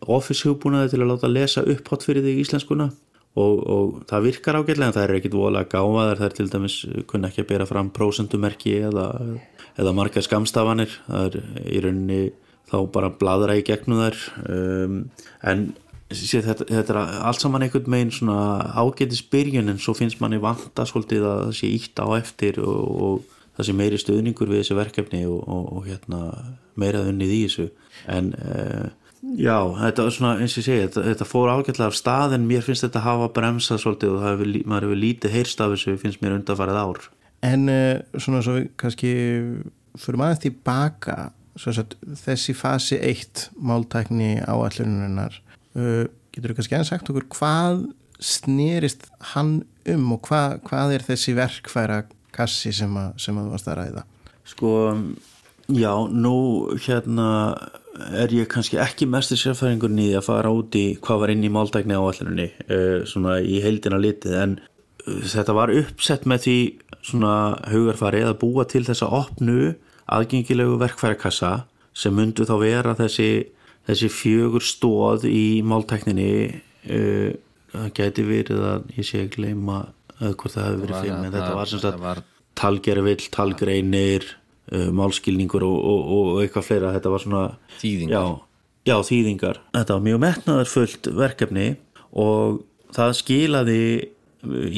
office 0.00 0.48
hugbúnaði 0.48 0.94
til 0.94 1.02
að 1.02 1.10
láta 1.12 1.30
lesa 1.30 1.64
upphátt 1.66 2.06
fyrir 2.06 2.24
þig 2.24 2.38
í 2.38 2.44
íslenskuna. 2.46 2.90
Og, 3.38 3.60
og 3.62 3.90
það 4.10 4.24
virkar 4.26 4.56
ágætlega 4.58 4.88
en 4.90 4.94
það 4.96 5.04
er 5.04 5.12
ekkit 5.20 5.34
voðalega 5.38 5.70
gámaðar 5.70 6.22
er 6.26 6.32
til 6.34 6.48
dæmis 6.50 6.80
kunna 7.10 7.28
ekki 7.30 7.44
að 7.44 7.50
bera 7.52 7.66
fram 7.68 7.92
prósendumerki 7.94 8.72
eða, 8.88 9.04
eða 9.78 9.92
marga 9.94 10.22
skamstafanir 10.26 10.96
það 11.06 11.28
er 11.28 11.36
í 11.62 11.82
rauninni 11.84 12.18
þá 12.70 12.76
bara 12.90 13.12
bladra 13.20 13.54
í 13.58 13.62
gegnum 13.66 14.02
þær. 14.02 14.18
Um, 14.50 14.98
en 15.46 15.68
sé, 16.10 16.40
þetta, 16.42 16.66
þetta 16.66 16.94
er 16.94 17.00
allt 17.30 17.42
saman 17.42 17.66
einhvern 17.66 17.90
megin 17.92 18.14
svona 18.14 18.38
ágætis 18.74 19.22
byrjun 19.30 19.70
en 19.72 19.78
svo 19.82 19.94
finnst 19.98 20.20
manni 20.22 20.40
vanta 20.42 20.86
svolítið 20.88 21.26
að 21.26 21.44
það 21.44 21.54
sé 21.60 21.70
ítt 21.76 22.02
á 22.02 22.06
eftir 22.18 22.58
og, 22.64 22.80
og 23.06 23.38
það 23.56 23.68
sé 23.68 23.76
meiri 23.76 24.00
stöðningur 24.00 24.50
við 24.50 24.64
þessi 24.64 24.78
verkefni 24.78 25.22
og, 25.28 25.42
og 25.46 25.86
hérna, 25.86 26.20
meira 26.80 27.04
unnið 27.08 27.34
í 27.36 27.40
þessu. 27.44 27.66
En 28.10 28.32
uh, 28.40 28.86
já, 29.36 29.56
þetta 29.80 30.06
er 30.06 30.14
svona 30.16 30.34
eins 30.38 30.54
og 30.56 30.62
ég 30.62 30.68
segi, 30.68 30.84
þetta, 30.86 31.06
þetta 31.08 31.28
fór 31.28 31.52
ágætlega 31.52 31.90
af 31.90 31.98
stað 31.98 32.36
en 32.36 32.46
mér 32.48 32.64
finnst 32.66 32.86
þetta 32.86 33.02
að 33.02 33.08
hafa 33.08 33.32
bremsað 33.36 33.82
svolítið 33.84 34.14
og 34.16 34.24
hefur, 34.28 34.54
maður 34.64 34.88
hefur 34.88 35.02
lítið 35.04 35.36
heyrst 35.36 35.64
af 35.64 35.74
þessu 35.74 35.98
finnst 36.00 36.24
mér 36.24 36.38
undarfarið 36.38 36.80
ár. 36.80 37.02
En 37.50 37.68
uh, 37.72 38.20
svona 38.20 38.42
svo 38.44 38.56
við 38.58 38.72
kannski 38.80 39.12
fyrir 40.00 40.20
maður 40.20 40.42
tilbaka 40.46 41.18
þessi 41.60 42.54
fasi 42.56 42.96
eitt 43.02 43.48
máltækni 43.58 44.38
áallunurinnar 44.48 45.34
uh, 45.76 46.06
getur 46.32 46.52
þú 46.52 46.60
kannski 46.60 46.78
enn 46.78 46.86
sagt 46.88 47.10
okkur 47.10 47.26
hvað 47.34 47.82
snerist 48.20 49.08
hann 49.32 49.60
um 49.88 50.14
og 50.14 50.22
hvað, 50.28 50.60
hvað 50.68 50.94
er 50.96 51.04
þessi 51.08 51.34
verkfæra 51.36 52.02
kassi 52.34 52.72
sem, 52.76 52.92
a, 52.96 53.10
sem 53.18 53.36
að 53.36 53.48
þú 53.48 53.54
varst 53.56 53.70
að 53.70 53.78
ræða? 53.80 54.04
Sko 54.50 54.72
já, 55.76 55.92
nú 56.10 56.70
hérna 56.86 57.28
er 58.08 58.32
ég 58.32 58.48
kannski 58.50 58.78
ekki 58.80 59.08
mestir 59.10 59.38
sérfæringurinn 59.40 60.00
í 60.02 60.08
að 60.16 60.26
fara 60.28 60.52
út 60.54 60.76
í 60.78 60.84
hvað 61.02 61.22
var 61.22 61.32
inn 61.34 61.44
í 61.46 61.52
máltækni 61.52 61.96
áallunni 61.96 62.48
uh, 62.68 63.02
svona 63.08 63.38
í 63.42 63.60
heildina 63.64 64.00
litið 64.00 64.36
en 64.40 64.56
uh, 64.60 65.20
þetta 65.26 65.56
var 65.56 65.72
uppsett 65.74 66.26
með 66.30 66.46
því 66.46 66.56
svona 67.10 67.34
hugarfari 67.72 68.22
að 68.26 68.38
búa 68.42 68.66
til 68.68 68.84
þessa 68.86 69.10
opnu 69.20 69.74
aðgengilegu 70.10 70.78
verkfærakassa 70.80 71.52
sem 71.96 72.14
myndu 72.14 72.46
þá 72.48 72.56
vera 72.62 72.96
þessi 72.98 73.30
þessi 73.88 74.10
fjögur 74.12 74.64
stóð 74.64 75.26
í 75.28 75.62
máltækninni 75.66 76.32
uh, 76.50 77.30
það 77.74 77.94
gæti 77.96 78.26
verið 78.26 78.66
að 78.74 78.92
ég 78.96 79.06
sé 79.06 79.24
að 79.24 79.32
gleyma 79.36 79.80
hvort 80.20 80.52
það 80.52 80.66
hefur 80.66 80.84
verið 80.84 81.00
fyrir 81.00 81.16
en 81.16 81.32
þetta 81.32 81.52
var 81.56 81.70
sagt 81.70 82.00
var... 82.00 82.22
talgervill, 82.58 83.22
talgreinir 83.32 84.26
uh, 84.72 84.88
málskilningur 84.96 85.64
og, 85.66 85.76
og, 85.80 86.14
og 86.14 86.40
eitthvað 86.44 86.68
fleira. 86.68 86.94
Þetta 86.96 87.14
var 87.14 87.24
svona 87.24 87.44
þýðingar. 87.80 88.16
Já, 88.16 88.92
já, 88.92 88.96
þýðingar. 89.10 89.60
Þetta 89.76 89.98
var 89.98 90.08
mjög 90.08 90.24
metnaðarfullt 90.26 91.12
verkefni 91.20 91.68
og 92.10 92.62
það 92.96 93.16
skilaði 93.20 93.82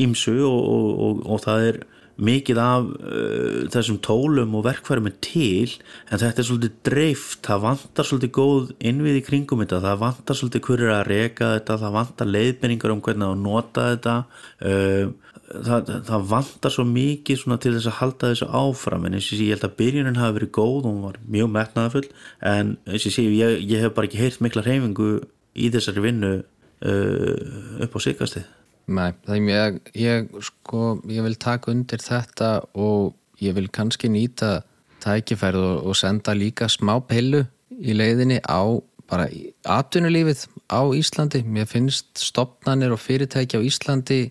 ímsu 0.03 0.37
og, 0.45 1.23
og 1.23 1.43
það 1.45 1.69
er 1.71 1.83
mikið 2.21 2.61
af 2.61 2.89
uh, 2.93 3.59
þessum 3.73 3.99
tólum 4.05 4.55
og 4.59 4.67
verkfærum 4.67 5.09
er 5.09 5.17
til 5.25 5.71
en 6.11 6.21
þetta 6.21 6.43
er 6.43 6.49
svolítið 6.49 6.77
dreift, 6.89 7.41
það 7.47 7.65
vantar 7.65 8.09
svolítið 8.09 8.33
góð 8.37 8.71
innvið 8.91 9.19
í 9.19 9.25
kringum 9.27 9.65
þetta, 9.65 9.83
það 9.87 10.05
vantar 10.05 10.39
svolítið 10.39 10.65
hverju 10.69 10.93
að 10.93 11.05
reka 11.09 11.51
þetta, 11.57 11.81
það 11.83 11.99
vantar 11.99 12.33
leiðbyrningar 12.37 12.95
um 12.95 13.03
hvernig 13.07 13.29
að 13.33 13.45
nota 13.47 13.89
þetta. 13.95 14.17
Uh, 14.63 15.33
það, 15.53 15.93
það 16.09 16.31
vantar 16.31 16.73
svo 16.73 16.85
mikið 16.89 17.45
til 17.63 17.75
þess 17.77 17.91
að 17.91 17.99
halda 17.99 18.33
þessu 18.33 18.49
áfram. 18.63 19.07
En 19.09 19.19
og 19.19 19.35
ég 19.37 19.53
held 19.55 19.67
að 19.69 19.77
byrjunin 19.81 20.21
hafi 20.21 20.39
verið 20.39 20.55
góð 20.57 20.79
og 20.79 20.89
hún 20.89 21.05
var 21.09 21.21
mjög 21.27 21.53
metnaðafull 21.59 22.09
en 22.53 22.75
og 22.87 23.37
ég, 23.37 23.61
ég 23.69 23.85
hef 23.85 23.95
bara 23.97 24.09
ekki 24.09 24.23
heyrt 24.23 24.43
mikla 24.45 24.65
reyfingu 24.67 25.13
í 25.53 25.71
þessari 25.73 26.05
vinnu 26.07 26.35
uh, 26.41 27.85
upp 27.85 27.97
á 27.97 28.01
sigastið 28.01 28.49
Nei, 28.91 29.13
ég, 29.47 29.79
ég, 29.95 30.31
sko, 30.43 30.99
ég 31.09 31.23
vil 31.23 31.37
taka 31.39 31.71
undir 31.71 32.03
þetta 32.03 32.65
og 32.75 33.15
ég 33.43 33.55
vil 33.55 33.69
kannski 33.71 34.11
nýta 34.11 34.63
tækifærið 35.03 35.67
og, 35.67 35.87
og 35.91 35.99
senda 35.99 36.35
líka 36.35 36.69
smá 36.71 36.97
pillu 37.07 37.45
í 37.79 37.95
leiðinni 37.97 38.41
á 38.43 38.63
bara 39.11 39.29
atvinnulífið 39.69 40.47
á 40.73 40.83
Íslandi. 40.97 41.43
Mér 41.45 41.69
finnst 41.71 42.11
stopnarnir 42.19 42.95
og 42.95 43.03
fyrirtæki 43.03 43.59
á 43.59 43.63
Íslandi 43.63 44.23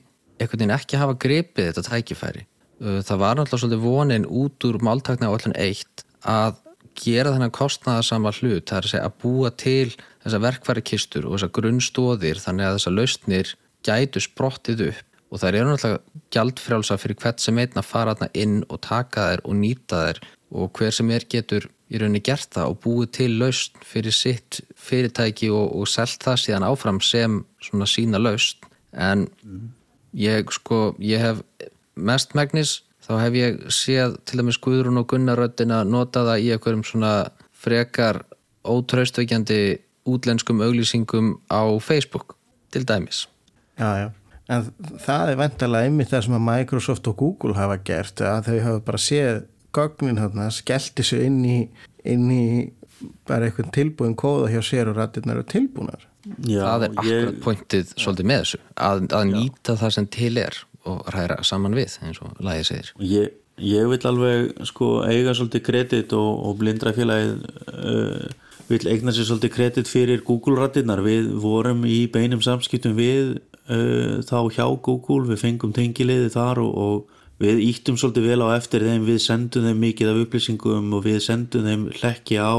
einhvern 0.42 0.64
veginn 0.64 0.76
ekki 0.76 1.00
hafa 1.00 1.18
grepið 1.22 1.70
þetta 1.70 1.88
tækifæri. 1.88 2.46
Það 2.82 3.22
var 3.22 3.38
náttúrulega 3.38 3.62
svolítið 3.62 3.84
vonin 3.86 4.26
út 4.26 4.66
úr 4.66 4.80
máltakna 4.82 5.30
á 5.30 5.36
öllun 5.36 5.58
eitt 5.60 6.06
að 6.26 6.58
gera 6.98 7.32
þennan 7.36 7.54
kostnaðarsama 7.56 8.34
hlut, 8.36 8.68
það 8.68 8.88
er 8.90 9.04
að 9.06 9.18
búa 9.22 9.52
til 9.56 9.94
þessa 10.24 10.40
verkværi 10.44 10.84
kistur 10.86 11.28
og 11.28 11.38
þessa 11.38 11.54
grunnstóðir 11.56 12.42
þannig 12.42 12.68
að 12.68 12.78
þessa 12.78 12.94
lausnir 12.96 13.54
gætu 13.86 14.24
sprottið 14.24 14.88
upp. 14.92 15.08
Og 15.32 15.40
það 15.40 15.58
eru 15.62 15.72
náttúrulega 15.72 16.24
gjaldfrjálsa 16.36 16.98
fyrir 17.00 17.20
hvert 17.22 17.40
sem 17.40 17.60
einn 17.62 17.80
að 17.80 17.88
fara 17.88 18.16
þarna 18.16 18.42
inn 18.44 18.58
og 18.68 18.82
taka 18.84 19.30
þær 19.30 19.46
og 19.48 19.56
nýta 19.62 20.02
þær. 20.06 20.24
Og 20.52 20.74
hver 20.76 20.92
sem 20.92 21.14
er 21.16 21.26
getur 21.32 21.70
í 21.92 22.00
rauninni 22.00 22.22
gert 22.24 22.52
það 22.56 22.72
og 22.72 22.80
búið 22.84 23.12
til 23.18 23.32
laust 23.40 23.80
fyrir 23.88 24.16
sitt 24.16 24.62
fyrirtæki 24.80 25.52
og, 25.52 25.72
og 25.76 25.90
selt 25.92 26.24
það 26.24 26.40
síðan 26.44 26.68
áfram 26.68 27.02
sem 27.04 27.42
svona 27.64 27.88
sína 27.90 28.22
laust 28.22 28.68
en 28.92 29.28
ég 30.16 30.52
sko, 30.52 30.94
ég 31.00 31.24
hef 31.24 31.42
mest 31.96 32.36
megnis, 32.38 32.82
þá 33.04 33.14
hef 33.26 33.38
ég 33.40 33.62
séð 33.74 34.18
til 34.28 34.42
dæmis 34.42 34.60
Guðrún 34.64 35.02
og 35.02 35.10
Gunnaröttin 35.12 35.74
að 35.76 35.92
nota 35.92 36.26
það 36.28 36.46
í 36.46 36.52
einhverjum 36.56 36.86
svona 36.88 37.14
frekar 37.52 38.24
ótraustveikjandi 38.68 39.62
útlenskum 40.08 40.64
auglýsingum 40.64 41.36
á 41.52 41.64
Facebook 41.84 42.38
til 42.72 42.88
dæmis 42.88 43.26
Já, 43.82 43.90
já, 43.98 44.10
en 44.52 44.68
það 45.02 45.32
er 45.32 45.40
vantilega 45.40 45.90
einmitt 45.90 46.12
það 46.12 46.28
sem 46.28 46.38
að 46.38 46.46
Microsoft 46.50 47.10
og 47.10 47.18
Google 47.22 47.58
hafa 47.58 47.80
gert 47.88 48.22
að 48.22 48.52
þau 48.52 48.60
hafa 48.68 48.84
bara 48.92 49.02
séð 49.02 49.42
gögnin 49.76 50.20
hérna, 50.22 50.50
skellt 50.54 50.94
þessu 51.00 51.22
inn 51.26 51.42
í, 51.48 51.58
inn 52.08 52.30
í 52.34 52.46
bara 53.26 53.48
einhvern 53.48 53.74
tilbúin 53.74 54.18
kóða 54.20 54.52
hjá 54.54 54.62
sér 54.66 54.92
og 54.92 55.00
rættirnar 55.00 55.42
og 55.42 55.48
tilbúnar. 55.50 56.08
Já, 56.46 56.62
það 56.62 56.84
er 56.86 56.92
akkurat 56.92 57.32
ég... 57.32 57.38
pointið 57.42 57.94
svolítið 57.96 58.28
með 58.30 58.44
þessu, 58.44 58.60
að, 58.88 59.06
að 59.18 59.30
nýta 59.32 59.78
það 59.80 59.96
sem 59.98 60.10
til 60.14 60.34
er 60.42 60.60
og 60.92 61.14
ræra 61.14 61.40
saman 61.46 61.78
við 61.78 61.98
eins 62.06 62.22
og 62.22 62.44
lagið 62.44 62.68
segir. 62.70 62.92
Ég, 63.06 63.34
ég 63.62 63.90
vil 63.90 64.02
alveg 64.12 64.68
sko 64.70 64.92
eiga 65.08 65.34
svolítið 65.38 65.66
kredit 65.66 66.16
og, 66.18 66.30
og 66.50 66.60
blindra 66.62 66.94
félagið 66.98 67.34
uh, 67.74 68.52
vil 68.72 68.92
eigna 68.92 69.14
sér 69.16 69.28
svolítið 69.30 69.56
kredit 69.56 69.90
fyrir 69.90 70.22
Google 70.28 70.60
rættirnar, 70.62 71.02
við 71.06 71.32
vorum 71.42 71.86
í 71.90 72.04
beinum 72.12 72.44
samskiptum 72.44 72.94
við 73.00 73.40
uh, 73.70 74.22
þá 74.26 74.38
hjá 74.56 74.66
Google, 74.82 75.28
við 75.30 75.44
fengum 75.44 75.74
tengiliði 75.76 76.32
þar 76.34 76.64
og, 76.64 76.72
og 76.72 77.20
við 77.42 77.62
íttum 77.68 77.98
svolítið 77.98 78.28
vel 78.32 78.46
á 78.46 78.58
eftir 78.58 78.86
þeim, 78.86 79.06
við 79.08 79.22
sendum 79.24 79.66
þeim 79.66 79.80
mikið 79.86 80.12
af 80.12 80.20
upplýsingum 80.26 80.92
og 80.98 81.06
við 81.06 81.22
sendum 81.26 81.66
þeim 81.66 81.88
hlekki 82.00 82.38
á 82.38 82.54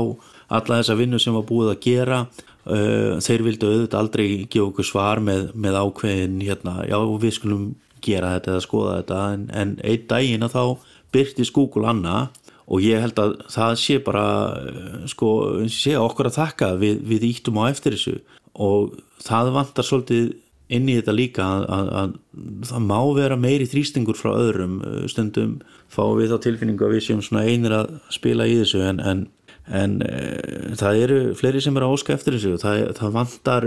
alla 0.53 0.81
þessa 0.81 0.99
vinnu 0.99 1.21
sem 1.23 1.37
var 1.37 1.47
búið 1.49 1.75
að 1.75 1.85
gera. 1.87 2.25
Uh, 2.63 3.19
þeir 3.23 3.43
vildu 3.49 3.71
auðvitað 3.71 3.99
aldrei 3.99 4.27
gefa 4.47 4.69
okkur 4.69 4.87
svar 4.87 5.23
með, 5.23 5.49
með 5.59 5.79
ákveðin 5.83 6.37
hérna, 6.45 6.77
já 6.87 6.99
við 7.19 7.35
skulum 7.39 7.65
gera 8.03 8.37
þetta 8.37 8.53
eða 8.53 8.63
skoða 8.67 8.95
þetta 9.01 9.19
en, 9.33 9.49
en 9.55 9.75
einn 9.87 10.07
daginn 10.11 10.47
að 10.47 10.55
þá 10.57 10.63
byrtist 11.15 11.55
Google 11.55 11.91
Anna 11.91 12.17
og 12.73 12.85
ég 12.85 13.03
held 13.03 13.19
að 13.21 13.35
það 13.53 13.75
sé 13.83 13.99
bara 14.03 14.27
sko, 15.11 15.31
sé 15.71 15.97
okkur 15.99 16.31
að 16.31 16.39
þakka 16.39 16.71
við, 16.81 17.03
við 17.11 17.27
íttum 17.33 17.61
á 17.61 17.69
eftir 17.69 17.97
þessu. 17.97 18.17
Og 18.63 18.95
það 19.23 19.53
vantar 19.57 19.87
svolítið 19.87 20.33
inn 20.73 20.89
í 20.89 20.97
þetta 20.99 21.15
líka 21.17 21.47
að, 21.47 21.65
að, 21.77 21.91
að 22.01 22.17
það 22.71 22.87
má 22.89 22.99
vera 23.19 23.39
meiri 23.41 23.69
þrýstingur 23.69 24.19
frá 24.19 24.33
öðrum. 24.33 24.81
Stundum 25.11 25.59
fá 25.93 26.03
við 26.17 26.33
þá 26.33 26.39
tilfinningu 26.47 26.87
að 26.87 26.97
við 26.97 27.07
séum 27.07 27.23
svona 27.25 27.45
einir 27.49 27.77
að 27.77 27.95
spila 28.15 28.49
í 28.49 28.59
þessu 28.63 28.83
en, 28.89 29.03
en 29.05 29.27
en 29.71 30.01
uh, 30.03 30.73
það 30.79 31.01
eru 31.05 31.19
fleiri 31.39 31.61
sem 31.63 31.77
eru 31.79 31.87
að 31.87 31.95
óska 31.97 32.15
eftir 32.17 32.35
þessu. 32.35 32.57
Það, 32.59 32.81
það 32.99 33.13
vantar 33.15 33.67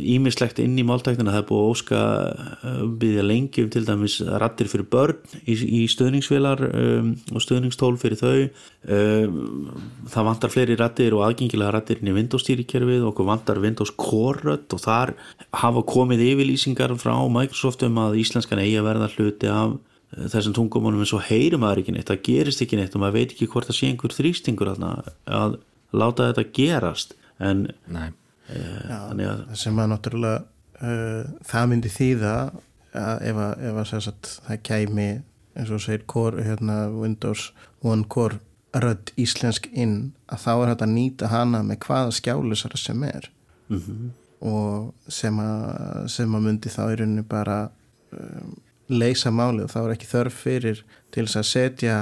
ímislegt 0.00 0.58
uh, 0.58 0.64
inn 0.66 0.74
í 0.80 0.86
máltæknina. 0.86 1.30
Það 1.30 1.42
er 1.42 1.46
búið 1.50 1.62
að 1.62 1.70
óska 1.74 2.00
uh, 2.00 2.80
byggja 3.02 3.26
lengi 3.26 3.64
um 3.64 3.70
til 3.70 3.84
dæmis 3.86 4.18
rattir 4.42 4.70
fyrir 4.72 4.88
börn 4.90 5.38
í, 5.44 5.54
í 5.54 5.84
stöðningsvilar 5.92 6.64
um, 6.66 7.14
og 7.30 7.46
stöðningstól 7.46 7.94
fyrir 8.00 8.20
þau. 8.20 8.36
Það 8.84 10.26
vantar 10.26 10.52
fleiri 10.52 10.74
rattir 10.76 11.14
og 11.16 11.22
aðgengilega 11.28 11.72
rattir 11.78 12.02
inn 12.02 12.10
í 12.10 12.16
Windows 12.18 12.44
stýrikerfið 12.44 13.06
og 13.08 13.22
vantar 13.24 13.62
Windows 13.62 13.94
Core 13.96 14.42
rött 14.42 14.74
og 14.76 14.82
þar 14.82 15.14
hafa 15.62 15.86
komið 15.88 16.26
yfirlýsingar 16.26 16.92
frá 17.00 17.14
Microsoft 17.32 17.86
um 17.86 18.02
að 18.02 18.18
íslenskan 18.20 18.60
eigi 18.60 18.76
að 18.82 18.90
verða 18.90 19.12
hluti 19.14 19.50
af 19.52 19.78
þessum 20.14 20.54
tungumónum 20.56 21.02
en 21.02 21.10
svo 21.10 21.20
heyrir 21.22 21.60
maður 21.60 21.82
ekki 21.82 21.94
neitt 21.96 22.10
það 22.10 22.24
gerist 22.28 22.64
ekki 22.64 22.78
neitt 22.78 22.94
og 22.96 23.02
maður 23.02 23.18
veit 23.18 23.34
ekki 23.34 23.50
hvort 23.52 23.68
það 23.70 23.78
sé 23.78 23.90
einhver 23.90 24.14
þrýstingur 24.14 24.72
að, 24.74 25.12
að 25.26 25.58
láta 25.94 26.30
þetta 26.30 26.46
gerast. 26.56 27.14
En 27.42 27.66
e, 27.70 28.08
Já, 28.48 28.98
að, 29.10 29.44
sem 29.58 29.78
að 29.80 29.90
náttúrulega 29.92 30.42
uh, 30.80 31.30
það 31.48 31.70
myndi 31.70 31.92
þýða 31.92 32.34
að 32.94 33.28
ef, 33.28 33.38
að, 33.46 33.54
ef 33.68 33.78
að 33.82 33.94
sagt, 34.06 34.34
það 34.46 34.60
kæmi 34.70 35.08
eins 35.54 35.70
og 35.70 35.82
segir 35.82 36.04
core, 36.10 36.42
hérna, 36.46 36.84
Windows 36.94 37.52
One 37.86 38.06
Core 38.10 38.40
rödd 38.74 39.12
íslensk 39.20 39.68
inn 39.70 40.12
að 40.26 40.44
þá 40.44 40.52
er 40.54 40.70
þetta 40.72 40.86
að 40.88 40.94
nýta 40.96 41.30
hana 41.30 41.62
með 41.66 41.80
hvaða 41.86 42.14
skjálusara 42.18 42.80
sem 42.80 43.02
er. 43.06 43.30
Mm 43.70 43.80
-hmm. 43.80 44.10
og 44.50 44.94
sem 45.08 45.38
að, 45.40 46.08
sem 46.12 46.34
að 46.34 46.42
myndi 46.46 46.68
þá 46.68 46.82
í 46.92 46.96
rauninu 47.00 47.22
bara 47.28 47.70
um, 48.12 48.56
leysa 48.88 49.32
máli 49.32 49.64
og 49.64 49.72
þá 49.72 49.80
er 49.84 49.94
ekki 49.94 50.10
þörf 50.10 50.42
fyrir 50.44 50.82
til 51.14 51.26
þess 51.26 51.40
að 51.40 51.50
setja 51.50 51.96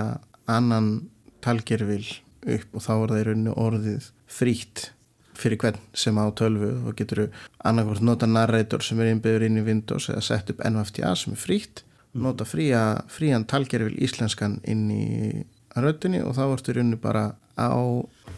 annan 0.50 0.90
talgerfil 1.44 2.04
upp 2.42 2.74
og 2.74 2.82
þá 2.82 2.92
er 2.94 3.12
það 3.12 3.20
í 3.20 3.28
rauninu 3.28 3.54
orðið 3.60 4.10
frítt 4.32 4.88
fyrir 5.38 5.58
hvern 5.62 5.80
sem 5.96 6.18
á 6.18 6.26
tölvu 6.38 6.72
og 6.88 6.96
getur 6.98 7.24
annarkvárt 7.64 8.04
nota 8.04 8.28
narrator 8.28 8.84
sem 8.84 9.00
er 9.00 9.12
innbyður 9.12 9.46
inn 9.46 9.60
í 9.60 9.66
Windows 9.66 10.10
eða 10.12 10.24
sett 10.26 10.52
upp 10.52 10.62
NFTA 10.66 11.14
sem 11.18 11.36
er 11.36 11.40
frítt 11.40 11.84
nota 12.12 12.44
fría, 12.44 13.02
frían 13.08 13.46
talgerfil 13.48 13.96
íslenskan 14.04 14.58
inn 14.68 14.90
í 14.92 15.06
röttinni 15.80 16.20
og 16.20 16.36
þá 16.36 16.44
ertu 16.50 16.76
rauninu 16.76 17.00
bara 17.00 17.30
á 17.56 17.72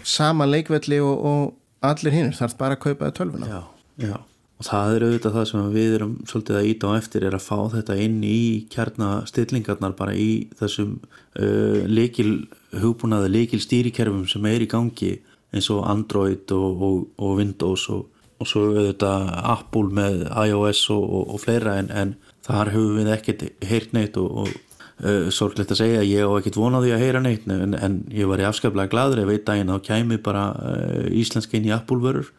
sama 0.06 0.46
leikvelli 0.46 1.00
og, 1.02 1.24
og 1.24 1.84
allir 1.84 2.14
hinn 2.14 2.32
þarf 2.36 2.54
bara 2.60 2.78
að 2.78 2.84
kaupa 2.86 3.10
tölvuna. 3.14 3.50
Já, 3.50 3.60
já 4.06 4.16
og 4.54 4.66
það 4.68 4.94
er 4.94 5.04
auðvitað 5.04 5.36
það 5.36 5.46
sem 5.50 5.68
við 5.74 5.94
erum 5.96 6.14
svolítið 6.30 6.58
að 6.58 6.68
íta 6.70 6.90
á 6.90 6.98
eftir 6.98 7.26
er 7.26 7.36
að 7.36 7.46
fá 7.46 7.56
þetta 7.72 7.96
inn 8.04 8.18
í 8.22 8.40
kjarnastillingarnar 8.70 9.94
bara 9.98 10.14
í 10.14 10.30
þessum 10.60 10.96
uh, 11.02 11.80
leikil 11.90 12.46
hugbúnaði, 12.74 13.32
leikil 13.34 13.62
stýrikerfum 13.62 14.26
sem 14.30 14.46
er 14.50 14.62
í 14.62 14.70
gangi 14.70 15.16
eins 15.54 15.70
og 15.74 15.84
Android 15.90 16.50
og, 16.54 16.84
og, 16.86 17.00
og 17.18 17.40
Windows 17.40 17.88
og, 17.94 18.06
og 18.38 18.50
svo 18.50 18.68
auðvitað 18.70 19.26
Apple 19.42 19.90
með 19.94 20.22
iOS 20.46 20.84
og 20.94 21.34
fleira 21.42 21.78
en, 21.82 21.90
en 21.90 22.14
þar 22.46 22.72
höfum 22.74 23.00
við 23.00 23.12
ekkert 23.14 23.44
heyrt 23.64 23.94
neitt 23.96 24.18
og 24.20 24.48
uh, 24.50 25.28
sorglegt 25.34 25.74
að 25.74 25.82
segja 25.82 26.06
ég 26.06 26.26
á 26.26 26.30
ekkert 26.38 26.58
vonaði 26.60 26.94
að 26.94 27.04
heyra 27.04 27.22
neitt 27.24 27.46
en, 27.50 27.74
en 27.74 28.00
ég 28.14 28.30
var 28.30 28.42
í 28.42 28.46
afskaplega 28.48 28.92
gladur 28.92 29.24
ef 29.24 29.34
einn 29.34 29.44
daginn 29.50 29.74
þá 29.74 29.90
kæmi 29.90 30.22
bara 30.22 30.48
uh, 30.54 31.04
íslensk 31.10 31.54
inn 31.58 31.70
í 31.70 31.74
Apple 31.74 32.02
vörur 32.02 32.32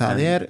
Það 0.00 0.22
en, 0.24 0.26
er 0.32 0.46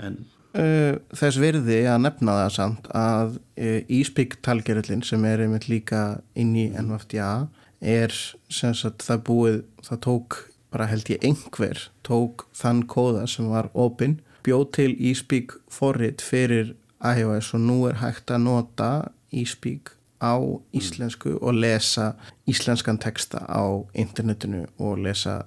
uh, 0.59 0.99
þess 1.17 1.41
virði 1.41 1.81
að 1.91 2.03
nefna 2.07 2.37
það 2.43 2.53
samt 2.57 2.91
að 2.97 3.37
uh, 3.39 3.81
Íspík-talgerillin 4.01 5.05
sem 5.07 5.25
er 5.29 5.45
einmitt 5.45 5.69
líka 5.71 6.21
inn 6.39 6.55
í 6.59 6.71
NFDA 6.75 7.49
er 7.81 8.15
sem 8.53 8.75
sagt 8.77 9.07
það 9.07 9.23
búið, 9.29 9.61
það 9.87 10.03
tók 10.07 10.41
bara 10.71 10.87
held 10.91 11.09
ég 11.11 11.25
einhver 11.27 11.87
tók 12.07 12.47
þann 12.55 12.85
kóða 12.91 13.25
sem 13.31 13.49
var 13.51 13.71
opinn, 13.75 14.21
bjóð 14.47 14.67
til 14.77 14.91
Íspík 15.11 15.57
forrið 15.73 16.23
fyrir 16.25 16.75
iOS 17.01 17.55
og 17.57 17.65
nú 17.65 17.81
er 17.89 17.99
hægt 18.03 18.31
að 18.31 18.45
nota 18.45 18.91
Íspík 19.33 19.95
á 20.21 20.37
íslensku 20.77 21.39
og 21.41 21.55
lesa 21.57 22.13
íslenskan 22.47 23.01
texta 23.01 23.41
á 23.49 23.65
internetinu 23.95 24.67
og 24.79 25.01
lesa 25.01 25.47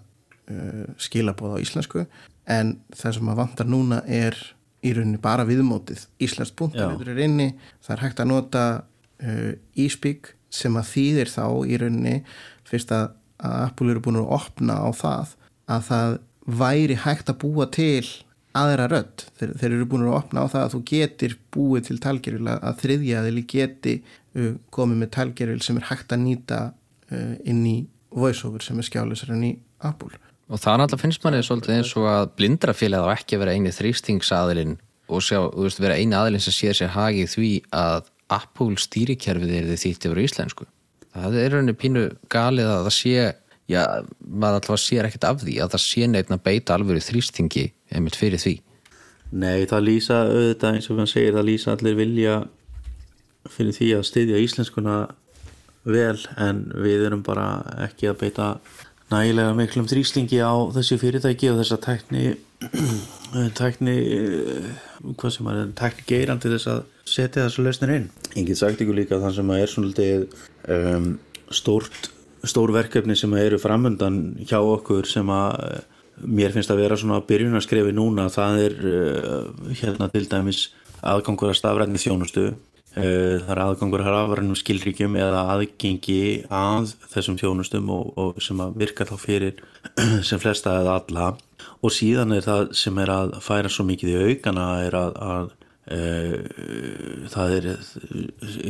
uh, 0.49 0.86
skilabóð 0.97 1.58
á 1.58 1.64
íslensku. 1.64 2.06
En 2.49 2.80
það 2.91 3.20
sem 3.20 3.30
að 3.30 3.39
vantar 3.39 3.70
núna 3.70 4.01
er 4.10 4.36
í 4.84 4.94
rauninni 4.96 5.22
bara 5.22 5.46
viðmótið. 5.48 6.08
Íslands 6.24 6.54
punktur 6.58 7.08
er 7.14 7.22
inni. 7.24 7.54
Það 7.84 7.96
er 7.96 8.04
hægt 8.04 8.22
að 8.24 8.32
nota 8.32 8.66
uh, 9.24 9.54
e-speak 9.80 10.34
sem 10.54 10.76
að 10.78 10.90
þýðir 10.92 11.32
þá 11.34 11.46
í 11.66 11.80
rauninni 11.82 12.18
fyrst 12.68 12.94
að, 12.96 13.16
að 13.44 13.58
Apple 13.68 13.94
eru 13.94 14.04
búin 14.04 14.22
að 14.22 14.36
opna 14.38 14.78
á 14.84 14.90
það 14.96 15.34
að 15.74 15.88
það 15.88 16.18
væri 16.60 17.00
hægt 17.06 17.32
að 17.32 17.40
búa 17.46 17.68
til 17.72 18.06
aðra 18.54 18.90
rödd. 18.92 19.24
Þeir, 19.40 19.54
þeir 19.62 19.70
eru 19.72 19.88
búin 19.90 20.06
að 20.06 20.18
opna 20.20 20.44
á 20.46 20.48
það 20.52 20.66
að 20.66 20.76
þú 20.76 20.82
getur 20.92 21.38
búið 21.56 21.88
til 21.88 21.98
talgeril 22.04 22.52
að 22.54 22.84
þriðjaðili 22.84 23.46
geti 23.56 23.96
uh, 24.04 24.54
komið 24.74 25.02
með 25.06 25.14
talgeril 25.18 25.62
sem 25.66 25.80
er 25.80 25.90
hægt 25.90 26.14
að 26.14 26.26
nýta 26.28 26.62
uh, 26.70 27.34
inn 27.48 27.64
í 27.70 27.78
voiceover 28.14 28.62
sem 28.62 28.78
er 28.78 28.86
skjálisar 28.86 29.34
enn 29.34 29.48
í 29.48 29.56
Apple 29.82 30.20
Og 30.52 30.60
það 30.60 30.80
náttúrulega 30.82 31.04
finnst 31.04 31.24
manni 31.24 31.44
svolítið 31.46 31.76
eins 31.78 31.94
og 32.00 32.08
að 32.12 32.26
blindrafélagið 32.39 33.06
á 33.08 33.14
ekki 33.16 33.38
að 33.38 33.44
vera 33.44 33.54
eini 33.56 33.72
þrýstingsaðilinn 33.74 34.74
og 35.14 35.24
sjá, 35.24 35.39
þú 35.54 35.68
veist, 35.68 35.82
vera 35.84 36.00
eini 36.00 36.18
aðilinn 36.18 36.44
sem 36.44 36.56
sér 36.56 36.78
sér 36.78 36.91
hagið 36.96 37.32
því 37.36 37.52
að 37.80 38.10
Apple 38.34 38.82
stýrikerfið 38.82 39.56
er 39.58 39.70
þið 39.72 39.82
þýtt 39.84 40.08
yfir 40.10 40.22
íslensku. 40.24 40.68
Það 41.14 41.39
er 41.39 41.54
rauninni 41.54 41.78
pínu 41.78 42.04
galið 42.34 42.70
að 42.74 42.86
það 42.88 42.96
sé, 42.98 43.26
já, 43.70 43.82
maður 44.20 44.60
alltaf 44.60 44.82
sér 44.82 45.08
ekkert 45.08 45.28
af 45.30 45.41
því 45.44 45.58
að 45.62 45.74
það 45.76 45.84
sé 45.86 46.08
neitt 46.10 46.32
að 46.34 46.46
beita 46.48 46.78
alveg 46.78 47.04
þrýstingi 47.06 47.66
einmitt 47.94 48.20
fyrir 48.20 48.41
því. 48.41 48.56
Nei, 49.34 49.66
það 49.70 49.88
lýsa 49.88 50.20
auðvitað 50.30 50.78
eins 50.78 50.89
og 50.89 51.02
hann 51.02 51.10
segir, 51.10 51.36
það 51.38 51.48
lýsa 51.50 51.74
allir 51.74 51.98
vilja 51.98 52.38
fyrir 53.50 53.76
því 53.76 53.91
að 53.98 54.08
styðja 54.10 54.41
íslenskuna 54.44 54.98
vel 55.84 56.20
en 56.39 56.64
við 56.80 57.08
erum 57.10 57.24
bara 57.26 57.48
ekki 57.84 58.12
að 58.12 58.20
beita 58.22 58.48
nægilega 59.12 59.58
miklum 59.58 59.89
þrýslingi 59.89 60.39
á 60.39 60.54
þessu 60.76 60.99
fyrirtæki 61.01 61.51
og 61.51 61.60
þessa 61.62 61.80
tækni 61.84 62.24
tækni 63.60 63.97
hvað 65.20 65.36
sem 65.36 65.51
er 65.51 65.62
tækni 65.78 66.08
geirandi 66.10 66.54
þess 66.56 66.72
að 66.72 66.82
setja 67.04 67.47
þessu 67.47 67.66
lausnir 67.66 67.95
inn. 67.97 68.10
Ég 68.38 68.47
get 68.47 68.62
sagt 68.62 68.82
ykkur 68.82 68.97
líka 69.01 69.20
þann 69.22 69.36
sem 69.36 69.54
að 69.54 69.64
er 69.64 69.74
svona 69.74 70.10
um, 70.78 71.10
stórt 71.51 72.14
stór 72.43 72.74
verkefni 72.76 73.16
sem 73.16 73.34
eru 73.39 73.60
framöndan 73.62 74.20
hjá 74.43 74.60
okkur 74.60 75.08
sem 75.08 75.30
að 75.32 75.84
mér 76.24 76.54
finnst 76.54 76.72
að 76.72 76.84
vera 76.84 76.97
svona 76.99 77.22
byrjunarskrefi 77.28 77.93
núna. 77.95 78.28
Það 78.34 78.60
er 78.66 78.78
uh, 78.89 79.72
hérna 79.80 80.10
til 80.14 80.26
dæmis 80.30 80.68
aðgangur 81.04 81.54
að 81.54 81.60
stafræðni 81.60 82.01
þjónustu. 82.01 82.45
Eh, 82.51 82.73
það 82.94 83.50
er 83.50 83.62
aðgangur 83.64 84.04
hrafarinn 84.06 84.52
um 84.54 84.58
skilríkjum 84.58 85.16
eða 85.18 85.48
aðgengi 85.56 86.44
að 86.54 86.91
þessum 87.10 87.39
þjónustum 87.41 87.89
og, 87.94 88.12
og 88.22 88.41
sem 88.44 88.60
að 88.62 88.76
virka 88.84 89.08
þá 89.10 89.16
fyrir 89.18 89.64
sem 90.28 90.41
flesta 90.41 90.76
eða 90.82 91.00
alla. 91.02 91.32
Og 91.82 91.94
síðan 91.94 92.36
er 92.38 92.46
það 92.46 92.74
sem 92.78 93.00
er 93.02 93.12
að 93.14 93.36
færa 93.44 93.72
svo 93.72 93.86
mikið 93.88 94.14
í 94.14 94.34
aukana 94.34 94.68
er 94.86 94.98
að, 95.00 95.18
að 95.26 95.50
e, 95.89 96.02
það 97.34 97.56
er 97.58 97.70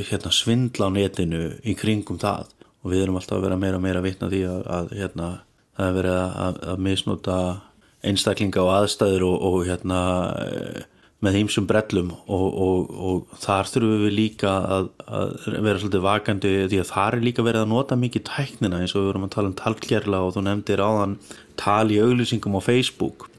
hérna, 0.09 0.31
svindla 0.31 0.87
á 0.87 0.95
netinu 0.95 1.43
í 1.59 1.75
kringum 1.79 2.21
það. 2.21 2.47
Og 2.83 2.93
við 2.93 3.03
erum 3.03 3.19
alltaf 3.19 3.37
að 3.37 3.45
vera 3.49 3.59
meira 3.59 3.79
og 3.79 3.83
meira 3.83 3.99
að 3.99 4.07
vitna 4.07 4.31
því 4.31 4.41
að, 4.53 4.63
að 4.77 4.95
hérna, 5.01 5.29
það 5.75 5.89
er 5.89 5.99
verið 5.99 6.17
að, 6.23 6.63
að 6.71 6.81
misnúta 6.87 7.37
einstaklinga 8.03 8.63
og 8.63 8.73
aðstæður 8.77 9.27
og, 9.29 9.37
og 9.49 9.61
hérna 9.67 10.01
e, 10.43 10.87
með 11.23 11.37
heimsum 11.37 11.67
brellum 11.69 12.11
og, 12.27 12.45
og, 12.65 12.93
og 13.07 13.35
þar 13.43 13.69
þurfum 13.71 14.05
við 14.05 14.15
líka 14.17 14.53
að, 14.75 14.87
að 15.07 15.35
vera 15.53 15.81
svolítið 15.81 16.05
vakandi 16.05 16.53
því 16.71 16.79
að 16.81 16.89
þar 16.89 17.17
er 17.17 17.27
líka 17.27 17.45
verið 17.45 17.63
að 17.63 17.71
nota 17.71 17.97
mikið 17.99 18.25
tæknina 18.29 18.81
eins 18.81 18.95
og 18.95 19.01
við 19.03 19.11
vorum 19.11 19.27
að 19.27 19.35
tala 19.37 19.51
um 19.51 19.59
talkjærla 19.61 20.23
og 20.23 20.33
þú 20.35 20.43
nefndir 20.47 20.83
áðan 20.83 21.19
tal 21.59 21.93
í 21.93 22.01
auglýsingum 22.03 22.57
á 22.59 22.61
Facebook. 22.65 23.29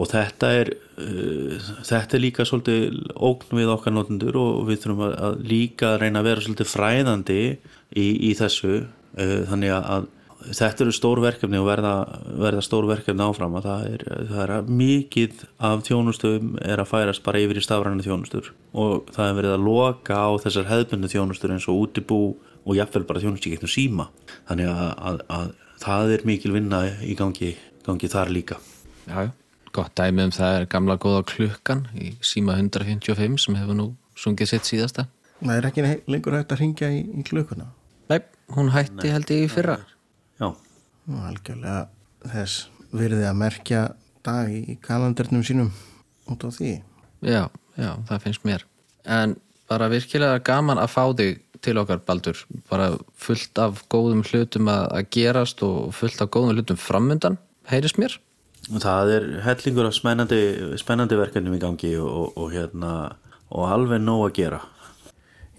Og 0.00 0.08
þetta 0.12 0.52
er 0.60 0.70
uh, 0.72 1.72
þetta 1.84 2.16
er 2.16 2.24
líka 2.24 2.46
svolítið 2.48 3.02
ógn 3.16 3.58
við 3.58 3.74
okkar 3.74 3.96
notendur 3.96 4.38
og 4.40 4.62
við 4.70 4.84
þurfum 4.84 5.04
að, 5.10 5.42
líka 5.50 5.96
reyna 6.00 6.22
að 6.22 6.30
vera 6.30 6.46
svolítið 6.46 6.72
fræðandi 6.72 7.42
í, 7.50 8.06
í 8.30 8.32
þessu 8.38 8.80
uh, 8.80 9.40
þannig 9.50 9.76
að 9.76 10.08
þetta 10.48 10.84
eru 10.84 10.92
stór 10.94 11.20
verkefni 11.22 11.58
og 11.60 11.66
verða, 11.68 11.94
verða 12.40 12.62
stór 12.64 12.86
verkefni 12.88 13.24
áfram 13.24 13.56
að 13.58 13.66
það 13.68 13.86
er, 13.90 14.04
það 14.30 14.42
er 14.44 14.70
mikið 14.80 15.42
af 15.70 15.82
þjónustum 15.86 16.54
er 16.64 16.82
að 16.82 16.90
færast 16.90 17.24
bara 17.26 17.42
yfir 17.42 17.60
í 17.60 17.64
stafræna 17.64 18.06
þjónustur 18.06 18.52
og 18.72 19.10
það 19.14 19.26
er 19.26 19.36
verið 19.40 19.56
að 19.56 19.66
loka 19.66 20.16
á 20.16 20.30
þessar 20.44 20.70
hefðbundu 20.70 21.10
þjónustur 21.12 21.54
eins 21.54 21.68
og 21.70 21.82
útibú 21.84 22.20
og 22.64 22.76
jafnvel 22.76 23.06
bara 23.08 23.22
þjónusti 23.22 23.52
gegnum 23.54 23.72
síma. 23.72 24.08
Þannig 24.48 24.70
að, 24.70 24.90
að, 25.10 25.20
að 25.36 25.52
það 25.84 26.14
er 26.16 26.26
mikil 26.28 26.54
vinna 26.56 26.82
í 27.04 27.16
gangi, 27.18 27.54
gangi 27.86 28.10
þar 28.12 28.32
líka. 28.34 28.58
Já, 29.06 29.30
gott 29.76 29.94
dæmi 29.98 30.26
um 30.28 30.34
það 30.34 30.58
er 30.58 30.68
gamla 30.72 30.98
góða 31.00 31.22
klukkan 31.30 31.86
í 31.96 32.12
síma 32.24 32.58
155 32.58 33.46
sem 33.46 33.56
hefur 33.60 33.78
nú 33.78 33.88
sungið 34.18 34.54
sitt 34.54 34.68
síðasta. 34.68 35.08
Það 35.40 35.56
er 35.56 35.70
ekki 35.70 35.86
lengur 36.12 36.36
hægt 36.36 36.52
að 36.52 36.66
ringja 36.66 36.90
í, 36.92 37.00
í 37.16 37.24
klukkuna. 37.24 37.70
Nei, 38.10 38.20
hún 38.56 38.74
hætti 38.74 39.06
Nei, 39.06 39.14
held 39.14 39.32
ég 39.32 39.46
í 39.46 39.50
fyrra 39.50 39.78
Já. 40.40 40.54
Nú 41.10 41.20
algjörlega 41.28 41.88
þess 42.32 42.68
virði 42.96 43.26
að 43.28 43.38
merkja 43.42 43.82
dag 44.24 44.48
í 44.48 44.76
kalendernum 44.82 45.44
sínum 45.44 45.70
út 46.30 46.44
á 46.44 46.48
því. 46.54 46.72
Já, 47.20 47.42
já, 47.76 47.92
það 48.08 48.24
finnst 48.24 48.46
mér. 48.48 48.64
En 49.04 49.36
bara 49.70 49.90
virkilega 49.92 50.40
gaman 50.44 50.80
að 50.80 50.92
fá 50.94 51.04
þig 51.18 51.42
til 51.60 51.76
okkar 51.80 52.00
Baldur. 52.06 52.40
Bara 52.70 52.94
fullt 53.20 53.60
af 53.60 53.84
góðum 53.92 54.24
hlutum 54.24 54.70
að 54.72 55.04
gerast 55.12 55.60
og 55.66 55.92
fullt 55.96 56.24
af 56.24 56.32
góðum 56.32 56.56
hlutum 56.56 56.80
framöndan, 56.80 57.36
heyrist 57.68 58.00
mér? 58.00 58.16
Það 58.70 59.12
er 59.16 59.28
hellingur 59.44 59.88
af 59.88 59.96
spennandi, 59.96 60.40
spennandi 60.80 61.20
verkefnum 61.20 61.56
í 61.56 61.60
gangi 61.60 61.94
og, 62.00 62.08
og, 62.08 62.34
og, 62.40 62.50
hérna, 62.54 62.94
og 63.52 63.68
alveg 63.76 64.04
nóg 64.04 64.28
að 64.30 64.36
gera. 64.40 64.64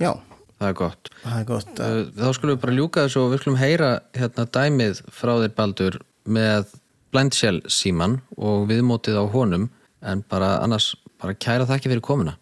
Já 0.01 0.13
Það 0.61 0.69
er 0.69 0.75
gott. 0.77 1.09
Það 1.23 1.37
er 1.39 1.45
gott 1.49 1.79
að... 1.81 1.99
Þá 2.19 2.27
skulum 2.37 2.53
við 2.53 2.57
bara 2.61 2.73
ljúka 2.77 3.03
þessu 3.07 3.19
og 3.23 3.31
við 3.31 3.39
skulum 3.41 3.55
heyra 3.57 3.87
hérna 4.13 4.43
dæmið 4.53 4.99
frá 5.09 5.31
þér 5.41 5.53
Baldur 5.57 5.97
með 6.29 6.75
blændsjál 7.09 7.55
síman 7.65 8.19
og 8.37 8.67
viðmótið 8.69 9.17
á 9.17 9.25
honum 9.33 9.65
en 10.05 10.21
bara 10.29 10.51
annars 10.61 10.91
bara 11.17 11.33
kæra 11.33 11.65
þakki 11.65 11.89
fyrir 11.89 12.03
komuna. 12.05 12.35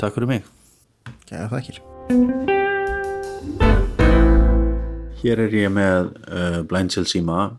Takk 0.00 0.16
fyrir 0.16 0.30
mig. 0.32 0.48
Kæra 1.28 1.50
þakkir. 1.52 1.82
Hér 5.20 5.44
er 5.44 5.60
ég 5.60 5.68
með 5.76 6.08
uh, 6.24 6.58
blændsjál 6.72 7.04
síma 7.10 7.50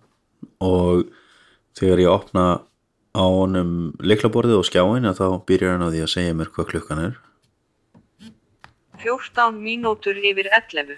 og 0.58 1.06
þegar 1.78 2.02
ég 2.08 2.16
opna 2.16 2.50
á 3.14 3.26
honum 3.30 3.92
liklaborðið 4.02 4.64
og 4.64 4.70
skjáin 4.74 5.06
að 5.06 5.22
þá 5.22 5.28
byrjar 5.46 5.78
hann 5.78 5.86
á 5.86 5.94
því 5.94 6.06
að 6.08 6.14
segja 6.18 6.38
mér 6.42 6.50
hvað 6.58 6.74
klukkan 6.74 7.06
er 7.12 7.26
14 9.04 9.58
mínútur 9.58 10.18
yfir 10.18 10.50
11 10.52 10.98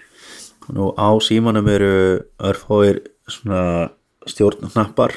Nú 0.72 0.92
á 0.94 1.08
símanum 1.18 1.66
eru 1.68 2.22
örfáir 2.38 3.02
svona 3.26 3.90
stjórnknappar 4.26 5.16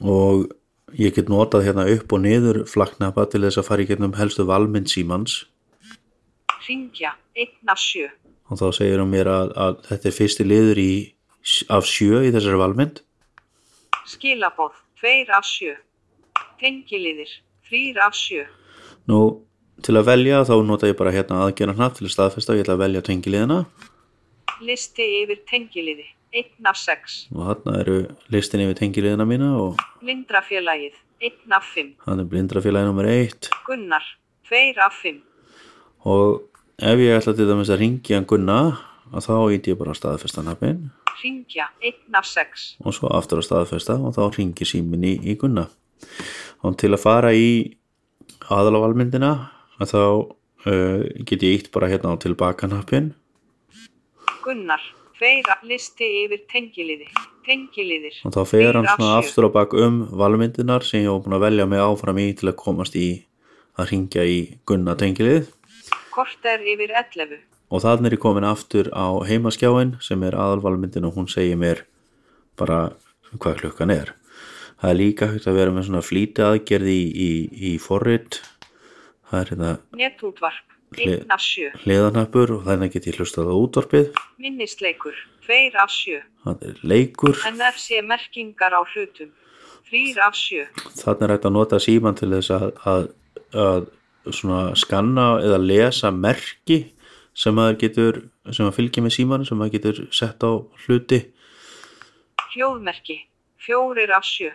og 0.00 0.48
ég 0.96 1.14
get 1.16 1.28
notað 1.28 1.66
hérna 1.66 1.84
upp 1.92 2.12
og 2.12 2.22
niður 2.24 2.62
flakknappa 2.70 3.26
til 3.28 3.42
þess 3.44 3.60
að 3.60 3.68
fara 3.68 3.84
í 3.84 3.88
getnum 3.90 4.16
helstu 4.16 4.46
valmynd 4.48 4.88
símans. 4.88 5.44
Ringja 6.66 7.16
1 7.36 7.68
af 7.68 7.80
7 7.82 8.08
og 8.46 8.60
þá 8.60 8.66
segir 8.78 9.00
hann 9.02 9.10
mér 9.10 9.28
að, 9.28 9.52
að 9.58 9.80
þetta 9.88 10.08
er 10.08 10.14
fyrsti 10.14 10.44
liður 10.46 10.78
í, 10.78 10.92
af 11.68 11.88
7 11.90 12.22
í 12.28 12.30
þessari 12.34 12.60
valmynd. 12.62 13.02
Skilabóð 14.06 14.78
2 15.02 15.26
af 15.34 15.44
7 15.48 15.74
Tengiliðir 16.60 17.32
3 17.68 17.82
af 18.06 18.14
7 18.16 18.46
Nú 19.10 19.20
til 19.86 19.94
að 19.94 20.08
velja 20.08 20.42
þá 20.46 20.54
nota 20.66 20.90
ég 20.90 20.98
bara 20.98 21.14
hérna 21.14 21.44
aðgjörna 21.44 21.76
hnapp 21.78 21.96
til 21.98 22.08
að 22.08 22.14
staðfesta 22.16 22.52
og 22.52 22.58
ég 22.58 22.66
ætla 22.66 22.74
að 22.74 22.82
velja 22.82 23.02
tengiliðina. 23.06 23.58
Listi 24.66 25.06
yfir 25.22 25.42
tengiliði. 25.46 26.08
1 26.36 26.66
af 26.68 26.76
6 26.76 27.14
og 27.32 27.46
þarna 27.46 27.74
eru 27.80 27.96
listin 28.34 28.64
yfir 28.64 28.76
tengiliðina 28.80 29.24
mína 29.28 29.52
og 29.60 29.78
Blindrafélagið. 30.02 30.98
1 31.22 31.54
af 31.54 31.70
5 31.72 31.94
hann 32.04 32.20
er 32.20 32.28
blindrafélagi 32.28 32.90
nr. 32.90 33.08
1 33.08 33.48
Gunnar. 33.68 34.04
2 34.50 34.82
af 34.84 34.98
5 35.04 35.22
og 36.04 36.42
ef 36.82 37.00
ég 37.00 37.16
ætla 37.16 37.32
til 37.38 37.48
dæmis 37.48 37.72
að 37.72 37.80
ringja 37.84 38.20
Gunna 38.28 38.58
að 39.14 39.28
þá 39.30 39.34
íti 39.54 39.72
ég 39.72 39.80
bara 39.80 39.94
að 39.94 40.00
staðfesta 40.02 40.44
hnappin 40.44 40.90
Ringja 41.22 41.70
1 41.80 42.18
af 42.18 42.28
6 42.28 42.68
og 42.84 42.98
svo 42.98 43.14
aftur 43.16 43.40
að 43.40 43.48
staðfesta 43.48 43.96
og 44.02 44.18
þá 44.18 44.26
ringir 44.36 44.68
símin 44.68 45.06
í, 45.06 45.16
í 45.24 45.38
Gunna. 45.40 45.70
Og 46.66 46.76
til 46.76 46.92
að 46.92 47.04
fara 47.06 47.32
í 47.32 47.78
aðalavalmyndina 48.52 49.55
að 49.80 49.92
þá 49.92 50.02
uh, 50.02 51.00
get 51.28 51.44
ég 51.44 51.60
ítt 51.60 51.72
bara 51.74 51.90
hérna 51.92 52.14
á 52.16 52.22
tilbaka 52.22 52.68
hnappin 52.70 53.12
Gunnar, 54.46 54.82
feira 55.18 55.56
listi 55.66 56.06
yfir 56.24 56.44
tengiliði, 56.50 57.08
tengiliðir 57.46 58.20
og 58.28 58.36
þá 58.36 58.42
fer 58.50 58.78
hann 58.78 58.88
svona 58.92 59.16
aftur 59.20 59.48
á 59.48 59.50
bak 59.56 59.74
um 59.74 60.04
valmyndinar 60.14 60.86
sem 60.86 61.02
ég 61.04 61.10
var 61.10 61.24
búin 61.24 61.38
að 61.38 61.46
velja 61.48 61.68
mig 61.70 61.82
áfram 61.82 62.22
í 62.22 62.28
til 62.38 62.52
að 62.52 62.60
komast 62.62 62.96
í 62.98 63.08
að 63.76 63.90
ringja 63.92 64.24
í 64.24 64.38
Gunna 64.68 64.94
tengilið. 64.96 65.50
Kort 66.14 66.46
er 66.48 66.62
yfir 66.64 66.94
11 66.96 67.42
og 67.66 67.82
þannig 67.82 68.12
er 68.12 68.16
ég 68.16 68.22
komin 68.22 68.46
aftur 68.46 68.88
á 68.94 69.06
heimaskjáin 69.26 69.96
sem 70.04 70.22
er 70.22 70.36
aðalvalmyndin 70.38 71.08
og 71.08 71.18
hún 71.18 71.26
segir 71.30 71.58
mér 71.58 71.82
bara 72.56 72.94
hvað 73.34 73.62
klukkan 73.64 73.92
er. 73.92 74.14
Það 74.80 74.92
er 74.92 74.98
líka 75.00 75.28
hægt 75.32 75.48
að 75.50 75.58
vera 75.58 75.72
með 75.74 75.88
svona 75.88 76.04
flíti 76.04 76.44
aðgerði 76.44 76.94
í, 76.94 77.06
í, 77.26 77.30
í 77.72 77.76
forrit 77.82 78.40
það 79.30 79.40
er 79.40 79.50
hérna 79.52 79.70
Netútvarp, 79.96 80.76
1 80.96 81.26
af 81.32 81.42
7 81.42 81.82
hliðanöppur 81.84 82.54
og 82.56 82.66
þannig 82.68 82.94
get 82.94 83.08
ég 83.10 83.18
hlustað 83.18 83.50
á 83.50 83.54
útvarpið. 83.56 84.12
Minnisleikur, 84.42 85.16
2 85.46 85.58
af 85.82 85.92
7 85.92 86.22
það 86.44 86.64
er 86.68 86.80
leikur. 86.82 87.36
NFC 87.50 88.00
merkingar 88.06 88.76
á 88.76 88.82
hlutum 88.94 89.32
3 89.90 90.02
af 90.26 90.34
7 90.38 90.66
þannig 91.02 91.26
er 91.26 91.34
hægt 91.36 91.48
að 91.48 91.56
nota 91.58 91.80
síman 91.82 92.18
til 92.18 92.32
þess 92.34 92.54
að, 92.54 92.68
að, 92.86 93.08
að 93.54 93.88
svona 94.34 94.74
skanna 94.78 95.28
eða 95.42 95.62
lesa 95.62 96.10
merki 96.10 96.82
sem 97.36 97.54
maður 97.54 97.80
getur 97.82 98.20
sem 98.54 98.66
að 98.66 98.76
fylgja 98.78 99.02
með 99.04 99.16
símanu 99.18 99.46
sem 99.46 99.58
maður 99.58 99.74
getur 99.76 100.04
sett 100.14 100.42
á 100.46 100.50
hluti. 100.86 101.26
Hljóðmerki, 102.54 103.18
4 103.66 104.06
af 104.16 104.24
7 104.24 104.54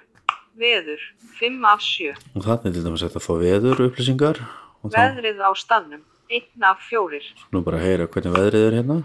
Veður, 0.60 1.00
5 1.40 1.62
af 1.64 1.80
7 1.80 2.10
og 2.36 2.44
þannig 2.44 2.74
til 2.76 2.84
dæmis 2.84 3.04
hægt 3.06 3.16
að 3.16 3.24
fá 3.24 3.34
veður 3.40 3.86
upplýsingar 3.86 4.42
Veðrið 4.84 5.42
á 5.46 5.52
staðnum, 5.58 6.02
1 6.32 6.66
af 6.66 6.82
4 6.90 7.22
nú 7.54 7.62
bara 7.66 7.82
heyra 7.82 8.08
hvernig 8.08 8.34
veðrið 8.34 8.68
er 8.68 8.78
hérna. 8.80 8.98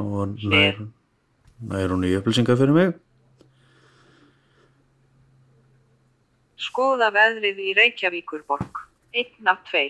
Og 0.00 0.36
nær, 0.50 0.80
nær 1.70 1.92
hún 1.94 2.06
í 2.08 2.14
upplýsingar 2.18 2.58
fyrir 2.58 2.74
mig. 2.74 2.94
Skoða 6.60 7.10
veðrið 7.14 7.60
í 7.62 7.74
Reykjavíkurborg, 7.78 8.86
1 9.16 9.50
af 9.50 9.62
2 9.70 9.86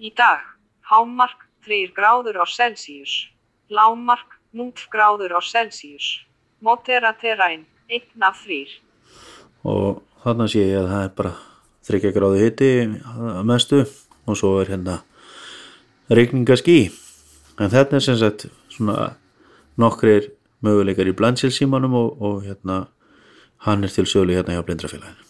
Í 0.00 0.10
dag, 0.16 0.42
hámark 0.88 1.46
3 1.66 1.90
gráður 1.96 2.40
á 2.40 2.46
Celsius 2.48 3.30
Lámark 3.70 4.40
0 4.50 4.72
gráður 4.90 5.38
á 5.38 5.40
Celsius. 5.40 6.26
Motera 6.60 7.12
terræn, 7.14 7.62
1 7.88 8.18
af 8.20 8.42
3 8.44 8.66
og 9.64 10.00
þannig 10.24 10.50
sé 10.52 10.62
ég 10.64 10.78
að 10.80 10.90
það 10.90 11.02
er 11.04 11.14
bara 11.18 11.32
þryggja 11.90 12.14
gráði 12.16 12.42
hitti 12.44 12.72
að 13.04 13.44
mestu 13.50 13.84
og 14.26 14.38
svo 14.38 14.56
er 14.62 14.70
hérna 14.72 15.00
regningaský 16.10 16.80
en 17.60 17.72
þetta 17.72 17.98
er 17.98 18.04
sem 18.04 18.18
sagt 18.20 18.46
svona 18.72 19.12
nokkrir 19.80 20.30
möguleikar 20.64 21.08
í 21.08 21.16
blandsilsímanum 21.16 21.96
og, 21.96 22.20
og 22.20 22.44
hérna 22.44 22.84
hann 23.66 23.84
er 23.84 23.92
til 23.92 24.06
sölu 24.08 24.36
hérna 24.36 24.56
hjá 24.56 24.64
blindrafélaginu. 24.64 25.26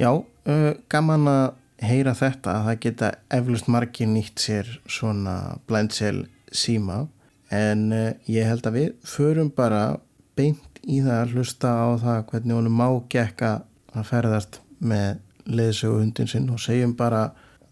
Já, 0.00 0.10
uh, 0.16 0.72
gaman 0.88 1.28
að 1.28 1.46
heyra 1.84 2.14
þetta 2.16 2.54
að 2.56 2.66
það 2.68 2.82
geta 2.84 3.10
eflust 3.36 3.68
margir 3.68 4.08
nýtt 4.08 4.40
sér 4.40 4.68
svona 4.88 5.56
blindsel 5.68 6.26
síma 6.52 7.06
en 7.52 7.90
uh, 7.92 8.12
ég 8.30 8.48
held 8.48 8.68
að 8.68 8.78
við 8.78 8.92
förum 9.06 9.50
bara 9.52 10.00
beint 10.38 10.80
í 10.80 11.02
það 11.04 11.18
að 11.18 11.34
hlusta 11.34 11.72
á 11.76 11.88
það 12.00 12.22
hvernig 12.30 12.56
honum 12.56 12.80
má 12.80 12.88
gekka 13.12 13.52
að 13.94 14.06
ferðast 14.10 14.60
með 14.78 15.18
leðsögu 15.50 16.00
hundin 16.02 16.30
sinn 16.30 16.48
og 16.52 16.60
segjum 16.62 16.94
bara 16.96 17.30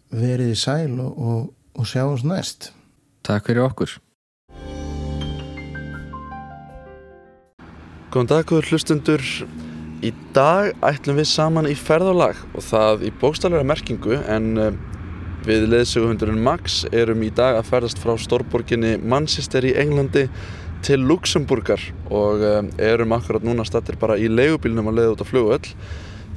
verið 0.09 0.53
í 0.53 0.59
sæl 0.59 0.99
og, 0.99 1.15
og, 1.17 1.41
og 1.77 1.87
sjáumst 1.87 2.27
næst. 2.27 2.71
Takk 3.25 3.49
fyrir 3.49 3.67
okkur. 3.67 3.97
Góðan 8.09 8.29
dag, 8.31 8.45
góður 8.49 8.71
hlustundur. 8.71 9.25
Í 10.01 10.09
dag 10.33 10.71
ætlum 10.85 11.19
við 11.19 11.27
saman 11.29 11.67
í 11.69 11.75
ferðalag 11.77 12.39
og 12.55 12.63
það 12.63 13.03
í 13.05 13.11
bókstallega 13.21 13.67
merkingu 13.67 14.15
en 14.31 14.47
uh, 14.57 14.69
við 15.45 15.67
leðsöguhundurinn 15.73 16.39
Max 16.41 16.85
erum 16.95 17.21
í 17.27 17.29
dag 17.35 17.59
að 17.59 17.67
ferðast 17.67 17.99
frá 18.01 18.15
stórborginni 18.17 18.95
Manchester 19.03 19.67
í 19.67 19.75
Englandi 19.77 20.29
til 20.87 21.03
Luxemburgar 21.03 21.83
og 22.07 22.41
uh, 22.41 22.61
erum 22.79 23.13
akkurat 23.17 23.43
núna 23.43 23.67
stattir 23.67 23.99
bara 23.99 24.15
í 24.17 24.31
leigubílnum 24.31 24.87
að 24.89 25.01
leiða 25.01 25.13
út 25.17 25.25
á 25.27 25.27
flugöll 25.27 25.73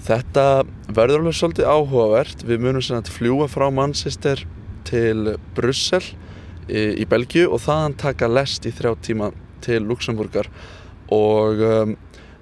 Þetta 0.03 0.65
verður 0.91 1.23
alveg 1.23 1.37
svolítið 1.39 1.69
áhugavert. 1.71 2.43
Við 2.43 2.65
munum 2.65 2.83
sem 2.83 2.99
að 2.99 3.13
fljúa 3.15 3.47
frá 3.51 3.69
Manchester 3.71 4.43
til 4.89 5.37
Brussel 5.55 6.03
í, 6.67 7.03
í 7.03 7.07
Belgiu 7.07 7.47
og 7.53 7.63
þaðan 7.63 7.99
taka 8.01 8.31
lest 8.31 8.67
í 8.67 8.73
þrjá 8.75 8.97
tíma 9.07 9.31
til 9.63 9.79
Luxemburgar 9.87 10.49
og 11.13 11.63
um, 11.63 11.95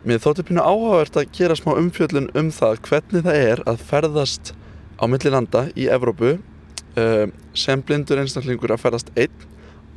mér 0.09 0.23
þótti 0.25 0.47
pínu 0.49 0.65
áhugavert 0.65 1.19
að 1.21 1.33
gera 1.37 1.57
smá 1.59 1.75
umfjöllun 1.75 2.31
um 2.39 2.49
það 2.55 2.81
hvernig 2.87 3.27
það 3.27 3.45
er 3.51 3.63
að 3.69 3.85
ferðast 3.91 4.55
á 4.97 5.05
milli 5.11 5.33
landa 5.33 5.67
í 5.77 5.89
Evrópu 5.93 6.39
um, 6.39 7.35
sem 7.53 7.85
blindur 7.85 8.23
einstaklingur 8.23 8.73
að 8.73 8.85
ferðast 8.87 9.13
einn 9.21 9.49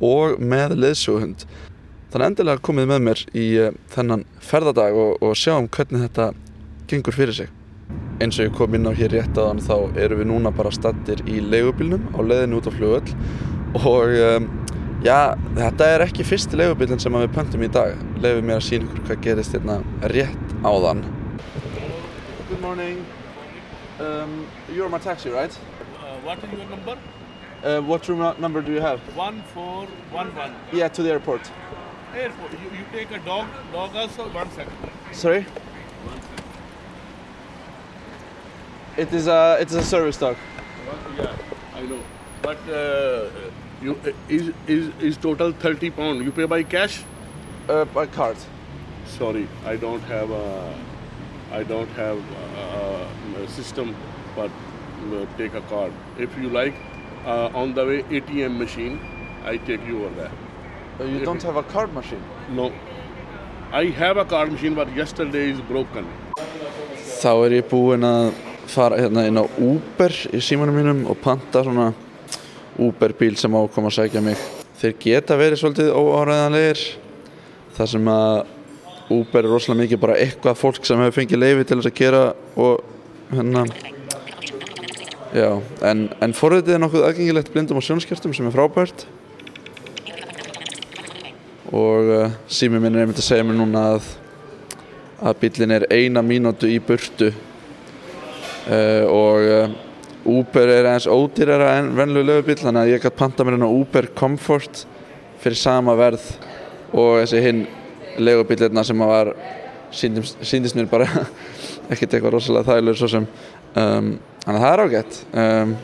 og 0.04 0.36
með 0.42 0.76
leðsjóhund. 0.82 1.46
Þannig 2.12 2.28
endilega 2.28 2.64
komið 2.66 2.90
með 2.92 3.04
mér 3.08 3.24
í 3.32 3.46
uh, 3.62 3.76
þennan 3.94 4.28
ferðadag 4.44 5.00
og, 5.00 5.16
og 5.24 5.38
sjáum 5.38 5.70
hvernig 5.72 6.04
þetta 6.10 6.32
gengur 6.90 7.16
fyrir 7.16 7.36
sig. 7.36 7.48
Eins 8.22 8.38
og 8.38 8.46
ég 8.46 8.54
kom 8.56 8.74
inn 8.76 8.86
á 8.86 8.92
hér 8.94 9.12
rétt 9.12 9.38
aðan 9.38 9.62
þá 9.64 9.98
eru 10.00 10.20
við 10.20 10.30
núna 10.30 10.52
bara 10.54 10.70
stattir 10.72 11.20
í 11.28 11.40
leigubílnum 11.42 12.06
á 12.14 12.20
leiðinu 12.22 12.60
út 12.60 12.68
á 12.70 12.72
flugöll 12.72 13.16
og 13.80 14.14
um, 14.14 14.46
já, 15.04 15.34
þetta 15.58 15.88
er 15.96 16.04
ekki 16.06 16.26
fyrsti 16.26 16.60
leigubílinn 16.60 17.02
sem 17.02 17.16
við 17.18 17.34
pöntum 17.34 17.64
í 17.66 17.70
dag. 17.74 17.98
Leifum 18.22 18.46
mér 18.48 18.60
að 18.60 18.68
sína 18.68 18.86
ykkur 18.88 19.04
hvað 19.08 19.24
gerist 19.26 19.56
hérna 19.56 19.80
rétt 20.14 20.56
áðan. 20.62 21.02
Good 22.48 22.62
morning. 22.62 23.04
Um, 24.00 24.46
you're 24.74 24.88
my 24.88 24.98
taxi, 24.98 25.30
right? 25.30 25.52
Uh, 25.98 26.16
what 26.24 26.38
is 26.38 26.52
your 26.52 26.68
number? 26.70 26.98
Uh, 27.64 27.80
what 27.80 28.08
room 28.08 28.20
number 28.38 28.60
do 28.60 28.72
you 28.72 28.80
have? 28.80 29.00
One 29.16 29.42
four 29.54 29.86
one 30.12 30.34
one. 30.36 30.54
Yeah, 30.72 30.88
to 30.88 31.02
the 31.02 31.10
airport. 31.10 31.50
Airport. 32.14 32.52
You, 32.52 32.78
you 32.78 32.84
take 32.92 33.10
a 33.10 33.18
dog. 33.24 33.46
Dog 33.72 33.96
also. 33.96 34.28
One 34.28 34.50
second. 34.50 34.72
Sorry? 35.12 35.46
It 38.96 39.12
is 39.12 39.26
a, 39.26 39.58
it 39.60 39.68
is 39.70 39.74
a 39.74 39.82
service 39.82 40.16
dog. 40.16 40.36
Yeah, 41.18 41.34
I 41.74 41.82
know. 41.82 41.98
But 42.42 42.58
uh, 42.68 43.28
you 43.82 43.98
is 44.28 44.52
is 44.68 44.90
is 45.00 45.16
total 45.16 45.50
thirty 45.52 45.90
pound. 45.90 46.24
You 46.24 46.30
pay 46.30 46.44
by 46.44 46.62
cash? 46.62 47.02
Uh, 47.68 47.84
by 47.86 48.06
card. 48.06 48.36
Sorry, 49.06 49.48
I 49.66 49.74
don't 49.76 50.02
have 50.02 50.30
a. 50.30 50.74
I 51.50 51.64
don't 51.64 51.90
have 51.90 52.18
a, 52.18 53.42
a 53.42 53.48
system, 53.48 53.96
but 54.36 54.50
uh, 55.12 55.26
take 55.38 55.54
a 55.54 55.60
card. 55.62 55.92
If 56.18 56.38
you 56.38 56.48
like, 56.48 56.74
uh, 57.26 57.50
on 57.54 57.74
the 57.74 57.84
way 57.84 58.02
ATM 58.04 58.58
machine, 58.58 59.00
I 59.44 59.56
take 59.56 59.84
you 59.86 60.04
over 60.04 60.14
there. 60.14 60.32
Uh, 61.00 61.04
you 61.04 61.24
don't 61.24 61.42
have 61.42 61.56
a 61.56 61.62
card 61.64 61.92
machine? 61.92 62.22
No, 62.50 62.72
I 63.72 63.86
have 63.86 64.16
a 64.18 64.24
card 64.24 64.52
machine, 64.52 64.74
but 64.74 64.94
yesterday 64.94 65.50
is 65.50 65.60
broken. 65.60 66.06
Þá 67.20 67.30
fara 68.70 68.98
hérna 69.00 69.26
inn 69.28 69.40
á 69.40 69.44
Uber 69.44 70.14
í 70.34 70.40
símanum 70.42 70.76
mínum 70.78 71.04
og 71.10 71.18
panta 71.22 71.62
svona 71.64 71.92
Uber 72.78 73.14
bíl 73.18 73.36
sem 73.38 73.54
á 73.54 73.60
að 73.60 73.90
sækja 73.94 74.22
mig. 74.24 74.38
Þeir 74.80 74.94
geta 75.00 75.38
verið 75.38 75.60
svolítið 75.60 75.94
óáræðanlegir 75.94 76.84
þar 77.76 77.90
sem 77.90 78.08
að 78.10 78.36
Uber 79.14 79.44
er 79.44 79.52
rosalega 79.52 79.82
mikið 79.82 80.00
bara 80.00 80.16
eitthvað 80.20 80.60
fólk 80.60 80.86
sem 80.86 81.00
hefur 81.02 81.18
fengið 81.18 81.42
leiði 81.42 81.66
til 81.68 81.78
þess 81.78 81.90
að 81.90 81.98
gera 81.98 82.22
og 82.56 82.84
hérna 83.34 83.64
já, 85.34 85.50
en, 85.90 86.08
en 86.22 86.34
forritið 86.36 86.76
er 86.76 86.82
nokkuð 86.82 87.06
aðgengilegt 87.08 87.52
blindum 87.52 87.80
og 87.80 87.84
sjónskjörtum 87.84 88.34
sem 88.36 88.48
er 88.48 88.54
frábært 88.54 89.06
og 91.74 92.12
uh, 92.14 92.36
sími 92.46 92.78
minn 92.78 92.94
er 92.94 93.04
einmitt 93.04 93.20
að 93.20 93.28
segja 93.28 93.46
mér 93.46 93.58
núna 93.58 93.88
að 93.96 94.12
að 95.24 95.40
bílinn 95.40 95.72
er 95.72 95.86
eina 95.92 96.22
mínútu 96.24 96.68
í 96.68 96.80
burtu 96.82 97.30
uh, 98.68 99.04
og 99.10 99.48
uh, 99.48 99.74
Uber 100.24 100.70
er 100.72 100.88
eins 100.88 101.06
ódýrara 101.10 101.74
en 101.78 101.92
venlulegu 101.98 102.46
bíl 102.46 102.60
þannig 102.62 102.86
að 102.86 102.92
ég 102.94 103.02
gæti 103.04 103.18
panta 103.18 103.44
mér 103.44 103.58
hérna 103.58 103.68
Uber 103.68 104.08
Comfort 104.16 104.86
fyrir 105.42 105.58
sama 105.60 105.92
verð 105.98 106.24
og 106.94 107.18
þessi 107.20 107.42
hinn 107.44 107.64
legubílirna 108.16 108.84
sem 108.86 109.02
að 109.04 109.10
var 109.10 109.32
síndist, 109.94 110.76
mér 110.76 110.88
bara 110.90 111.08
ekkert 111.92 112.14
eitthvað 112.14 112.36
rosalega 112.36 112.70
þægilegur 112.70 113.00
svo 113.00 113.10
sem. 113.12 113.26
Um, 113.74 114.14
þannig 114.44 114.56
að 114.56 114.64
það 114.64 114.72
er 114.72 114.82
ágætt. 114.84 115.18
Um, 115.42 115.74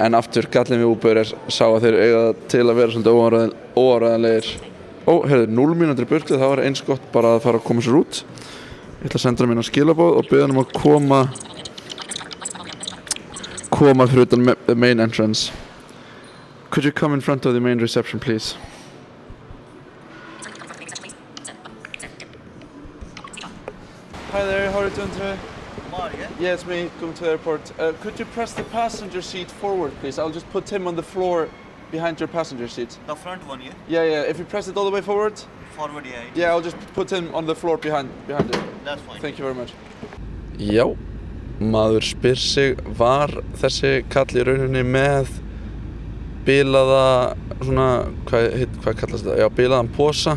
en 0.00 0.16
aftur 0.16 0.48
gallin 0.52 0.80
við 0.80 0.92
Uber 0.94 1.20
er 1.20 1.32
sá 1.52 1.64
að 1.66 1.82
þeir 1.84 1.98
eiga 2.00 2.22
til 2.50 2.64
að 2.64 2.78
vera 2.80 2.94
svolítið 2.94 3.54
óáræðanlegir. 3.76 4.50
Ó, 5.04 5.12
heyrðu, 5.26 5.50
0 5.58 5.76
mínútur 5.76 6.06
í 6.06 6.10
burtu 6.10 6.38
þá 6.40 6.46
er 6.50 6.64
eins 6.68 6.84
gott 6.86 7.04
bara 7.12 7.34
að 7.36 7.44
fara 7.44 7.60
að 7.60 7.66
koma 7.66 7.84
sér 7.84 8.00
út 8.00 8.22
ég 9.00 9.06
ætla 9.08 9.16
að 9.16 9.22
senda 9.22 9.46
mér 9.48 9.58
að 9.62 9.68
skilabóð 9.70 10.16
og 10.20 10.26
byrja 10.28 10.44
hann 10.44 10.52
um 10.52 10.58
að 10.60 10.72
koma 10.76 11.20
koma 13.72 14.06
fyrir 14.10 14.26
utan 14.26 14.50
the 14.66 14.74
main 14.74 15.00
entrance 15.00 15.52
could 16.68 16.84
you 16.84 16.92
come 16.92 17.14
in 17.14 17.22
front 17.22 17.46
of 17.46 17.54
the 17.54 17.60
main 17.60 17.78
reception 17.78 18.20
please 18.20 18.56
Hi 24.32 24.44
there, 24.44 24.70
how 24.70 24.78
are 24.78 24.88
you 24.88 24.94
doing 24.94 25.10
today? 25.10 25.36
Yeah, 26.38 26.54
it's 26.54 26.64
me 26.64 26.88
going 27.00 27.14
to 27.14 27.24
the 27.24 27.30
airport. 27.30 27.72
Uh, 27.80 27.92
could 28.00 28.16
you 28.18 28.24
press 28.26 28.52
the 28.52 28.62
passenger 28.64 29.20
seat 29.20 29.50
forward, 29.50 29.92
please? 30.00 30.20
I'll 30.20 30.30
just 30.30 30.48
put 30.50 30.70
him 30.70 30.86
on 30.86 30.94
the 30.94 31.02
floor 31.02 31.48
behind 31.90 32.20
your 32.20 32.28
passenger 32.28 32.68
seat. 32.68 32.98
The 33.06 33.16
front 33.16 33.46
one, 33.46 33.60
yeah? 33.60 33.72
Yeah, 33.88 34.04
yeah. 34.04 34.22
If 34.22 34.38
you 34.38 34.44
press 34.44 34.68
it 34.68 34.76
all 34.76 34.84
the 34.84 34.90
way 34.90 35.02
forward, 35.02 35.34
Forward, 35.76 36.04
yeah. 36.04 36.24
yeah, 36.34 36.50
I'll 36.50 36.60
just 36.60 36.76
put 36.94 37.10
him 37.10 37.34
on 37.34 37.46
the 37.46 37.54
floor 37.54 37.78
behind 37.78 38.08
behind 38.26 38.50
it. 38.50 38.60
That's 38.84 39.00
fine. 39.02 39.20
Thank 39.20 39.38
you 39.38 39.44
very 39.44 39.54
much. 39.54 39.72
Já, 40.58 40.84
maður 41.60 42.04
spyr 42.04 42.36
sig, 42.36 42.80
var 42.98 43.30
þessi 43.60 44.02
kall 44.12 44.34
í 44.34 44.44
rauninni 44.44 44.82
með 44.84 45.30
bilaða, 46.44 47.36
svona, 47.62 47.86
hvað, 48.28 48.48
heit, 48.58 48.80
hvað 48.82 48.98
kallast 49.04 49.24
þetta? 49.28 49.38
Já, 49.40 49.48
bilaðan 49.56 49.92
posa 49.94 50.36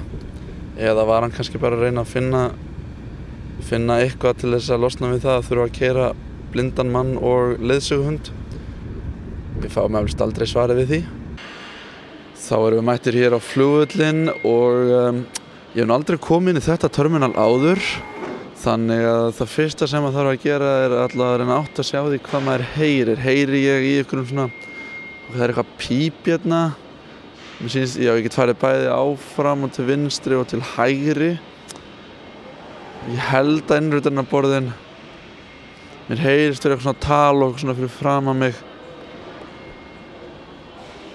eða 0.78 1.08
var 1.10 1.26
hann 1.26 1.34
kannski 1.34 1.60
bara 1.62 1.78
að 1.78 1.88
reyna 1.88 2.06
að 2.06 2.14
finna 2.14 2.44
finna 3.64 4.00
eitthvað 4.04 4.40
til 4.42 4.54
þess 4.56 4.72
að 4.74 4.82
losna 4.84 5.12
við 5.14 5.26
það 5.26 5.38
að 5.40 5.50
þurfa 5.50 5.68
að 5.68 5.76
keira 5.78 6.08
blindan 6.54 6.94
mann 6.94 7.14
og 7.18 7.60
leiðsöguhund 7.64 8.32
við 9.64 9.70
fáum 9.74 10.00
eflust 10.00 10.24
aldrei 10.24 10.48
svarið 10.50 10.82
við 10.82 10.90
því 10.92 11.02
þá 12.44 12.56
erum 12.58 12.80
við 12.82 12.88
mættir 12.90 13.16
hér 13.16 13.36
á 13.38 13.40
flugullin 13.40 14.26
og 14.44 14.90
um, 14.98 15.22
ég 15.72 15.86
hef 15.86 15.94
aldrei 15.96 16.18
komið 16.20 16.54
inn 16.54 16.60
í 16.60 16.66
þetta 16.66 16.90
terminal 16.92 17.32
áður 17.40 17.80
þannig 18.60 19.04
að 19.08 19.28
það 19.38 19.52
fyrsta 19.54 19.88
sem 19.88 20.04
maður 20.04 20.18
þarf 20.18 20.32
að 20.34 20.44
gera 20.44 20.72
er 20.84 20.96
alltaf 21.06 21.24
að 21.26 21.38
reyna 21.40 21.58
átt 21.62 21.80
að 21.80 21.88
sjá 21.88 22.00
því 22.02 22.20
hvað 22.28 22.46
maður 22.48 22.66
heyrir. 22.76 23.22
Heyri 23.24 23.62
ég 23.64 23.88
í 23.88 23.94
einhverjum 24.02 24.28
svona 24.30 24.48
það 25.30 25.46
er 25.46 25.54
eitthvað 25.54 25.72
píp 25.80 26.30
hérna? 26.30 26.62
Mér 27.62 27.74
sýnist, 27.74 28.00
já 28.04 28.12
ég 28.12 28.26
get 28.28 28.38
farið 28.38 28.60
bæði 28.64 28.92
áfram 28.92 29.66
og 29.68 29.74
til 29.76 29.88
vinstri 29.88 30.36
og 30.36 30.48
til 30.52 30.62
hægri. 30.74 31.32
Ég 33.08 33.26
held 33.32 33.72
að 33.72 33.82
innröðunarborðin 33.82 34.72
mér 36.10 36.24
heyrist 36.24 36.64
fyrir 36.64 36.76
eitthvað 36.76 36.90
svona 36.90 37.04
tal 37.08 37.48
og 37.48 37.60
svona 37.60 37.80
fyrir 37.80 37.96
fram 37.96 38.32
að 38.32 38.40
mig 38.44 38.64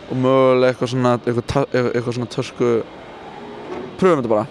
og 0.09 0.17
mögulega 0.17 0.71
eitthvað 0.73 0.91
svona 0.93 1.13
eitthvað, 1.19 1.45
eitthvað, 1.75 2.15
svona 2.17 2.31
törsku 2.33 2.69
pröfum 4.01 4.19
þetta 4.23 4.33
bara 4.35 4.47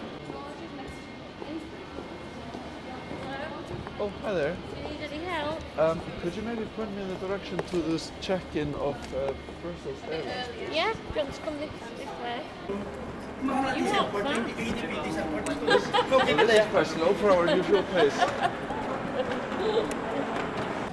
Oh, 3.99 4.11
hi 4.23 4.31
there. 4.33 4.53
Do 4.53 4.57
you 4.81 4.87
need 4.89 5.01
any 5.11 5.23
help? 5.25 5.59
Um, 5.79 5.99
could 6.21 6.35
you 6.35 6.43
maybe 6.43 6.65
point 6.75 6.95
me 6.95 7.01
in 7.01 7.07
the 7.09 7.15
direction 7.15 7.57
to 7.57 7.77
this 7.81 8.11
check-in 8.21 8.75
of 8.75 8.95
uh, 9.15 9.33
Brussels 9.63 9.97
Airlines? 10.11 10.49
Yeah? 10.71 10.93
Do 10.93 10.99
you 11.15 11.21
want 11.23 11.33
to 11.33 11.41
come 11.41 11.57
this, 11.57 11.71
this 11.97 12.07
way? 12.21 12.41
You 13.43 13.51
help? 13.85 14.13
It 16.29 16.49
is 16.49 16.65
quite 16.71 16.87
slow 16.87 17.13
for 17.15 17.31
our 17.31 17.55
usual 17.55 17.83
pace. 17.83 18.17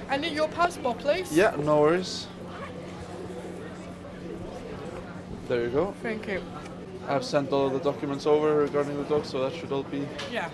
I 0.09 0.17
need 0.17 0.33
your 0.33 0.47
passport, 0.49 0.99
please. 0.99 1.31
Yeah, 1.31 1.55
no 1.57 1.81
worries. 1.81 2.27
There 5.47 5.63
you 5.63 5.69
go. 5.69 5.93
Thank 6.01 6.27
you. 6.27 6.41
I've 7.07 7.23
sent 7.23 7.51
all 7.51 7.69
the 7.69 7.79
documents 7.79 8.25
over 8.25 8.55
regarding 8.57 8.97
the 8.97 9.03
dog, 9.03 9.25
so 9.25 9.47
that 9.47 9.53
should 9.53 9.71
all 9.71 9.83
be 9.83 10.07
Yeah. 10.31 10.49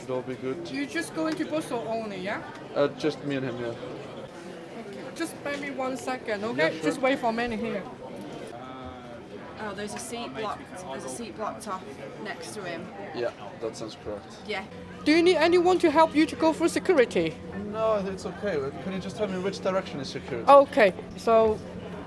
should 0.00 0.10
all 0.10 0.22
be 0.22 0.34
good. 0.34 0.68
You 0.70 0.86
just 0.86 1.14
going 1.14 1.34
to 1.36 1.44
Brussels 1.44 1.86
only, 1.86 2.18
yeah? 2.18 2.42
Uh, 2.74 2.88
just 2.98 3.22
me 3.24 3.36
and 3.36 3.44
him, 3.44 3.58
yeah. 3.60 3.66
Okay. 3.66 5.00
Just 5.14 5.34
maybe 5.44 5.70
one 5.70 5.96
second, 5.96 6.44
okay? 6.44 6.72
sure. 6.74 6.82
Just 6.84 7.00
wait 7.02 7.18
for 7.18 7.26
a 7.28 7.32
minute 7.32 7.60
here. 7.60 7.82
Oh, 9.60 9.72
there's 9.74 9.94
a 9.94 9.98
seat 9.98 10.34
blocked. 10.34 10.62
There's 10.90 11.04
a 11.04 11.08
seat 11.08 11.36
blocked 11.36 11.66
off 11.68 11.82
next 12.22 12.54
to 12.54 12.62
him. 12.62 12.86
Yeah, 13.14 13.30
that 13.60 13.76
sounds 13.76 13.96
correct. 14.04 14.36
Yeah. 14.46 14.64
Do 15.04 15.12
you 15.12 15.22
need 15.22 15.36
anyone 15.36 15.78
to 15.80 15.90
help 15.90 16.14
you 16.14 16.26
to 16.26 16.36
go 16.36 16.52
through 16.52 16.68
security? 16.68 17.34
No, 17.72 17.94
it's 18.06 18.26
okay. 18.26 18.58
Can 18.84 18.92
you 18.92 18.98
just 18.98 19.16
tell 19.16 19.28
me 19.28 19.38
which 19.38 19.60
direction 19.60 19.98
is 20.00 20.08
security? 20.08 20.48
Okay, 20.48 20.92
so 21.16 21.58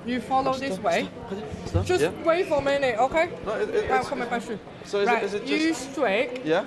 you 0.09 0.21
follow 0.21 0.53
this 0.53 0.79
way. 0.79 1.09
Just 1.83 2.01
Yeah. 2.01 2.11
wait 2.25 2.47
for 2.47 2.57
a 2.59 2.61
minute, 2.61 2.97
okay? 2.99 3.29
No, 3.45 3.53
it, 3.53 3.69
it, 3.69 3.91
I'm 3.91 4.03
coming 4.03 4.29
back 4.29 4.41
through. 4.41 4.59
so 4.85 4.99
is 4.99 5.07
right, 5.07 5.23
it, 5.23 5.25
is 5.25 5.33
it 5.35 5.43
you 5.47 5.69
just... 5.69 5.91
straight, 5.91 6.45
Yeah? 6.45 6.65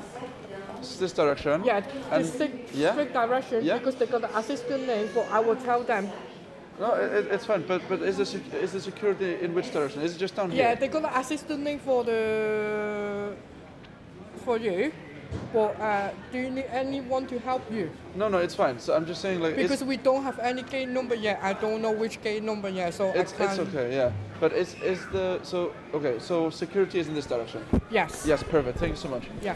It's 0.78 0.96
this 0.96 1.12
direction. 1.12 1.62
Yeah, 1.64 1.82
And- 2.10 2.24
just 2.24 2.38
take 2.38 2.54
yeah? 2.74 2.92
straight 2.92 3.12
direction 3.12 3.64
Yeah. 3.64 3.78
because 3.78 3.94
they 3.96 4.06
got 4.06 4.22
the 4.22 4.36
assistant 4.36 4.86
name, 4.86 5.08
but 5.14 5.26
I 5.30 5.38
will 5.40 5.56
tell 5.56 5.82
them. 5.84 6.10
No, 6.80 6.94
it, 6.94 7.26
it's 7.30 7.46
fine. 7.46 7.62
But 7.68 7.82
but 7.88 8.00
is 8.02 8.16
the 8.16 8.26
is 8.64 8.72
the 8.72 8.80
security 8.80 9.36
in 9.44 9.54
which 9.54 9.70
direction? 9.72 10.02
Is 10.02 10.16
it 10.16 10.18
just 10.18 10.34
down 10.34 10.50
Yeah, 10.50 10.56
here? 10.56 10.64
Yeah, 10.68 10.74
they 10.80 10.88
got 10.88 11.02
the 11.02 11.18
assistant 11.18 11.60
name 11.62 11.78
for 11.78 12.02
the 12.02 13.36
for 14.44 14.56
you. 14.58 14.90
But 15.52 15.78
uh, 15.80 16.10
do 16.32 16.38
you 16.38 16.50
need 16.50 16.66
anyone 16.70 17.26
to 17.26 17.38
help 17.38 17.62
you? 17.70 17.90
No, 18.14 18.28
no, 18.28 18.38
it's 18.38 18.54
fine. 18.54 18.78
So 18.78 18.94
I'm 18.94 19.06
just 19.06 19.20
saying 19.20 19.40
like 19.40 19.56
Because 19.56 19.84
we 19.84 19.96
don't 19.96 20.22
have 20.22 20.38
any 20.38 20.62
gate 20.62 20.88
number 20.88 21.14
yet. 21.14 21.40
I 21.42 21.52
don't 21.52 21.82
know 21.82 21.92
which 21.92 22.20
gate 22.22 22.42
number 22.42 22.68
yet, 22.68 22.94
so 22.94 23.10
it's 23.14 23.32
I 23.34 23.36
can't. 23.36 23.60
it's 23.60 23.74
okay. 23.74 23.94
Yeah. 23.94 24.12
But 24.40 24.52
is 24.52 24.74
is 24.82 25.00
the 25.12 25.40
so 25.42 25.72
okay? 25.94 26.18
So 26.18 26.50
security 26.50 26.98
is 26.98 27.08
in 27.08 27.14
this 27.14 27.26
direction. 27.26 27.64
Yes. 27.90 28.24
Yes, 28.26 28.42
perfect. 28.42 28.78
Thank 28.78 28.92
you 28.92 28.96
so 28.96 29.08
much. 29.08 29.24
Yeah. 29.42 29.54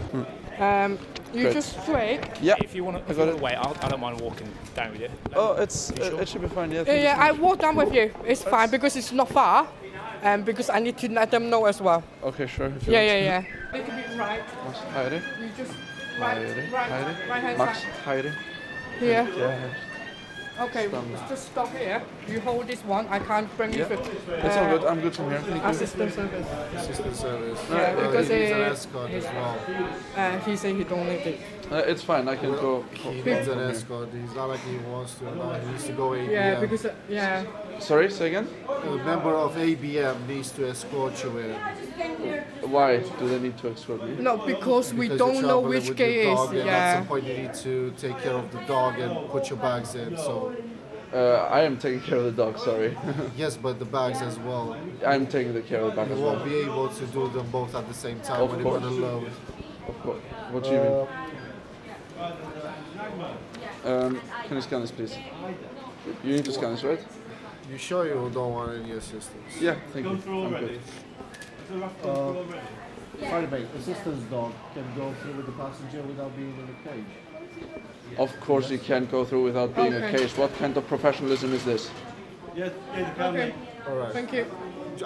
Um, 0.58 0.98
you 1.34 1.42
Great. 1.42 1.54
just 1.54 1.82
straight. 1.82 2.20
Yeah. 2.40 2.54
If 2.62 2.74
you 2.74 2.84
want 2.84 2.96
I 2.96 3.00
to, 3.00 3.10
if 3.10 3.16
got 3.16 3.22
you 3.24 3.28
it. 3.30 3.32
want 3.32 3.38
to 3.38 3.44
wait, 3.44 3.54
I'll, 3.56 3.76
I 3.82 3.88
don't 3.88 4.00
mind 4.00 4.20
walking 4.20 4.48
down 4.74 4.92
with 4.92 5.00
you. 5.00 5.08
Oh, 5.34 5.52
it's 5.54 5.92
You 5.96 6.02
uh, 6.04 6.08
sure? 6.10 6.20
it 6.22 6.28
should 6.28 6.42
be 6.42 6.48
fine. 6.48 6.70
Yeah. 6.70 6.84
Yeah, 6.86 6.94
yeah, 6.94 7.16
so 7.16 7.22
I 7.22 7.30
walk 7.32 7.58
down 7.58 7.76
with 7.76 7.92
you. 7.92 8.12
It's 8.26 8.42
fine 8.42 8.70
because 8.70 8.96
it's 8.96 9.12
not 9.12 9.28
far. 9.28 9.66
Um, 10.26 10.42
because 10.42 10.68
I 10.70 10.80
need 10.80 10.98
to 10.98 11.08
let 11.12 11.30
them 11.30 11.48
know 11.50 11.66
as 11.66 11.80
well. 11.80 12.02
Okay, 12.24 12.46
sure. 12.48 12.66
if 12.66 12.86
you 12.86 12.92
Yeah, 12.94 12.98
want. 12.98 13.08
yeah, 13.08 13.30
yeah. 13.30 13.78
Little 13.78 13.94
bit 13.94 14.18
right. 14.18 14.42
Heidi. 14.94 15.16
You 15.16 15.50
just 15.56 15.72
right, 16.20 16.38
Heidi. 16.38 16.60
right, 16.72 16.90
Heidi. 16.90 17.30
right 17.30 17.42
hand 17.42 17.58
Max. 17.58 17.78
side. 17.82 17.92
Heidi. 18.04 18.30
Here. 18.98 19.28
Yeah. 19.38 20.64
Okay, 20.64 20.88
just 21.28 21.44
stop 21.52 21.70
here. 21.76 22.02
You 22.26 22.40
hold 22.40 22.66
this 22.66 22.82
one. 22.84 23.06
I 23.08 23.18
can't 23.20 23.46
bring 23.58 23.72
you 23.74 23.80
Yeah. 23.80 23.88
the 23.88 24.46
It's 24.46 24.56
all 24.56 24.70
good. 24.78 24.84
I'm 24.90 25.00
good 25.00 25.14
from 25.14 25.30
here. 25.30 25.40
Thank 25.42 25.62
you. 25.62 25.68
assistant 25.68 26.12
service. 26.14 26.46
Assistant 26.74 27.14
service. 27.16 27.60
Yeah, 27.70 27.76
Uh, 27.76 28.06
because 28.06 28.28
he 28.28 28.34
needs 28.36 28.50
an 28.52 28.62
uh, 28.62 28.70
escort 28.72 29.10
as 29.10 29.24
well. 29.24 29.56
uh, 30.16 30.38
he 30.46 30.56
said 30.56 30.74
he 30.74 30.84
don't 30.84 31.06
need 31.06 31.26
it. 31.32 31.40
Uh, 31.70 31.76
it's 31.78 32.02
fine. 32.02 32.28
I 32.28 32.36
can 32.36 32.52
go. 32.52 32.82
He 32.92 33.22
needs 33.22 33.48
an 33.48 33.58
escort. 33.58 34.08
He's 34.12 34.34
not 34.34 34.50
like 34.50 34.60
he 34.60 34.76
wants 34.78 35.14
to. 35.16 35.24
No, 35.34 35.52
he 35.54 35.66
needs 35.70 35.84
to 35.86 35.92
go 35.92 36.10
ABM. 36.10 36.30
Yeah, 36.30 36.60
because 36.60 36.86
uh, 36.86 36.94
yeah. 37.08 37.44
Sorry. 37.80 38.08
Say 38.10 38.28
again. 38.28 38.48
a 38.68 38.96
member 39.04 39.34
of 39.34 39.56
ABM 39.56 40.28
needs 40.28 40.50
to 40.52 40.68
escort 40.68 41.22
you 41.24 41.38
in. 41.38 41.52
Why 42.70 42.98
do 43.18 43.28
they 43.28 43.40
need 43.40 43.58
to 43.58 43.70
escort 43.72 44.02
me? 44.08 44.16
No, 44.20 44.36
because 44.38 44.94
we 44.94 45.08
Because 45.08 45.18
don't 45.18 45.34
you're 45.34 45.42
know 45.42 45.60
traveling 45.60 45.68
which 45.70 45.88
with 45.88 45.98
your 45.98 46.08
gate 46.08 46.26
is. 46.28 46.36
dog, 46.38 46.54
and 46.54 46.68
At 46.70 46.94
some 46.98 47.06
point, 47.08 47.24
you 47.24 47.36
need 47.36 47.54
to 47.54 47.92
take 47.98 48.18
care 48.18 48.34
of 48.34 48.52
the 48.52 48.60
dog 48.60 48.98
and 49.00 49.28
put 49.30 49.50
your 49.50 49.58
bags 49.58 49.94
in. 49.96 50.16
So 50.16 50.54
Uh, 51.12 51.48
I 51.58 51.60
am 51.62 51.76
taking 51.78 52.00
care 52.00 52.18
of 52.18 52.24
the 52.24 52.32
dog. 52.44 52.58
Sorry. 52.58 52.96
yes, 53.36 53.56
but 53.56 53.78
the 53.78 53.84
bags 53.84 54.20
as 54.22 54.38
well. 54.40 54.76
I'm 55.06 55.26
taking 55.26 55.52
the 55.54 55.62
care 55.62 55.80
of 55.80 55.90
the 55.90 55.96
back 55.96 56.08
You 56.08 56.14
as 56.14 56.20
well. 56.20 56.32
You 56.34 56.38
won't 56.38 56.50
be 56.50 56.58
able 56.70 56.88
to 56.88 57.04
do 57.06 57.28
them 57.28 57.46
both 57.50 57.74
at 57.74 57.86
the 57.88 57.94
same 57.94 58.20
time 58.20 58.42
Of 58.42 58.50
when 58.50 58.60
you're 58.60 58.70
course. 58.70 58.82
gonna 58.84 59.06
load. 59.06 59.30
Of 59.88 59.96
course. 60.02 60.22
What 60.50 60.64
do 60.64 60.70
you 60.70 60.80
mean? 60.80 61.06
Um, 63.84 64.20
can 64.46 64.56
you 64.56 64.62
scan 64.62 64.80
this, 64.80 64.90
please? 64.90 65.16
You 66.24 66.36
need 66.36 66.44
to 66.44 66.52
scan 66.52 66.72
this, 66.72 66.84
right? 66.84 67.00
You 67.70 67.78
sure 67.78 68.06
you 68.06 68.30
don't 68.32 68.52
want 68.52 68.72
any 68.72 68.92
assistance? 68.92 69.60
Yeah, 69.60 69.76
thank 69.92 70.06
you. 70.06 70.12
I'm 70.12 70.50
good. 70.50 70.80
Uh, 72.04 72.34
Firebait, 73.20 73.66
assistance 73.74 74.22
dog 74.30 74.52
can 74.74 74.84
go 74.94 75.12
through 75.22 75.34
with 75.34 75.46
the 75.46 75.52
passenger 75.52 76.02
without 76.02 76.36
being 76.36 76.54
in 76.54 76.68
a 76.68 76.88
cage. 76.88 78.18
Of 78.18 78.38
course, 78.40 78.70
you 78.70 78.78
can't 78.78 79.10
go 79.10 79.24
through 79.24 79.44
without 79.44 79.74
being 79.74 79.94
a 79.94 79.96
Okay. 79.96 80.18
case. 80.18 80.36
What 80.36 80.54
kind 80.58 80.76
of 80.76 80.86
professionalism 80.86 81.52
is 81.54 81.64
this? 81.64 81.90
Okay. 82.58 83.54
All 83.88 83.96
right. 83.96 84.12
Thank 84.12 84.32
you. 84.32 84.46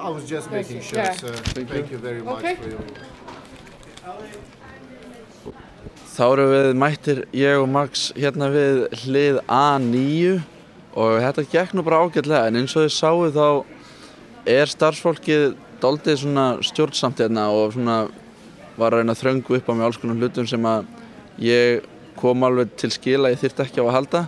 I 0.01 0.09
was 0.09 0.29
just 0.29 0.51
Yes, 0.51 0.69
making 0.69 0.83
sure, 0.83 0.99
yeah. 0.99 1.13
sir. 1.13 1.33
Thank 1.35 1.69
Thank, 1.69 1.87
you. 1.87 1.97
you 1.97 1.99
very 1.99 2.23
much 2.23 2.39
Okay. 2.39 2.55
for 2.57 2.69
your. 2.69 2.81
Þá 6.21 6.27
erum 6.35 6.51
við 6.53 6.67
mættir, 6.77 7.19
ég 7.33 7.63
og 7.63 7.71
Max, 7.73 8.01
hérna 8.13 8.51
við 8.53 8.83
hlið 9.07 9.39
A9 9.49 10.35
og 11.01 11.15
þetta 11.25 11.45
gekk 11.49 11.73
nú 11.73 11.85
bara 11.87 12.03
ágætlega 12.05 12.51
en 12.51 12.59
eins 12.61 12.75
og 12.77 12.85
þið 12.85 12.93
sáu 12.93 13.23
þá 13.33 13.47
er 14.53 14.69
starfsfólkið 14.69 15.47
doldið 15.81 16.21
svona 16.21 16.45
stjórnsamt 16.69 17.25
hérna 17.25 17.47
og 17.57 17.73
svona 17.73 17.97
var 18.77 18.93
að 18.93 19.01
reyna 19.01 19.17
að 19.17 19.23
þröngu 19.23 19.57
upp 19.63 19.73
á 19.73 19.73
mig 19.73 19.89
alls 19.89 20.03
konar 20.05 20.21
hlutum 20.21 20.53
sem 20.53 20.69
að 20.69 20.93
ég 21.41 21.89
kom 22.21 22.45
alveg 22.45 22.77
til 22.77 22.93
skila, 22.93 23.33
ég 23.33 23.41
þyrfti 23.41 23.65
ekki 23.71 23.81
á 23.81 23.89
að 23.89 23.97
halda. 23.97 24.25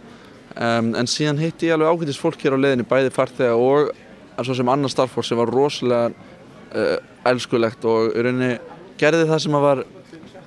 Um, 0.56 0.94
en 0.96 1.12
síðan 1.12 1.44
hitti 1.44 1.68
ég 1.68 1.76
alveg 1.76 1.92
ágætis 1.92 2.24
fólk 2.24 2.40
hér 2.40 2.56
á 2.56 2.62
leiðinni, 2.64 2.88
bæði 2.88 3.12
farþega 3.12 3.60
og 3.60 3.92
að 4.38 4.48
svo 4.48 4.62
sem 4.62 4.72
annar 4.78 4.96
starfsfólk 4.96 5.28
sem 5.28 5.44
var 5.44 5.52
rosalega 5.60 6.08
uh, 6.72 7.00
elskulegt 7.28 7.84
og 7.84 8.14
í 8.16 8.24
rauninni 8.24 8.54
gerði 8.96 9.28
það 9.28 9.44
sem 9.44 9.60
að 9.60 9.68
var 9.74 9.90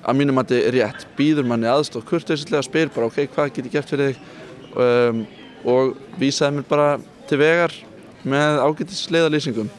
að 0.06 0.20
mínum 0.20 0.38
mati 0.38 0.60
rétt, 0.70 1.06
býður 1.18 1.48
manni 1.50 1.66
aðstof 1.70 2.06
kurteislega, 2.06 2.62
spyr 2.62 2.92
bara 2.94 3.08
ok, 3.10 3.24
hvað 3.34 3.50
get 3.56 3.66
ég 3.66 3.74
gert 3.74 3.90
fyrir 3.90 4.12
þig? 4.12 4.20
Um, 4.76 5.24
og 5.66 5.96
vísaði 6.20 6.58
mér 6.58 6.68
bara 6.68 6.88
til 7.26 7.40
vegar 7.40 7.74
með 8.26 8.62
ágætis 8.62 9.06
leiðalýsingum 9.10 9.70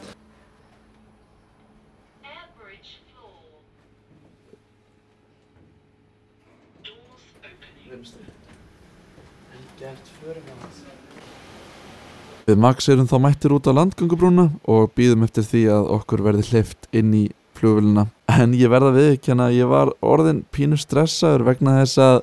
Við 12.48 12.56
Max 12.56 12.86
erum 12.88 13.04
þá 13.04 13.18
mættir 13.20 13.52
út 13.52 13.66
á 13.68 13.76
landgöngubrúna 13.76 14.46
og 14.72 14.94
býðum 14.96 15.26
eftir 15.26 15.44
því 15.44 15.66
að 15.68 15.90
okkur 15.98 16.22
verði 16.24 16.46
hleyft 16.48 16.86
inn 16.96 17.10
í 17.12 17.26
flugvöluna. 17.58 18.06
En 18.30 18.54
ég 18.56 18.70
verða 18.72 18.94
við 18.96 19.10
ekki 19.16 19.34
að 19.34 19.56
ég 19.56 19.70
var 19.70 19.92
orðin 20.04 20.44
pínu 20.54 20.78
stressaður 20.80 21.46
vegna 21.48 21.80
þess 21.80 22.00
að 22.04 22.20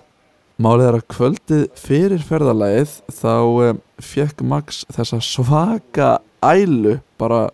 málið 0.61 0.87
er 0.87 0.97
að 0.99 1.05
kvöldið 1.11 1.65
fyrir 1.79 2.23
ferðalagið 2.23 2.95
þá 3.11 3.35
um, 3.35 3.83
fekk 3.99 4.43
Max 4.47 4.83
þessa 4.95 5.19
svaka 5.23 6.09
ælu 6.45 6.99
bara 7.19 7.49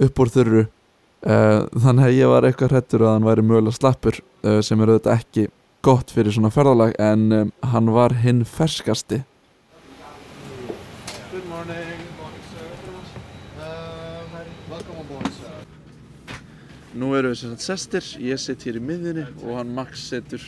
upp 0.00 0.22
úr 0.22 0.32
þurru. 0.34 0.66
Uh, 1.20 1.66
þannig 1.76 2.06
að 2.06 2.16
ég 2.16 2.30
var 2.32 2.46
eitthvað 2.48 2.74
hrettur 2.74 3.04
að 3.04 3.14
hann 3.14 3.26
væri 3.28 3.42
mögulega 3.44 3.76
slappur 3.76 4.20
uh, 4.20 4.60
sem 4.64 4.80
er 4.80 4.94
auðvitað 4.94 5.18
ekki 5.18 5.48
gott 5.84 6.12
fyrir 6.12 6.32
svona 6.32 6.52
ferðalag 6.52 6.94
en 7.00 7.26
um, 7.36 7.52
hann 7.72 7.92
var 7.92 8.16
hinn 8.22 8.44
ferskasti. 8.48 9.20
Good 11.30 11.46
morning. 11.48 11.76
Good 11.76 12.16
morning, 12.18 12.44
sir. 12.50 12.66
Um, 13.60 14.32
welcome 14.72 15.04
aboard, 15.04 15.30
sir. 15.36 15.60
Nú 16.90 17.12
erum 17.14 17.30
við 17.30 17.44
sagt 17.44 17.62
sestir, 17.62 18.06
ég 18.18 18.40
sitt 18.42 18.64
hér 18.66 18.80
í 18.80 18.82
miðjunni 18.82 19.22
og 19.44 19.60
hann 19.60 19.68
Max 19.76 20.08
setur 20.10 20.42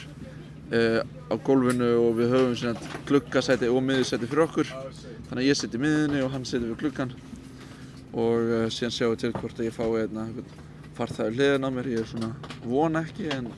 uh, 0.74 0.98
á 1.30 1.34
gólfinu 1.38 1.92
og 2.00 2.16
við 2.18 2.34
höfum 2.34 2.56
sagt 2.58 2.88
gluggasæti 3.06 3.70
og 3.70 3.78
miðjusæti 3.86 4.26
fyrir 4.26 4.48
okkur. 4.48 4.72
Þannig 5.28 5.38
að 5.38 5.46
ég 5.46 5.60
sitt 5.60 5.76
í 5.78 5.82
miðjunni 5.84 6.24
og 6.26 6.34
hann 6.34 6.48
situr 6.48 6.72
við 6.72 6.80
gluggan 6.82 7.14
og 8.10 8.50
uh, 8.50 8.66
síðan 8.74 8.96
sjáum 8.96 9.14
við 9.14 9.22
til 9.22 9.32
hvort 9.36 9.62
að 9.62 9.68
ég 9.68 9.78
fái 9.78 9.86
einna 10.02 10.26
farþægur 10.98 11.38
hliðin 11.38 11.66
á 11.66 11.70
mér, 11.78 11.92
ég 11.94 12.02
er 12.02 12.10
svona 12.10 12.32
von 12.66 12.98
ekki 13.04 13.30
en 13.38 13.50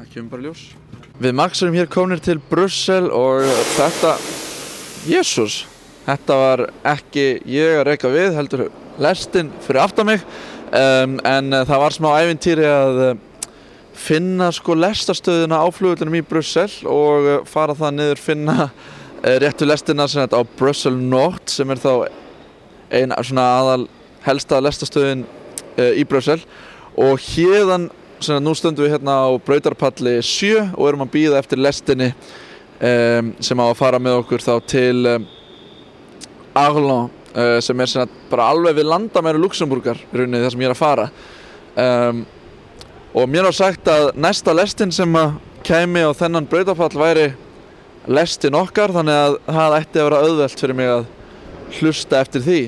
það 0.00 0.12
kemur 0.16 0.34
bara 0.34 0.48
ljós. 0.48 0.66
Við 1.22 1.36
Max 1.38 1.62
erum 1.62 1.78
hér 1.78 1.94
komnir 1.94 2.26
til 2.26 2.40
Brussel 2.50 3.06
og 3.14 3.46
þetta 3.76 4.16
Jésús, 5.06 5.62
þetta 6.08 6.42
var 6.42 6.68
ekki 6.90 7.28
ég 7.46 7.78
að 7.78 7.86
reyka 7.92 8.10
við, 8.10 8.34
heldur 8.34 8.66
lestin 9.00 9.54
fyrir 9.62 9.86
aftan 9.86 10.10
mig 10.10 10.26
um, 10.70 11.18
en 11.26 11.52
uh, 11.52 11.64
það 11.68 11.82
var 11.82 11.96
smá 11.96 12.08
ævintýri 12.22 12.66
að 12.68 13.02
uh, 13.04 13.12
finna 14.00 14.48
sko 14.54 14.76
lestastöðuna 14.78 15.60
á 15.60 15.66
flugvöldunum 15.74 16.18
í 16.20 16.24
Brussel 16.26 16.70
og 16.88 17.28
uh, 17.28 17.38
fara 17.48 17.76
það 17.76 17.96
niður 17.98 18.24
finna 18.24 18.70
réttu 19.20 19.66
lestina 19.66 20.06
þetta 20.08 20.38
á 20.40 20.42
Brussel 20.56 20.94
Nord 20.96 21.50
sem 21.52 21.68
er 21.68 21.80
þá 21.82 21.92
ein 22.96 23.12
svona 23.20 23.42
aðal 23.58 23.82
helsta 24.24 24.62
lestastöðin 24.64 25.26
í 25.76 26.06
Brussel. 26.08 26.38
Og 26.96 27.20
hérðan 27.20 27.90
nú 28.40 28.54
stöndum 28.56 28.86
við 28.86 28.94
hérna 28.94 29.18
á 29.28 29.30
brautarpalli 29.44 30.18
7 30.24 30.72
og 30.72 30.88
erum 30.88 31.04
að 31.04 31.12
býða 31.14 31.38
eftir 31.40 31.60
lestinni 31.60 32.10
um, 32.80 33.30
sem 33.40 33.60
á 33.60 33.64
að 33.68 33.78
fara 33.78 34.00
með 34.00 34.22
okkur 34.22 34.44
þá 34.44 34.52
til 34.68 34.96
um, 35.08 35.28
Arlon 36.56 37.10
er 37.34 37.60
sem 37.62 37.84
að 37.86 38.16
bara 38.30 38.48
alveg 38.50 38.80
við 38.80 38.88
landamæru 38.90 39.42
Luxemburgar 39.44 40.00
rauninni 40.12 40.42
þar 40.42 40.54
sem 40.54 40.64
ég 40.64 40.70
er 40.70 40.74
að 40.74 40.80
fara 40.80 41.06
um, 41.84 42.24
og 43.14 43.30
mér 43.30 43.46
var 43.48 43.56
sagt 43.56 43.90
að 43.90 44.10
næsta 44.18 44.54
lestin 44.56 44.94
sem 44.94 45.14
að 45.18 45.38
kæmi 45.66 46.02
á 46.02 46.10
þennan 46.16 46.48
brautarpall 46.50 46.98
væri 46.98 47.30
lestin 48.10 48.56
okkar 48.58 48.94
þannig 48.94 49.22
að 49.22 49.38
það 49.46 49.78
ætti 49.78 50.00
að 50.00 50.08
vera 50.08 50.20
auðvelt 50.26 50.62
fyrir 50.64 50.78
mig 50.78 50.92
að 50.96 51.08
hlusta 51.78 52.22
eftir 52.24 52.46
því 52.46 52.60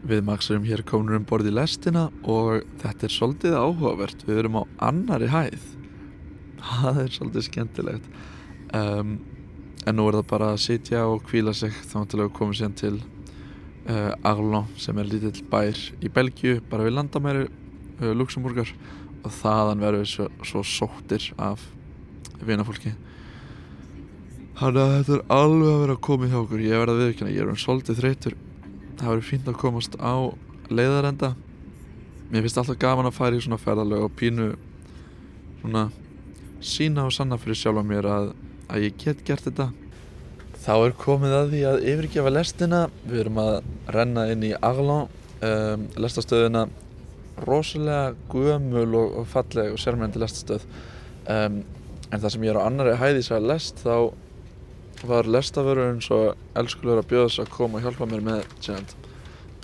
Við 0.00 0.22
Max 0.24 0.48
erum 0.48 0.64
hér 0.64 0.80
komin 0.88 1.18
um 1.18 1.24
borð 1.28 1.50
í 1.50 1.52
lestina 1.52 2.06
og 2.24 2.64
þetta 2.80 3.04
er 3.06 3.12
svolítið 3.12 3.56
áhugavert. 3.60 4.22
Við 4.24 4.38
erum 4.42 4.56
á 4.58 4.62
annari 4.88 5.28
hæð. 5.28 5.66
Það 6.70 7.00
er 7.02 7.12
svolítið 7.16 7.44
skemmtilegt. 7.46 8.06
Um, 8.76 9.18
en 9.86 9.96
nú 9.96 10.06
er 10.08 10.18
það 10.18 10.28
bara 10.32 10.52
að 10.54 10.62
sitja 10.64 11.06
og 11.08 11.24
kvíla 11.28 11.54
sig 11.56 11.72
þá 11.90 11.98
til 12.10 12.20
að 12.20 12.32
komum 12.36 12.56
síðan 12.56 12.76
til 12.78 12.94
uh, 13.00 14.12
Arlon 14.26 14.68
sem 14.80 14.98
er 15.00 15.08
lítill 15.08 15.44
bær 15.50 15.78
í 16.00 16.12
Belgíu, 16.12 16.60
bara 16.70 16.86
við 16.86 16.96
landamæri 16.98 17.46
uh, 17.48 18.12
Luxemburgar 18.16 18.74
og 19.24 19.32
þaðan 19.40 19.84
verðum 19.84 20.04
við 20.04 20.12
svo, 20.12 20.28
svo 20.44 20.64
sóttir 20.66 21.30
af 21.40 21.64
vinafólki. 22.44 22.92
Þannig 24.60 24.82
að 24.84 24.94
þetta 24.98 25.16
er 25.16 25.26
alveg 25.32 25.72
að 25.72 25.82
vera 25.86 25.96
að 25.96 26.04
koma 26.04 26.28
hjá 26.28 26.38
okkur. 26.42 26.62
Ég 26.64 26.80
verða 26.82 27.00
viðkynna, 27.00 27.32
ég 27.32 27.44
er 27.44 27.52
um 27.52 27.60
svolítið 27.60 28.00
þreytur 28.00 28.36
Það 29.00 29.08
verður 29.08 29.24
fínt 29.24 29.46
að 29.48 29.56
komast 29.56 29.94
á 29.96 30.12
leiðarenda. 30.68 31.30
Mér 32.28 32.42
finnst 32.44 32.58
alltaf 32.60 32.76
gaman 32.82 33.06
að 33.08 33.14
fara 33.16 33.38
í 33.38 33.40
svona 33.40 33.56
ferðalög 33.56 34.02
og 34.04 34.12
pínu 34.12 34.48
svona 35.62 35.86
sína 36.60 37.06
og 37.08 37.14
sanna 37.16 37.38
fyrir 37.40 37.56
sjálfa 37.56 37.84
mér 37.86 38.08
að, 38.12 38.26
að 38.70 38.86
ég 38.86 39.00
get 39.00 39.24
gert 39.26 39.46
þetta. 39.46 39.70
Þá 40.60 40.72
er 40.76 40.94
komið 41.00 41.34
að 41.34 41.50
því 41.54 41.60
að 41.70 41.82
yfirgefa 41.92 42.32
lestina. 42.32 42.80
Við 43.06 43.24
erum 43.24 43.40
að 43.42 43.52
renna 43.96 44.26
inn 44.32 44.46
í 44.46 44.54
Arlon 44.56 45.08
um, 45.08 45.86
lestastöðina. 46.00 46.66
Rosalega 47.46 48.14
guðmul 48.32 48.88
og, 49.00 49.20
og 49.22 49.28
falleg 49.30 49.72
og 49.72 49.80
sérmyndi 49.80 50.20
lestastöð. 50.20 50.66
Um, 51.30 51.62
en 52.10 52.18
það 52.18 52.34
sem 52.34 52.44
ég 52.44 52.52
er 52.52 52.60
á 52.60 52.66
annari 52.66 52.98
hæði 52.98 53.22
sér 53.24 53.46
lest 53.46 53.80
þá 53.84 54.10
var 55.06 55.28
lestaförurinn 55.30 56.02
svo 56.04 56.34
elskulegur 56.58 57.00
að 57.00 57.08
bjóða 57.08 57.28
þess 57.30 57.42
að 57.44 57.52
koma 57.54 57.78
og 57.78 57.86
hjálpa 57.86 58.08
mér 58.10 58.24
með 58.26 58.42
tjent, 58.60 58.92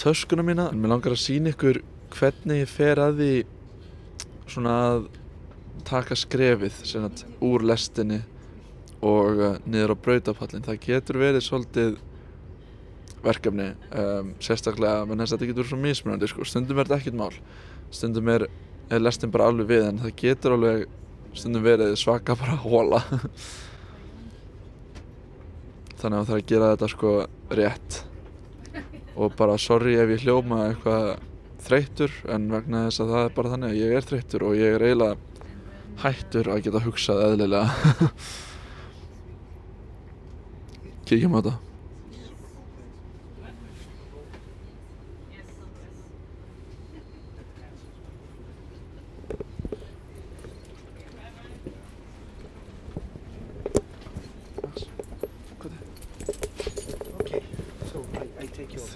töskuna 0.00 0.44
mína. 0.46 0.70
En 0.72 0.80
mér 0.80 0.94
langar 0.94 1.12
að 1.12 1.20
sína 1.26 1.52
ykkur 1.52 1.82
hvernig 2.16 2.62
ég 2.62 2.72
fer 2.72 3.02
að 3.02 3.20
því 3.20 3.32
svona 4.48 4.78
að 4.86 5.11
taka 5.86 6.16
skrefið 6.16 6.80
tjent, 6.88 7.26
úr 7.44 7.66
lestinni 7.68 8.22
og 9.07 9.40
uh, 9.40 9.57
niður 9.68 9.94
á 9.94 10.02
brautapallin 10.07 10.66
það 10.66 10.82
getur 10.86 11.20
verið 11.22 11.44
svolítið 11.46 11.96
verkefni 13.26 13.72
um, 13.90 14.32
sérstaklega 14.42 15.04
menn 15.07 15.22
þess 15.22 15.34
að 15.34 15.38
þetta 15.38 15.50
getur 15.52 15.68
svo 15.70 15.78
mismunandi 15.80 16.30
sko. 16.30 16.46
stundum 16.46 16.78
er 16.78 16.88
þetta 16.88 17.00
ekkert 17.00 17.18
mál. 17.18 17.34
Stundum 17.94 18.30
er, 18.32 18.46
er 18.90 19.02
lestin 19.02 19.32
bara 19.34 19.48
alveg 19.50 19.70
við 19.70 19.86
en 19.90 20.02
það 20.04 20.18
getur 20.22 20.57
alveg 20.57 20.86
stundum 21.36 21.64
verið 21.66 21.94
svaka 22.00 22.36
bara 22.38 22.59
hóla 22.62 23.02
þannig 26.00 26.18
að 26.18 26.20
það 26.20 26.28
þarf 26.30 26.40
að 26.40 26.50
gera 26.52 26.72
þetta 26.74 26.90
sko 26.92 27.14
rétt. 27.61 28.02
Og 29.16 29.32
bara 29.36 29.57
sorry 29.61 29.96
ef 29.96 30.12
ég 30.12 30.26
hljóma 30.26 30.66
eitthvað 30.68 31.14
þreytur 31.66 32.12
en 32.30 32.50
vegna 32.52 32.86
þess 32.86 33.02
að 33.02 33.14
það 33.14 33.24
er 33.24 33.32
bara 33.38 33.52
þannig 33.54 33.72
að 33.72 33.80
ég 33.80 33.94
er 33.96 34.11
þreytur 34.11 34.44
og 34.46 34.59
ég 34.59 34.76
er 34.76 34.84
eiginlega 34.86 35.16
hættur 36.02 36.50
að 36.52 36.66
geta 36.66 36.82
hugsað 36.84 37.22
eðlilega 37.30 38.11
kíkjum 41.07 41.34
á 41.38 41.40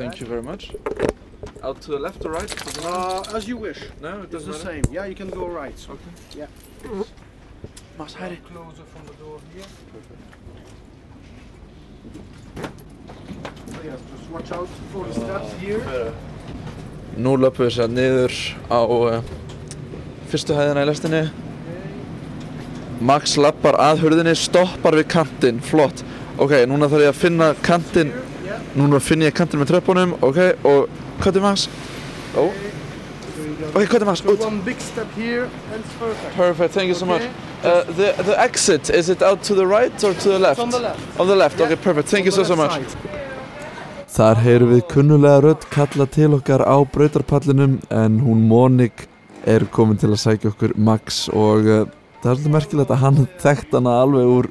Thank 0.01 0.21
you 0.21 0.27
very 0.27 0.43
much. 0.43 0.73
Out 1.63 1.81
to 1.83 1.91
the 1.91 1.99
left 1.99 2.25
or 2.25 2.33
right? 2.33 2.51
Uh, 2.85 3.23
as 3.35 3.47
you 3.47 3.59
wish. 3.59 3.79
No, 4.01 4.21
it 4.21 4.25
It's 4.25 4.33
doesn't 4.33 4.53
the 4.53 4.59
matter. 4.59 4.83
same. 4.83 4.95
Yeah, 4.95 5.05
you 5.05 5.15
can 5.15 5.29
go 5.29 5.47
right. 5.47 5.79
So. 5.79 5.93
Okay. 5.93 6.13
Yeah. 6.41 7.05
Must 7.99 8.17
hide 8.17 8.33
it. 8.33 8.45
Closer 8.45 8.85
from 8.85 9.07
the 9.07 9.13
door 9.23 9.39
here. 9.55 9.65
So 9.65 10.30
Nú 17.21 17.37
löpum 17.37 17.67
við 17.67 17.75
sér 17.75 17.91
niður 17.93 18.35
á 18.71 18.81
uh, 18.81 19.21
fyrstu 20.31 20.57
hæðina 20.57 20.85
í 20.85 20.89
lestinni. 20.89 21.23
Max 23.01 23.37
lappar 23.41 23.79
að 23.81 24.05
hurðinni, 24.05 24.35
stoppar 24.37 24.97
við 24.99 25.09
kantinn, 25.13 25.61
flott. 25.65 26.05
Ok, 26.41 26.53
núna 26.69 26.89
þarf 26.93 27.07
ég 27.07 27.15
að 27.15 27.21
finna 27.21 27.53
kantinn. 27.65 28.13
Núna 28.77 29.01
finn 29.03 29.25
ég 29.25 29.35
kantinn 29.37 29.63
með 29.63 29.75
tröppunum, 29.75 30.15
ok, 30.25 30.41
og 30.69 30.87
hvað 31.21 31.41
er 31.41 31.47
Max? 31.47 31.67
Ó, 32.39 32.47
ok, 33.75 33.85
hvað 33.91 34.01
er 34.03 34.07
Max? 34.11 34.23
So 34.25 34.35
one 34.47 34.61
big 34.67 34.81
step 34.81 35.09
here 35.17 35.45
and 35.73 35.81
it's 35.85 35.95
perfect. 35.99 36.37
Perfect, 36.37 36.75
thank 36.75 36.89
you 36.89 36.95
so 36.95 37.07
much 37.07 37.23
Okay. 37.23 37.31
uh, 37.65 37.85
the, 37.99 38.09
the 38.29 38.37
exit, 38.41 38.91
is 38.91 39.09
it 39.09 39.23
out 39.23 39.43
to 39.49 39.55
the 39.55 39.67
right 39.67 39.93
or 40.05 40.15
to 40.15 40.29
the 40.29 40.39
left? 40.39 40.61
on 40.61 40.71
the 40.71 40.79
left. 40.81 41.21
On 41.21 41.27
the 41.27 41.37
left, 41.37 41.59
Yeah. 41.59 41.67
okay, 41.67 41.77
perfect, 41.77 42.09
thank 42.09 42.25
you 42.25 42.33
On 42.33 42.37
so, 42.37 42.43
the 42.43 42.55
so 42.57 42.63
left 42.63 42.81
much 42.81 42.91
side. 42.91 43.27
Þar 44.11 44.41
heyrum 44.43 44.71
við 44.75 44.81
kunnulega 44.91 45.41
rödd 45.45 45.65
kalla 45.71 46.07
til 46.11 46.33
okkar 46.35 46.65
á 46.67 46.77
brautarpallinum 46.93 47.77
en 47.95 48.17
hún 48.25 48.41
Mónik 48.51 49.07
er 49.47 49.63
komin 49.71 49.97
til 50.01 50.11
að 50.11 50.19
sækja 50.25 50.51
okkur 50.51 50.75
Max 50.77 51.29
og 51.31 51.69
uh, 51.71 51.85
það 52.21 52.33
er 52.33 52.41
svolítið 52.41 52.55
merkilegt 52.57 52.91
að 52.91 53.03
hann 53.05 53.21
þekkt 53.41 53.77
hana 53.79 53.95
alveg 54.03 54.33
úr 54.35 54.49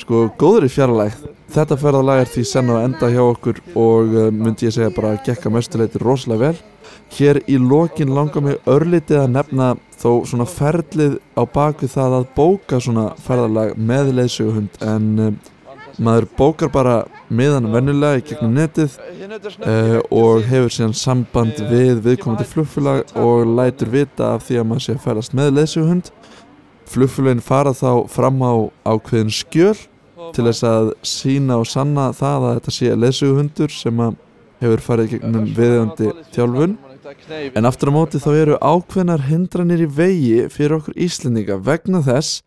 sko 0.00 0.22
góðri 0.40 0.70
fjarlægð. 0.72 1.26
Þetta 1.52 1.76
ferðalag 1.76 2.22
er 2.24 2.30
því 2.32 2.44
senn 2.48 2.72
á 2.72 2.80
enda 2.80 3.10
hjá 3.12 3.20
okkur 3.26 3.60
og 3.76 4.16
uh, 4.16 4.30
myndi 4.32 4.70
ég 4.70 4.72
segja 4.78 4.94
bara 4.96 5.12
að 5.12 5.26
gekka 5.28 5.52
mestuleiti 5.52 6.00
rosalega 6.00 6.46
vel. 6.48 6.62
Hér 7.16 7.42
í 7.46 7.58
lokin 7.60 8.14
langar 8.14 8.44
mig 8.44 8.60
örlítið 8.68 9.22
að 9.22 9.32
nefna 9.36 9.70
þó 10.02 10.10
svona 10.26 10.48
ferlið 10.48 11.18
á 11.38 11.42
baku 11.46 11.88
það 11.90 12.18
að 12.18 12.28
bóka 12.36 12.80
svona 12.82 13.08
ferðalag 13.22 13.74
með 13.78 14.14
leiðsöguhund. 14.18 14.78
En 14.82 15.10
uh, 15.20 15.52
maður 16.02 16.26
bókar 16.38 16.72
bara 16.72 16.96
miðan 17.32 17.70
vennulega 17.72 18.20
í 18.20 18.24
gegnum 18.30 18.54
netið 18.56 18.96
uh, 18.96 19.98
og 20.08 20.46
hefur 20.48 20.72
síðan 20.72 20.96
samband 20.96 21.60
við 21.68 22.02
viðkomandi 22.06 22.46
flugfélag 22.48 23.12
og 23.20 23.46
lætur 23.58 23.92
vita 23.92 24.34
af 24.36 24.46
því 24.48 24.60
að 24.60 24.68
maður 24.70 24.86
sé 24.86 24.96
að 24.96 25.04
ferðast 25.06 25.36
með 25.36 25.54
leðsugahund 25.58 26.12
flugfélagin 26.92 27.44
fara 27.44 27.72
þá 27.76 28.08
fram 28.12 28.42
á 28.44 28.54
ákveðin 28.88 29.32
skjöl 29.32 29.76
til 30.32 30.46
þess 30.48 30.64
að 30.66 30.92
sína 31.06 31.58
og 31.60 31.68
sanna 31.68 32.10
það 32.16 32.48
að 32.48 32.58
þetta 32.58 32.76
sé 32.76 32.98
leðsugahundur 32.98 33.74
sem 33.74 34.04
að 34.04 34.20
hefur 34.62 34.84
farið 34.86 35.16
gegnum 35.16 35.50
viðjöndi 35.56 36.12
þjálfun. 36.34 36.78
En 37.58 37.68
aftur 37.68 37.90
á 37.90 37.96
móti 37.96 38.22
þá 38.22 38.30
eru 38.32 38.56
ákveðnar 38.62 39.26
hindranir 39.26 39.84
í 39.84 39.90
vegi 39.90 40.48
fyrir 40.52 40.78
okkur 40.78 40.96
Íslendinga 41.02 41.58
vegna 41.66 42.00
þess 42.06 42.40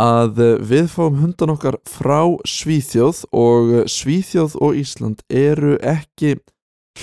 að 0.00 0.40
eh, 0.40 0.54
við 0.60 0.88
fáum 0.92 1.20
hundan 1.20 1.52
okkar 1.52 1.78
frá 1.88 2.32
Svíþjóð 2.48 3.24
og 3.36 3.72
eh, 3.72 3.88
Svíþjóð 3.90 4.56
og 4.64 4.78
Ísland 4.80 5.24
eru 5.28 5.76
ekki 5.78 6.38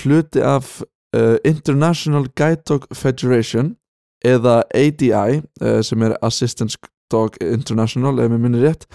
hluti 0.00 0.42
af 0.42 0.80
uh, 1.16 1.36
International 1.44 2.28
Guide 2.38 2.62
Dog 2.68 2.86
Federation 2.94 3.74
eða 4.22 4.62
ADI 4.70 5.40
uh, 5.40 5.80
sem 5.82 6.02
er 6.06 6.14
Assistance 6.22 6.78
Dog 7.10 7.34
International 7.42 8.20
ef 8.22 8.30
mér 8.30 8.42
minnir 8.42 8.68
rétt 8.68 8.86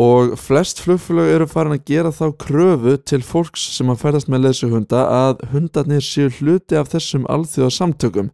og 0.00 0.34
flest 0.38 0.80
flugfélög 0.82 1.30
eru 1.30 1.46
farin 1.46 1.76
að 1.76 1.84
gera 1.86 2.10
þá 2.10 2.24
kröfu 2.40 2.96
til 3.06 3.20
fólks 3.22 3.62
sem 3.76 3.90
að 3.92 4.00
ferðast 4.02 4.30
með 4.32 4.48
leðsuhunda 4.48 5.02
að 5.06 5.44
hundarnir 5.52 6.02
séu 6.02 6.32
hluti 6.34 6.78
af 6.78 6.90
þessum 6.90 7.28
alþjóðasamtökum. 7.30 8.32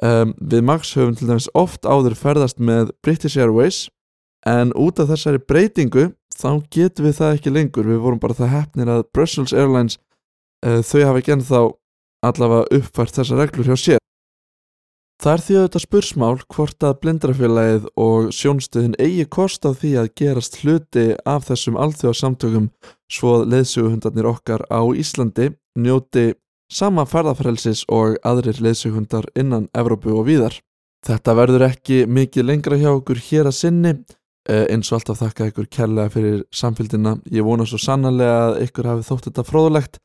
Um, 0.00 0.32
Við 0.38 0.64
Max 0.64 0.94
höfum 0.96 1.16
til 1.18 1.28
dæmis 1.28 1.50
oft 1.58 1.84
áður 1.84 2.16
ferðast 2.16 2.62
með 2.62 2.94
British 3.04 3.36
Airways 3.36 3.88
en 4.46 4.72
út 4.78 5.00
af 5.02 5.10
þessari 5.10 5.42
breytingu 5.42 6.12
þá 6.38 6.62
getum 6.70 7.08
við 7.08 7.18
það 7.18 7.36
ekki 7.36 7.52
lengur. 7.52 7.90
Við 7.90 8.02
vorum 8.06 8.22
bara 8.22 8.38
það 8.38 8.54
hefnir 8.54 8.94
að 8.94 9.06
Brussels 9.12 9.52
Airlines 9.52 9.98
uh, 10.64 10.80
þau 10.80 11.04
hafa 11.04 11.20
ekki 11.20 11.36
ennþá 11.36 11.64
allavega 12.24 12.78
uppfært 12.80 13.18
þessar 13.18 13.44
reglur 13.44 13.68
hjá 13.68 13.76
sér 13.76 13.97
Það 15.18 15.32
er 15.32 15.42
því 15.44 15.54
að 15.58 15.64
þetta 15.64 15.80
spursmál 15.82 16.34
hvort 16.54 16.84
að 16.86 16.98
blindrafélagið 17.02 17.86
og 17.98 18.28
sjónstöðin 18.34 18.98
eigi 19.02 19.24
kost 19.26 19.66
á 19.66 19.74
því 19.74 19.90
að 19.98 20.12
gerast 20.20 20.60
hluti 20.62 21.06
af 21.26 21.48
þessum 21.48 21.78
alþjóðarsamtökum 21.82 22.68
svo 23.10 23.32
að 23.40 23.48
leðsuguhundarnir 23.54 24.28
okkar 24.30 24.62
á 24.70 24.80
Íslandi 24.94 25.50
njóti 25.74 26.28
sama 26.70 27.02
ferðafrelsis 27.08 27.82
og 27.90 28.20
aðrir 28.22 28.62
leðsuguhundar 28.62 29.26
innan 29.34 29.66
Evrópu 29.74 30.14
og 30.14 30.28
víðar. 30.30 30.54
Þetta 31.06 31.34
verður 31.34 31.66
ekki 31.66 32.04
mikið 32.06 32.46
lengra 32.46 32.78
hjá 32.78 32.92
okkur 32.92 33.18
hér 33.30 33.50
að 33.50 33.58
sinni 33.58 33.96
Eh, 34.48 34.64
eins 34.72 34.88
og 34.88 34.96
alltaf 34.96 35.18
þakka 35.20 35.50
ykkur 35.50 35.66
kærlega 35.68 36.08
fyrir 36.14 36.36
samfélgina. 36.56 37.18
Ég 37.28 37.44
vona 37.44 37.66
svo 37.68 37.76
sannarlega 37.82 38.36
að 38.46 38.60
ykkur 38.64 38.86
hafi 38.88 39.04
þótt 39.04 39.26
þetta 39.28 39.44
fróðulegt 39.44 39.98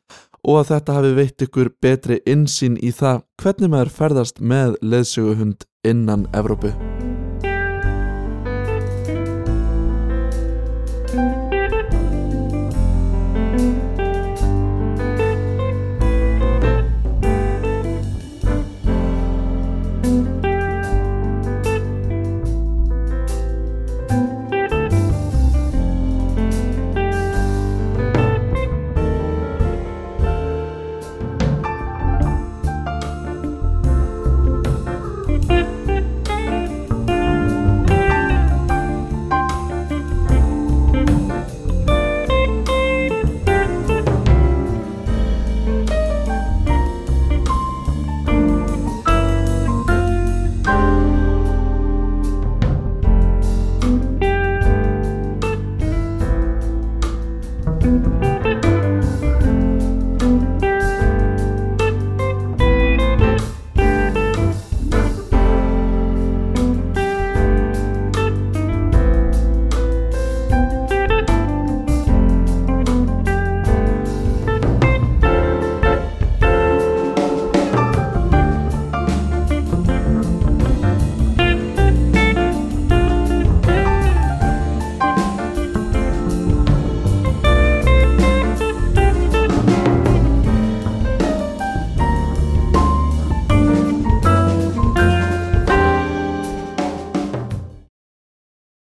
og 0.43 0.59
að 0.61 0.73
þetta 0.73 0.97
hafi 0.97 1.13
veitt 1.19 1.45
ykkur 1.47 1.71
betri 1.83 2.19
insýn 2.29 2.75
í 2.83 2.91
það 2.95 3.23
hvernig 3.41 3.73
maður 3.73 3.95
ferðast 3.99 4.43
með 4.43 4.75
leðsöguhund 4.81 5.67
innan 5.87 6.27
Evrópu. 6.35 6.73